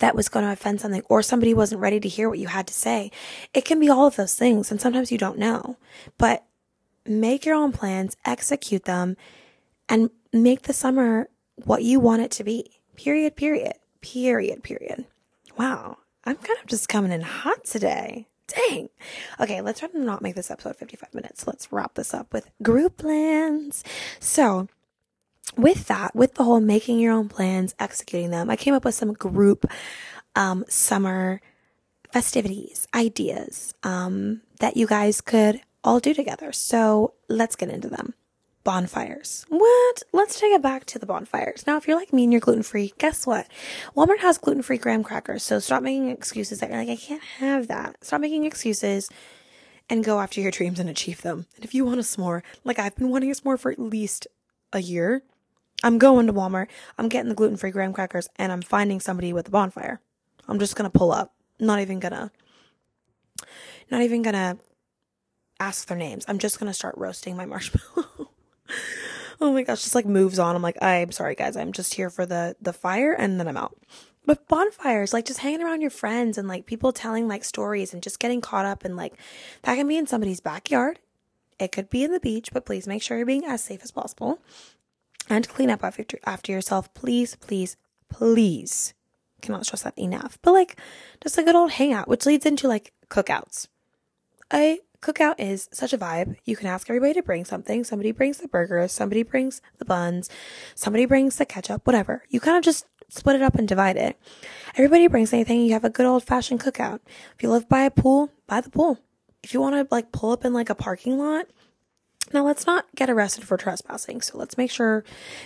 that 0.00 0.14
was 0.14 0.28
going 0.28 0.44
to 0.44 0.52
offend 0.52 0.80
something 0.80 1.02
or 1.08 1.22
somebody 1.22 1.54
wasn't 1.54 1.80
ready 1.80 2.00
to 2.00 2.08
hear 2.08 2.28
what 2.28 2.38
you 2.38 2.48
had 2.48 2.66
to 2.66 2.74
say. 2.74 3.10
It 3.54 3.64
can 3.64 3.78
be 3.80 3.88
all 3.88 4.06
of 4.06 4.16
those 4.16 4.34
things. 4.34 4.70
And 4.70 4.80
sometimes 4.80 5.12
you 5.12 5.18
don't 5.18 5.38
know, 5.38 5.76
but 6.18 6.44
make 7.06 7.46
your 7.46 7.54
own 7.54 7.72
plans, 7.72 8.16
execute 8.24 8.84
them 8.84 9.16
and 9.88 10.10
make 10.32 10.62
the 10.62 10.72
summer 10.72 11.28
what 11.56 11.82
you 11.82 12.00
want 12.00 12.22
it 12.22 12.30
to 12.32 12.44
be. 12.44 12.80
Period, 12.96 13.36
period, 13.36 13.74
period, 14.00 14.62
period. 14.62 15.04
Wow. 15.58 15.98
I'm 16.24 16.36
kind 16.36 16.58
of 16.60 16.66
just 16.66 16.88
coming 16.88 17.12
in 17.12 17.22
hot 17.22 17.64
today. 17.64 18.26
Dang. 18.46 18.88
Okay, 19.38 19.60
let's 19.60 19.80
try 19.80 19.88
to 19.88 19.98
not 19.98 20.22
make 20.22 20.34
this 20.34 20.50
episode 20.50 20.76
55 20.76 21.14
minutes. 21.14 21.46
Let's 21.46 21.72
wrap 21.72 21.94
this 21.94 22.12
up 22.12 22.32
with 22.32 22.50
group 22.62 22.98
plans. 22.98 23.84
So, 24.18 24.68
with 25.56 25.86
that, 25.88 26.14
with 26.14 26.34
the 26.34 26.44
whole 26.44 26.60
making 26.60 26.98
your 26.98 27.12
own 27.12 27.28
plans, 27.28 27.74
executing 27.78 28.30
them, 28.30 28.50
I 28.50 28.56
came 28.56 28.74
up 28.74 28.84
with 28.84 28.94
some 28.94 29.12
group 29.12 29.66
um, 30.34 30.64
summer 30.68 31.40
festivities, 32.12 32.86
ideas 32.94 33.74
um, 33.82 34.42
that 34.60 34.76
you 34.76 34.86
guys 34.86 35.20
could 35.20 35.60
all 35.84 36.00
do 36.00 36.14
together. 36.14 36.52
So 36.52 37.14
let's 37.28 37.56
get 37.56 37.70
into 37.70 37.88
them. 37.88 38.14
Bonfires. 38.62 39.46
What? 39.48 40.02
Let's 40.12 40.38
take 40.38 40.52
it 40.52 40.60
back 40.60 40.84
to 40.86 40.98
the 40.98 41.06
bonfires. 41.06 41.66
Now, 41.66 41.78
if 41.78 41.88
you're 41.88 41.96
like 41.96 42.12
me 42.12 42.24
and 42.24 42.32
you're 42.32 42.40
gluten 42.40 42.62
free, 42.62 42.92
guess 42.98 43.26
what? 43.26 43.48
Walmart 43.96 44.18
has 44.18 44.36
gluten 44.36 44.62
free 44.62 44.76
graham 44.76 45.02
crackers. 45.02 45.42
So 45.42 45.58
stop 45.60 45.82
making 45.82 46.10
excuses 46.10 46.60
that 46.60 46.68
you're 46.68 46.78
like, 46.78 46.90
I 46.90 46.96
can't 46.96 47.22
have 47.38 47.68
that. 47.68 48.04
Stop 48.04 48.20
making 48.20 48.44
excuses 48.44 49.08
and 49.88 50.04
go 50.04 50.20
after 50.20 50.42
your 50.42 50.50
dreams 50.50 50.78
and 50.78 50.90
achieve 50.90 51.22
them. 51.22 51.46
And 51.56 51.64
if 51.64 51.74
you 51.74 51.86
want 51.86 52.00
a 52.00 52.02
s'more, 52.02 52.42
like 52.62 52.78
I've 52.78 52.96
been 52.96 53.08
wanting 53.08 53.30
a 53.30 53.34
s'more 53.34 53.58
for 53.58 53.72
at 53.72 53.78
least 53.78 54.26
a 54.74 54.80
year, 54.80 55.22
I'm 55.82 55.98
going 55.98 56.26
to 56.26 56.32
Walmart. 56.32 56.68
I'm 56.98 57.08
getting 57.08 57.28
the 57.28 57.34
gluten 57.34 57.56
free 57.56 57.70
graham 57.70 57.92
crackers 57.92 58.28
and 58.36 58.52
I'm 58.52 58.62
finding 58.62 59.00
somebody 59.00 59.32
with 59.32 59.48
a 59.48 59.50
bonfire. 59.50 60.00
I'm 60.48 60.58
just 60.58 60.76
going 60.76 60.90
to 60.90 60.98
pull 60.98 61.12
up. 61.12 61.34
Not 61.58 61.80
even 61.80 62.00
gonna, 62.00 62.32
not 63.90 64.00
even 64.00 64.22
gonna 64.22 64.58
ask 65.58 65.86
their 65.86 65.96
names. 65.96 66.24
I'm 66.26 66.38
just 66.38 66.58
going 66.58 66.70
to 66.70 66.74
start 66.74 66.94
roasting 66.96 67.36
my 67.36 67.44
marshmallow. 67.46 68.30
oh 69.40 69.52
my 69.52 69.62
gosh, 69.62 69.82
just 69.82 69.94
like 69.94 70.06
moves 70.06 70.38
on. 70.38 70.56
I'm 70.56 70.62
like, 70.62 70.82
I'm 70.82 71.12
sorry 71.12 71.34
guys. 71.34 71.56
I'm 71.56 71.72
just 71.72 71.94
here 71.94 72.10
for 72.10 72.24
the, 72.24 72.56
the 72.60 72.72
fire 72.72 73.12
and 73.12 73.38
then 73.38 73.48
I'm 73.48 73.56
out. 73.56 73.76
But 74.26 74.48
bonfires, 74.48 75.12
like 75.12 75.24
just 75.24 75.40
hanging 75.40 75.62
around 75.62 75.80
your 75.80 75.90
friends 75.90 76.38
and 76.38 76.46
like 76.46 76.66
people 76.66 76.92
telling 76.92 77.26
like 77.26 77.44
stories 77.44 77.92
and 77.92 78.02
just 78.02 78.18
getting 78.18 78.40
caught 78.40 78.66
up 78.66 78.84
and 78.84 78.96
like 78.96 79.14
that 79.62 79.76
can 79.76 79.88
be 79.88 79.96
in 79.96 80.06
somebody's 80.06 80.40
backyard. 80.40 80.98
It 81.58 81.72
could 81.72 81.90
be 81.90 82.04
in 82.04 82.12
the 82.12 82.20
beach, 82.20 82.50
but 82.52 82.64
please 82.64 82.86
make 82.86 83.02
sure 83.02 83.16
you're 83.16 83.26
being 83.26 83.44
as 83.44 83.62
safe 83.62 83.80
as 83.82 83.90
possible 83.90 84.38
and 85.30 85.48
clean 85.48 85.70
up 85.70 85.82
after, 85.82 86.04
after 86.26 86.52
yourself. 86.52 86.92
Please, 86.92 87.36
please, 87.36 87.76
please. 88.10 88.92
Cannot 89.40 89.64
stress 89.64 89.84
that 89.84 89.98
enough. 89.98 90.38
But 90.42 90.52
like, 90.52 90.78
just 91.22 91.38
a 91.38 91.42
good 91.42 91.54
old 91.54 91.70
hangout, 91.72 92.08
which 92.08 92.26
leads 92.26 92.44
into 92.44 92.68
like 92.68 92.92
cookouts. 93.08 93.68
A 94.52 94.80
cookout 95.00 95.36
is 95.38 95.68
such 95.72 95.92
a 95.92 95.98
vibe. 95.98 96.36
You 96.44 96.56
can 96.56 96.66
ask 96.66 96.90
everybody 96.90 97.14
to 97.14 97.22
bring 97.22 97.44
something. 97.44 97.84
Somebody 97.84 98.12
brings 98.12 98.38
the 98.38 98.48
burgers, 98.48 98.92
somebody 98.92 99.22
brings 99.22 99.62
the 99.78 99.84
buns, 99.86 100.28
somebody 100.74 101.06
brings 101.06 101.36
the 101.36 101.46
ketchup, 101.46 101.86
whatever. 101.86 102.24
You 102.28 102.40
kind 102.40 102.58
of 102.58 102.64
just 102.64 102.84
split 103.08 103.36
it 103.36 103.42
up 103.42 103.54
and 103.54 103.66
divide 103.66 103.96
it. 103.96 104.18
Everybody 104.74 105.06
brings 105.06 105.32
anything. 105.32 105.62
You 105.62 105.72
have 105.72 105.84
a 105.84 105.90
good 105.90 106.06
old 106.06 106.24
fashioned 106.24 106.60
cookout. 106.60 107.00
If 107.34 107.42
you 107.42 107.50
live 107.50 107.68
by 107.68 107.82
a 107.82 107.90
pool, 107.90 108.30
by 108.46 108.60
the 108.60 108.70
pool. 108.70 108.98
If 109.42 109.54
you 109.54 109.60
want 109.60 109.74
to 109.76 109.94
like 109.94 110.12
pull 110.12 110.32
up 110.32 110.44
in 110.44 110.52
like 110.52 110.68
a 110.68 110.74
parking 110.74 111.18
lot, 111.18 111.46
now 112.32 112.44
let's 112.44 112.66
not 112.66 112.86
get 112.94 113.10
arrested 113.10 113.44
for 113.44 113.56
trespassing. 113.56 114.20
So 114.20 114.38
let's 114.38 114.56
make 114.56 114.70
sure 114.70 115.04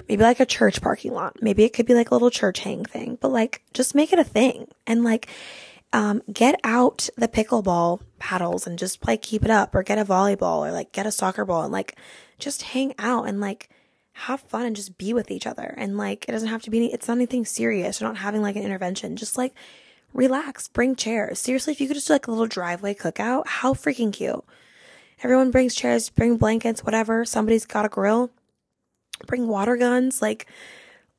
maybe 0.09 0.22
like 0.22 0.41
a 0.41 0.47
church 0.47 0.80
parking 0.82 1.12
lot. 1.12 1.43
Maybe 1.43 1.64
it 1.64 1.72
could 1.72 1.87
be 1.87 1.95
like 1.95 2.11
a 2.11 2.14
little 2.14 2.30
church 2.30 2.61
hang 2.61 2.85
thing, 2.85 3.18
but 3.20 3.32
like 3.32 3.62
just 3.72 3.95
make 3.95 4.12
it 4.12 4.18
a 4.18 4.24
thing 4.24 4.68
and 4.87 5.05
like 5.05 5.28
um, 5.93 6.22
get 6.32 6.59
out 6.64 7.09
the 7.16 7.28
pickleball 7.28 8.01
paddles 8.18 8.66
and 8.66 8.78
just 8.78 9.07
like 9.07 9.22
keep 9.22 9.45
it 9.45 9.51
up 9.51 9.74
or 9.74 9.82
get 9.82 9.99
a 9.99 10.05
volleyball 10.05 10.59
or 10.66 10.72
like 10.72 10.93
get 10.93 11.07
a 11.07 11.12
soccer 11.12 11.45
ball 11.45 11.62
and 11.62 11.72
like 11.72 11.97
just 12.39 12.62
hang 12.62 12.95
out 12.99 13.28
and 13.28 13.41
like 13.41 13.68
have 14.12 14.41
fun 14.41 14.66
and 14.66 14.76
just 14.76 14.99
be 14.99 15.12
with 15.12 15.30
each 15.30 15.47
other. 15.47 15.74
And 15.76 15.97
like 15.97 16.24
it 16.28 16.32
doesn't 16.32 16.49
have 16.49 16.62
to 16.62 16.70
be 16.70 16.78
any, 16.78 16.93
it's 16.93 17.09
not 17.09 17.16
anything 17.16 17.45
serious. 17.45 18.01
You're 18.01 18.11
not 18.11 18.18
having 18.18 18.43
like 18.43 18.57
an 18.57 18.62
intervention. 18.62 19.16
Just 19.16 19.39
like 19.39 19.55
relax, 20.12 20.68
bring 20.68 20.97
chairs. 20.97 21.39
Seriously, 21.39 21.72
if 21.72 21.80
you 21.80 21.89
could 21.89 21.95
just 21.95 22.09
do 22.09 22.14
like 22.14 22.26
a 22.26 22.30
little 22.30 22.47
driveway 22.47 22.95
cookout, 22.95 23.47
how 23.47 23.72
freaking 23.74 24.12
cute. 24.12 24.45
Everyone 25.25 25.51
brings 25.51 25.75
chairs, 25.75 26.11
bring 26.11 26.37
blankets, 26.37 26.85
whatever. 26.85 27.25
Somebody's 27.25 27.64
got 27.64 27.87
a 27.87 27.89
grill. 27.89 28.31
Bring 29.27 29.49
water 29.49 29.77
guns. 29.77 30.20
Like, 30.20 30.47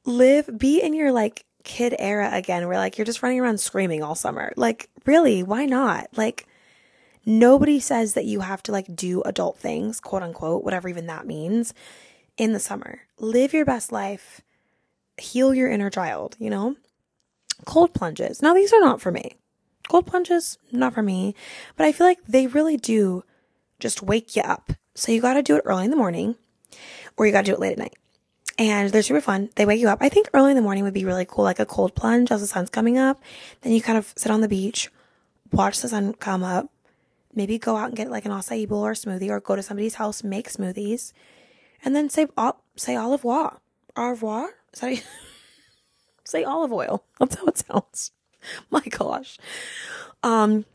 live, 0.05 0.47
be 0.59 0.79
in 0.79 0.93
your 0.93 1.11
like 1.11 1.43
kid 1.63 1.95
era 1.97 2.29
again 2.31 2.67
where 2.67 2.77
like 2.77 2.99
you're 2.99 3.05
just 3.05 3.23
running 3.23 3.39
around 3.39 3.59
screaming 3.59 4.03
all 4.03 4.13
summer. 4.13 4.53
Like, 4.55 4.89
really, 5.07 5.41
why 5.41 5.65
not? 5.65 6.07
Like, 6.15 6.45
nobody 7.25 7.79
says 7.79 8.13
that 8.13 8.25
you 8.25 8.41
have 8.41 8.61
to 8.63 8.71
like 8.71 8.95
do 8.95 9.23
adult 9.23 9.57
things, 9.57 9.99
quote 9.99 10.21
unquote, 10.21 10.63
whatever 10.63 10.87
even 10.87 11.07
that 11.07 11.25
means, 11.25 11.73
in 12.37 12.53
the 12.53 12.59
summer. 12.59 13.01
Live 13.17 13.53
your 13.53 13.65
best 13.65 13.91
life. 13.91 14.41
Heal 15.17 15.55
your 15.55 15.71
inner 15.71 15.89
child, 15.89 16.35
you 16.37 16.51
know? 16.51 16.75
Cold 17.65 17.95
plunges. 17.95 18.39
Now, 18.39 18.53
these 18.53 18.71
are 18.71 18.81
not 18.81 19.01
for 19.01 19.11
me. 19.11 19.35
Cold 19.87 20.05
plunges, 20.05 20.59
not 20.71 20.93
for 20.93 21.01
me, 21.01 21.33
but 21.75 21.87
I 21.87 21.91
feel 21.91 22.05
like 22.05 22.23
they 22.27 22.45
really 22.45 22.77
do 22.77 23.23
just 23.79 24.01
wake 24.01 24.35
you 24.35 24.41
up. 24.41 24.71
So 24.93 25.11
you 25.11 25.21
got 25.21 25.33
to 25.33 25.43
do 25.43 25.55
it 25.55 25.63
early 25.65 25.85
in 25.85 25.91
the 25.91 25.97
morning 25.97 26.35
or 27.17 27.25
you 27.25 27.31
got 27.31 27.45
to 27.45 27.51
do 27.51 27.53
it 27.53 27.59
late 27.59 27.73
at 27.73 27.77
night. 27.77 27.95
And 28.57 28.89
they're 28.89 29.03
super 29.03 29.21
fun. 29.21 29.49
They 29.55 29.65
wake 29.65 29.81
you 29.81 29.89
up. 29.89 29.99
I 30.01 30.07
think 30.07 30.29
early 30.33 30.51
in 30.51 30.55
the 30.55 30.61
morning 30.61 30.83
would 30.85 30.93
be 30.93 31.03
really 31.03 31.25
cool, 31.25 31.43
like 31.43 31.59
a 31.59 31.65
cold 31.65 31.93
plunge 31.93 32.31
as 32.31 32.39
the 32.41 32.47
sun's 32.47 32.69
coming 32.69 32.97
up. 32.97 33.21
Then 33.61 33.73
you 33.73 33.81
kind 33.81 33.97
of 33.97 34.13
sit 34.15 34.31
on 34.31 34.39
the 34.39 34.47
beach, 34.47 34.89
watch 35.51 35.81
the 35.81 35.89
sun 35.89 36.13
come 36.13 36.43
up, 36.43 36.69
maybe 37.33 37.57
go 37.57 37.75
out 37.75 37.87
and 37.89 37.97
get 37.97 38.09
like 38.09 38.25
an 38.25 38.31
acai 38.31 38.67
bowl 38.67 38.85
or 38.85 38.93
smoothie 38.93 39.29
or 39.29 39.41
go 39.41 39.57
to 39.57 39.63
somebody's 39.63 39.95
house, 39.95 40.23
make 40.23 40.49
smoothies, 40.49 41.11
and 41.83 41.93
then 41.93 42.09
say, 42.09 42.27
say 42.77 42.97
au 42.97 43.11
revoir. 43.11 43.59
Au 43.97 44.09
revoir? 44.09 44.49
That 44.79 45.03
say 46.23 46.43
olive 46.43 46.71
oil. 46.71 47.03
That's 47.19 47.35
how 47.35 47.45
it 47.45 47.57
sounds. 47.57 48.11
My 48.69 48.81
gosh. 48.81 49.37
Um, 50.23 50.65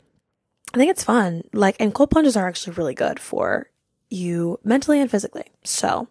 I 0.73 0.77
think 0.77 0.91
it's 0.91 1.03
fun. 1.03 1.43
Like, 1.53 1.75
and 1.79 1.93
cold 1.93 2.11
plunges 2.11 2.37
are 2.37 2.47
actually 2.47 2.73
really 2.73 2.93
good 2.93 3.19
for 3.19 3.69
you 4.09 4.59
mentally 4.63 5.01
and 5.01 5.11
physically. 5.11 5.45
So 5.63 6.07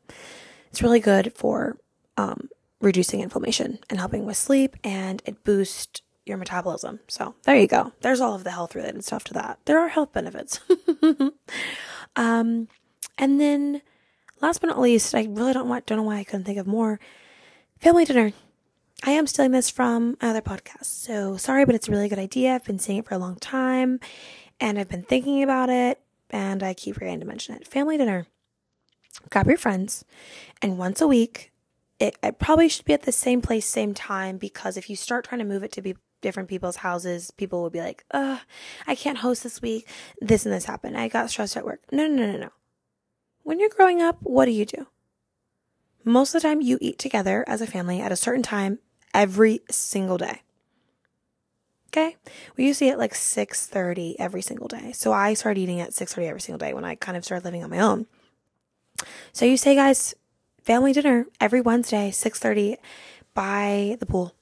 it's 0.70 0.82
really 0.82 1.00
good 1.00 1.32
for 1.34 1.78
um, 2.16 2.48
reducing 2.80 3.20
inflammation 3.20 3.78
and 3.88 3.98
helping 3.98 4.26
with 4.26 4.36
sleep, 4.36 4.76
and 4.84 5.22
it 5.24 5.44
boosts 5.44 6.02
your 6.26 6.36
metabolism. 6.36 7.00
So 7.08 7.34
there 7.44 7.56
you 7.56 7.66
go. 7.66 7.92
There's 8.00 8.20
all 8.20 8.34
of 8.34 8.44
the 8.44 8.50
health 8.50 8.74
related 8.74 9.04
stuff 9.04 9.24
to 9.24 9.34
that. 9.34 9.58
There 9.64 9.78
are 9.78 9.88
health 9.88 10.12
benefits. 10.12 10.60
um, 12.16 12.68
and 13.18 13.40
then 13.40 13.82
last 14.40 14.60
but 14.60 14.68
not 14.68 14.80
least, 14.80 15.14
I 15.14 15.26
really 15.30 15.52
don't 15.52 15.68
want, 15.68 15.86
don't 15.86 15.98
know 15.98 16.04
why 16.04 16.18
I 16.18 16.24
couldn't 16.24 16.44
think 16.44 16.58
of 16.58 16.66
more. 16.66 17.00
Family 17.78 18.04
dinner. 18.04 18.32
I 19.02 19.12
am 19.12 19.26
stealing 19.26 19.52
this 19.52 19.70
from 19.70 20.18
another 20.20 20.42
podcast. 20.42 20.84
So 20.84 21.38
sorry, 21.38 21.64
but 21.64 21.74
it's 21.74 21.88
a 21.88 21.90
really 21.90 22.10
good 22.10 22.18
idea. 22.18 22.54
I've 22.54 22.64
been 22.64 22.78
seeing 22.78 22.98
it 22.98 23.06
for 23.06 23.14
a 23.14 23.18
long 23.18 23.36
time 23.36 23.98
and 24.60 24.78
I've 24.78 24.88
been 24.88 25.02
thinking 25.02 25.42
about 25.42 25.68
it 25.68 26.00
and 26.30 26.62
I 26.62 26.74
keep 26.74 26.94
forgetting 26.94 27.20
to 27.20 27.26
mention 27.26 27.54
it. 27.54 27.66
Family 27.66 27.96
dinner. 27.96 28.26
Grab 29.30 29.48
your 29.48 29.56
friends 29.56 30.04
and 30.62 30.78
once 30.78 31.00
a 31.00 31.06
week, 31.06 31.50
it, 32.00 32.16
it 32.22 32.38
probably 32.38 32.68
should 32.68 32.86
be 32.86 32.94
at 32.94 33.02
the 33.02 33.12
same 33.12 33.42
place, 33.42 33.66
same 33.66 33.92
time, 33.92 34.38
because 34.38 34.76
if 34.76 34.88
you 34.88 34.96
start 34.96 35.26
trying 35.26 35.40
to 35.40 35.44
move 35.44 35.62
it 35.62 35.72
to 35.72 35.82
be 35.82 35.96
different 36.22 36.48
people's 36.48 36.76
houses, 36.76 37.30
people 37.30 37.62
will 37.62 37.70
be 37.70 37.80
like, 37.80 38.04
ugh, 38.10 38.40
I 38.86 38.94
can't 38.94 39.18
host 39.18 39.42
this 39.42 39.60
week. 39.60 39.86
This 40.20 40.46
and 40.46 40.54
this 40.54 40.64
happened. 40.64 40.96
I 40.96 41.08
got 41.08 41.30
stressed 41.30 41.56
at 41.56 41.64
work. 41.64 41.82
No, 41.92 42.06
no, 42.06 42.26
no, 42.26 42.38
no. 42.38 42.50
When 43.42 43.60
you're 43.60 43.68
growing 43.68 44.00
up, 44.00 44.16
what 44.20 44.46
do 44.46 44.50
you 44.50 44.64
do? 44.64 44.86
Most 46.02 46.34
of 46.34 46.40
the 46.40 46.48
time, 46.48 46.62
you 46.62 46.78
eat 46.80 46.98
together 46.98 47.44
as 47.46 47.60
a 47.60 47.66
family 47.66 48.00
at 48.00 48.12
a 48.12 48.16
certain 48.16 48.42
time 48.42 48.78
every 49.12 49.60
single 49.70 50.16
day. 50.16 50.42
Okay. 51.90 52.16
We 52.56 52.66
used 52.66 52.78
to 52.78 52.84
eat 52.84 52.92
at 52.92 52.98
like 52.98 53.14
6.30 53.14 54.14
every 54.18 54.42
single 54.42 54.68
day. 54.68 54.92
So 54.92 55.12
I 55.12 55.34
started 55.34 55.60
eating 55.60 55.80
at 55.80 55.90
6.30 55.90 56.28
every 56.28 56.40
single 56.40 56.64
day 56.64 56.72
when 56.72 56.84
I 56.84 56.94
kind 56.94 57.16
of 57.16 57.24
started 57.24 57.44
living 57.44 57.64
on 57.64 57.70
my 57.70 57.80
own. 57.80 58.06
So 59.32 59.44
you 59.44 59.56
say, 59.56 59.74
guys, 59.74 60.14
family 60.62 60.92
dinner 60.92 61.26
every 61.40 61.60
Wednesday, 61.60 62.10
6.30 62.10 62.76
by 63.34 63.96
the 63.98 64.06
pool. 64.06 64.34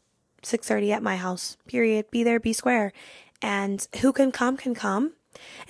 6.30 0.42 0.92
at 0.92 1.02
my 1.02 1.16
house, 1.16 1.56
period. 1.66 2.10
Be 2.10 2.22
there, 2.22 2.38
be 2.38 2.52
square. 2.52 2.92
And 3.40 3.86
who 4.00 4.12
can 4.12 4.30
come 4.30 4.56
can 4.56 4.74
come. 4.74 5.14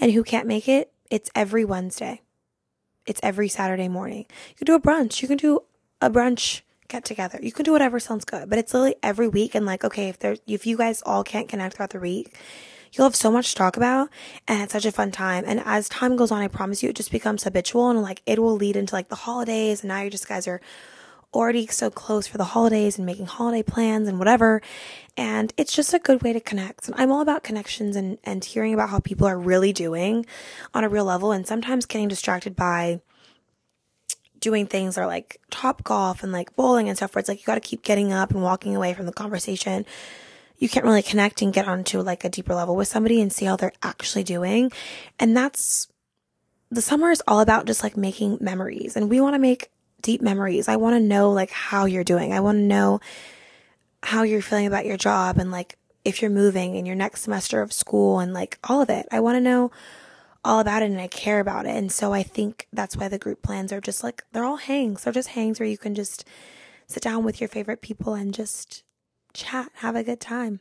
And 0.01 0.13
who 0.13 0.25
can't 0.25 0.47
make 0.47 0.69
it, 0.69 0.93
it's 1.11 1.31
every 1.35 1.65
Wednesday. 1.65 2.23
It's 3.07 3.21
every 3.23 3.49
Saturday 3.49 3.89
morning. 3.89 4.27
You 4.51 4.55
can 4.57 4.67
do 4.67 4.75
a 4.75 4.81
brunch. 4.81 5.23
You 5.23 5.29
can 5.29 5.37
do 5.37 5.61
a 6.01 6.11
brunch 6.11 6.63
get 6.89 7.05
together. 7.05 7.39
You 7.43 7.53
can 7.53 7.65
do 7.65 7.73
whatever 7.73 8.01
sounds 8.01 8.25
good, 8.25 8.49
but 8.49 8.59
it's 8.59 8.75
literally 8.75 8.97
every 9.03 9.29
week. 9.29 9.55
And 9.55 9.67
like, 9.67 9.85
okay, 9.85 10.09
if 10.09 10.19
there's, 10.19 10.41
if 10.47 10.67
you 10.67 10.77
guys 10.77 11.03
all 11.05 11.23
can't 11.23 11.49
connect 11.49 11.77
throughout 11.77 11.91
the 11.91 12.01
week, 12.01 12.35
you'll 12.93 13.07
have 13.07 13.17
so 13.17 13.31
much 13.31 13.51
to 13.51 13.55
talk 13.57 13.77
about 13.77 14.09
and 14.47 14.63
it's 14.63 14.73
such 14.73 14.87
a 14.87 14.93
fun 14.93 15.11
time. 15.11 15.45
And 15.47 15.61
as 15.65 15.89
time 15.89 16.17
goes 16.17 16.31
on, 16.31 16.41
I 16.41 16.49
promise 16.49 16.83
you, 16.83 16.89
it 16.91 16.97
just 16.97 17.13
becomes 17.13 17.45
habitual 17.45 17.91
and 17.91 18.03
like 18.03 18.23
it 18.27 18.39
will 18.39 18.55
lead 18.55 18.77
into 18.77 18.95
like 18.95 19.09
the 19.09 19.15
holidays. 19.15 19.83
And 19.83 19.89
now 19.89 20.03
you 20.03 20.11
just 20.11 20.29
guys 20.29 20.49
are 20.49 20.61
already 21.35 21.67
so 21.67 21.91
close 21.91 22.27
for 22.27 22.39
the 22.39 22.45
holidays 22.45 22.97
and 22.97 23.05
making 23.05 23.27
holiday 23.27 23.63
plans 23.63 24.09
and 24.09 24.19
whatever. 24.19 24.63
And 25.17 25.53
it's 25.57 25.75
just 25.75 25.93
a 25.93 25.99
good 25.99 26.23
way 26.23 26.33
to 26.33 26.41
connect. 26.41 26.89
And 26.89 26.95
I'm 26.99 27.13
all 27.13 27.21
about 27.21 27.43
connections 27.43 27.97
and, 27.97 28.19
and 28.25 28.45
hearing 28.45 28.73
about 28.73 28.89
how 28.89 29.01
people 29.01 29.27
are 29.27 29.39
really 29.39 29.73
doing 29.73 30.25
on 30.73 30.85
a 30.85 30.89
real 30.89 31.05
level 31.05 31.33
and 31.33 31.47
sometimes 31.47 31.87
getting 31.87 32.09
distracted 32.09 32.57
by 32.57 33.01
doing 34.41 34.67
things 34.67 34.97
are 34.99 35.07
like 35.07 35.41
Topgolf 35.51 36.23
and 36.23 36.33
like 36.33 36.55
bowling 36.57 36.89
and 36.89 36.97
stuff 36.97 37.15
where 37.15 37.21
it's 37.21 37.29
like 37.29 37.41
you 37.41 37.47
got 37.47 37.55
to 37.55 37.61
keep 37.61 37.83
getting 37.83 38.13
up 38.13 38.31
and 38.31 38.43
walking 38.43 38.77
away 38.77 38.95
from 38.95 39.07
the 39.07 39.13
conversation. 39.13 39.85
You 40.59 40.69
can't 40.69 40.85
really 40.85 41.03
connect 41.03 41.43
and 41.43 41.53
get 41.53 41.69
onto 41.69 42.01
like 42.01 42.25
a 42.25 42.29
deeper 42.29 42.55
level 42.55 42.77
with 42.77 42.89
somebody 42.89 43.21
and 43.21 43.33
see 43.33 43.45
how 43.45 43.57
they're 43.57 43.73
actually 43.83 44.25
doing. 44.25 44.73
And 45.19 45.37
that's 45.37 45.89
the 46.71 46.83
summer 46.83 47.11
is 47.11 47.23
all 47.27 47.41
about 47.41 47.67
just 47.67 47.83
like 47.83 47.97
making 47.97 48.39
memories 48.41 48.97
and 48.97 49.09
we 49.09 49.21
want 49.21 49.35
to 49.35 49.39
make 49.39 49.71
deep 50.03 50.21
memories. 50.21 50.69
I 50.69 50.77
want 50.77 50.97
to 50.97 51.01
know 51.01 51.31
like 51.31 51.51
how 51.51 51.87
you're 51.87 52.05
doing. 52.05 52.33
I 52.33 52.41
want 52.41 52.57
to 52.57 52.63
know 52.63 53.01
how 54.03 54.23
you're 54.23 54.43
feeling 54.43 54.67
about 54.67 54.87
your 54.87 54.97
job 54.97 55.39
and 55.39 55.51
like 55.51 55.77
if 56.05 56.23
you're 56.23 56.31
moving 56.31 56.77
in 56.77 56.87
your 56.87 56.95
next 56.97 57.23
semester 57.23 57.61
of 57.61 57.73
school 57.73 58.21
and 58.21 58.33
like 58.33 58.59
all 58.65 58.81
of 58.81 58.91
it. 58.91 59.07
I 59.11 59.21
want 59.21 59.37
to 59.37 59.41
know 59.41 59.71
all 60.45 60.61
about 60.61 60.83
it 60.83 60.91
and 60.91 61.01
I 61.01 61.09
care 61.09 61.41
about 61.41 61.67
it. 61.67 61.75
And 61.75 61.91
so 61.91 62.13
I 62.13 62.23
think 62.23 62.67
that's 62.73 62.97
why 62.97 63.09
the 63.09 63.19
group 63.19 63.43
plans 63.43 63.73
are 63.73 63.81
just 63.81 64.03
like, 64.03 64.23
they're 64.33 64.45
all 64.45 64.57
hangs. 64.57 65.05
They're 65.05 65.13
just 65.13 65.31
hangs 65.31 65.59
where 65.59 65.69
you 65.69 65.79
can 65.79 65.95
just 65.95 66.25
sit 66.87 67.03
down 67.03 67.25
with 67.25 67.41
your 67.41 67.49
favorite 67.49 67.83
people 67.83 68.15
and 68.15 68.33
just 68.33 68.83
chat, 69.35 69.71
have 69.77 69.97
a 69.97 70.05
good 70.05 70.21
time. 70.21 70.61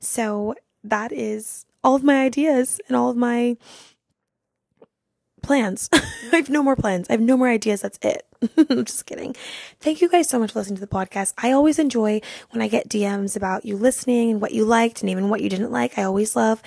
So 0.00 0.54
that 0.82 1.12
is 1.12 1.66
all 1.84 1.94
of 1.94 2.04
my 2.04 2.24
ideas 2.24 2.80
and 2.88 2.96
all 2.96 3.10
of 3.10 3.16
my 3.16 3.56
plans. 5.42 5.88
I 5.92 6.36
have 6.36 6.50
no 6.50 6.62
more 6.62 6.76
plans. 6.76 7.08
I 7.08 7.12
have 7.12 7.20
no 7.20 7.36
more 7.36 7.48
ideas. 7.48 7.82
That's 7.82 7.98
it. 8.02 8.26
I'm 8.70 8.84
just 8.84 9.06
kidding. 9.06 9.36
Thank 9.80 10.00
you 10.00 10.08
guys 10.08 10.28
so 10.28 10.38
much 10.38 10.52
for 10.52 10.58
listening 10.58 10.76
to 10.76 10.80
the 10.80 10.86
podcast. 10.86 11.34
I 11.38 11.52
always 11.52 11.78
enjoy 11.78 12.20
when 12.50 12.62
I 12.62 12.68
get 12.68 12.88
DMs 12.88 13.36
about 13.36 13.64
you 13.64 13.76
listening 13.76 14.30
and 14.30 14.40
what 14.40 14.52
you 14.52 14.64
liked 14.64 15.00
and 15.00 15.10
even 15.10 15.28
what 15.28 15.40
you 15.40 15.48
didn't 15.48 15.70
like. 15.70 15.98
I 15.98 16.02
always 16.02 16.34
love, 16.34 16.62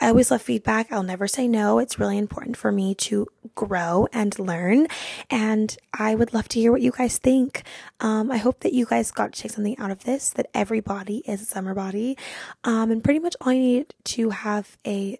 I 0.00 0.08
always 0.08 0.30
love 0.30 0.42
feedback. 0.42 0.92
I'll 0.92 1.02
never 1.02 1.26
say 1.26 1.48
no. 1.48 1.78
It's 1.78 1.98
really 1.98 2.18
important 2.18 2.56
for 2.56 2.70
me 2.70 2.94
to 2.96 3.26
grow 3.54 4.06
and 4.12 4.38
learn. 4.38 4.86
And 5.30 5.76
I 5.92 6.14
would 6.14 6.32
love 6.32 6.48
to 6.50 6.60
hear 6.60 6.70
what 6.70 6.82
you 6.82 6.92
guys 6.92 7.18
think. 7.18 7.62
Um, 8.00 8.30
I 8.30 8.36
hope 8.36 8.60
that 8.60 8.72
you 8.72 8.86
guys 8.86 9.10
got 9.10 9.32
to 9.32 9.42
take 9.42 9.52
something 9.52 9.78
out 9.78 9.90
of 9.90 10.04
this, 10.04 10.30
that 10.30 10.46
everybody 10.54 11.18
is 11.26 11.42
a 11.42 11.46
summer 11.46 11.74
body. 11.74 12.16
Um, 12.64 12.90
and 12.90 13.02
pretty 13.02 13.20
much 13.20 13.34
all 13.40 13.52
you 13.52 13.60
need 13.60 13.94
to 14.04 14.30
have 14.30 14.78
a, 14.86 15.18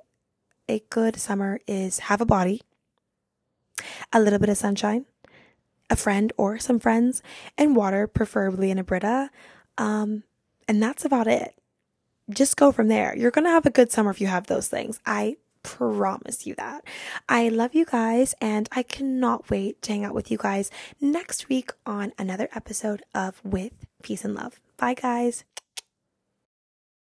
a 0.68 0.80
good 0.90 1.16
summer 1.16 1.60
is 1.66 2.00
have 2.00 2.20
a 2.20 2.26
body, 2.26 2.62
a 4.12 4.20
little 4.20 4.38
bit 4.38 4.48
of 4.48 4.56
sunshine, 4.56 5.06
a 5.90 5.96
friend 5.96 6.32
or 6.36 6.58
some 6.58 6.80
friends, 6.80 7.22
and 7.56 7.76
water, 7.76 8.06
preferably 8.06 8.70
in 8.70 8.78
a 8.78 8.84
Brita. 8.84 9.30
Um, 9.78 10.24
and 10.68 10.82
that's 10.82 11.04
about 11.04 11.26
it. 11.26 11.54
Just 12.28 12.56
go 12.56 12.72
from 12.72 12.88
there. 12.88 13.16
You're 13.16 13.30
going 13.30 13.44
to 13.44 13.50
have 13.50 13.66
a 13.66 13.70
good 13.70 13.92
summer 13.92 14.10
if 14.10 14.20
you 14.20 14.26
have 14.26 14.46
those 14.46 14.68
things. 14.68 14.98
I 15.06 15.36
promise 15.62 16.46
you 16.46 16.54
that. 16.54 16.84
I 17.28 17.48
love 17.48 17.74
you 17.74 17.84
guys 17.84 18.34
and 18.40 18.68
I 18.72 18.82
cannot 18.84 19.50
wait 19.50 19.82
to 19.82 19.92
hang 19.92 20.04
out 20.04 20.14
with 20.14 20.30
you 20.30 20.38
guys 20.38 20.70
next 21.00 21.48
week 21.48 21.70
on 21.84 22.12
another 22.18 22.48
episode 22.54 23.02
of 23.14 23.40
With 23.44 23.72
Peace 24.02 24.24
and 24.24 24.34
Love. 24.34 24.60
Bye, 24.76 24.94
guys. 24.94 25.44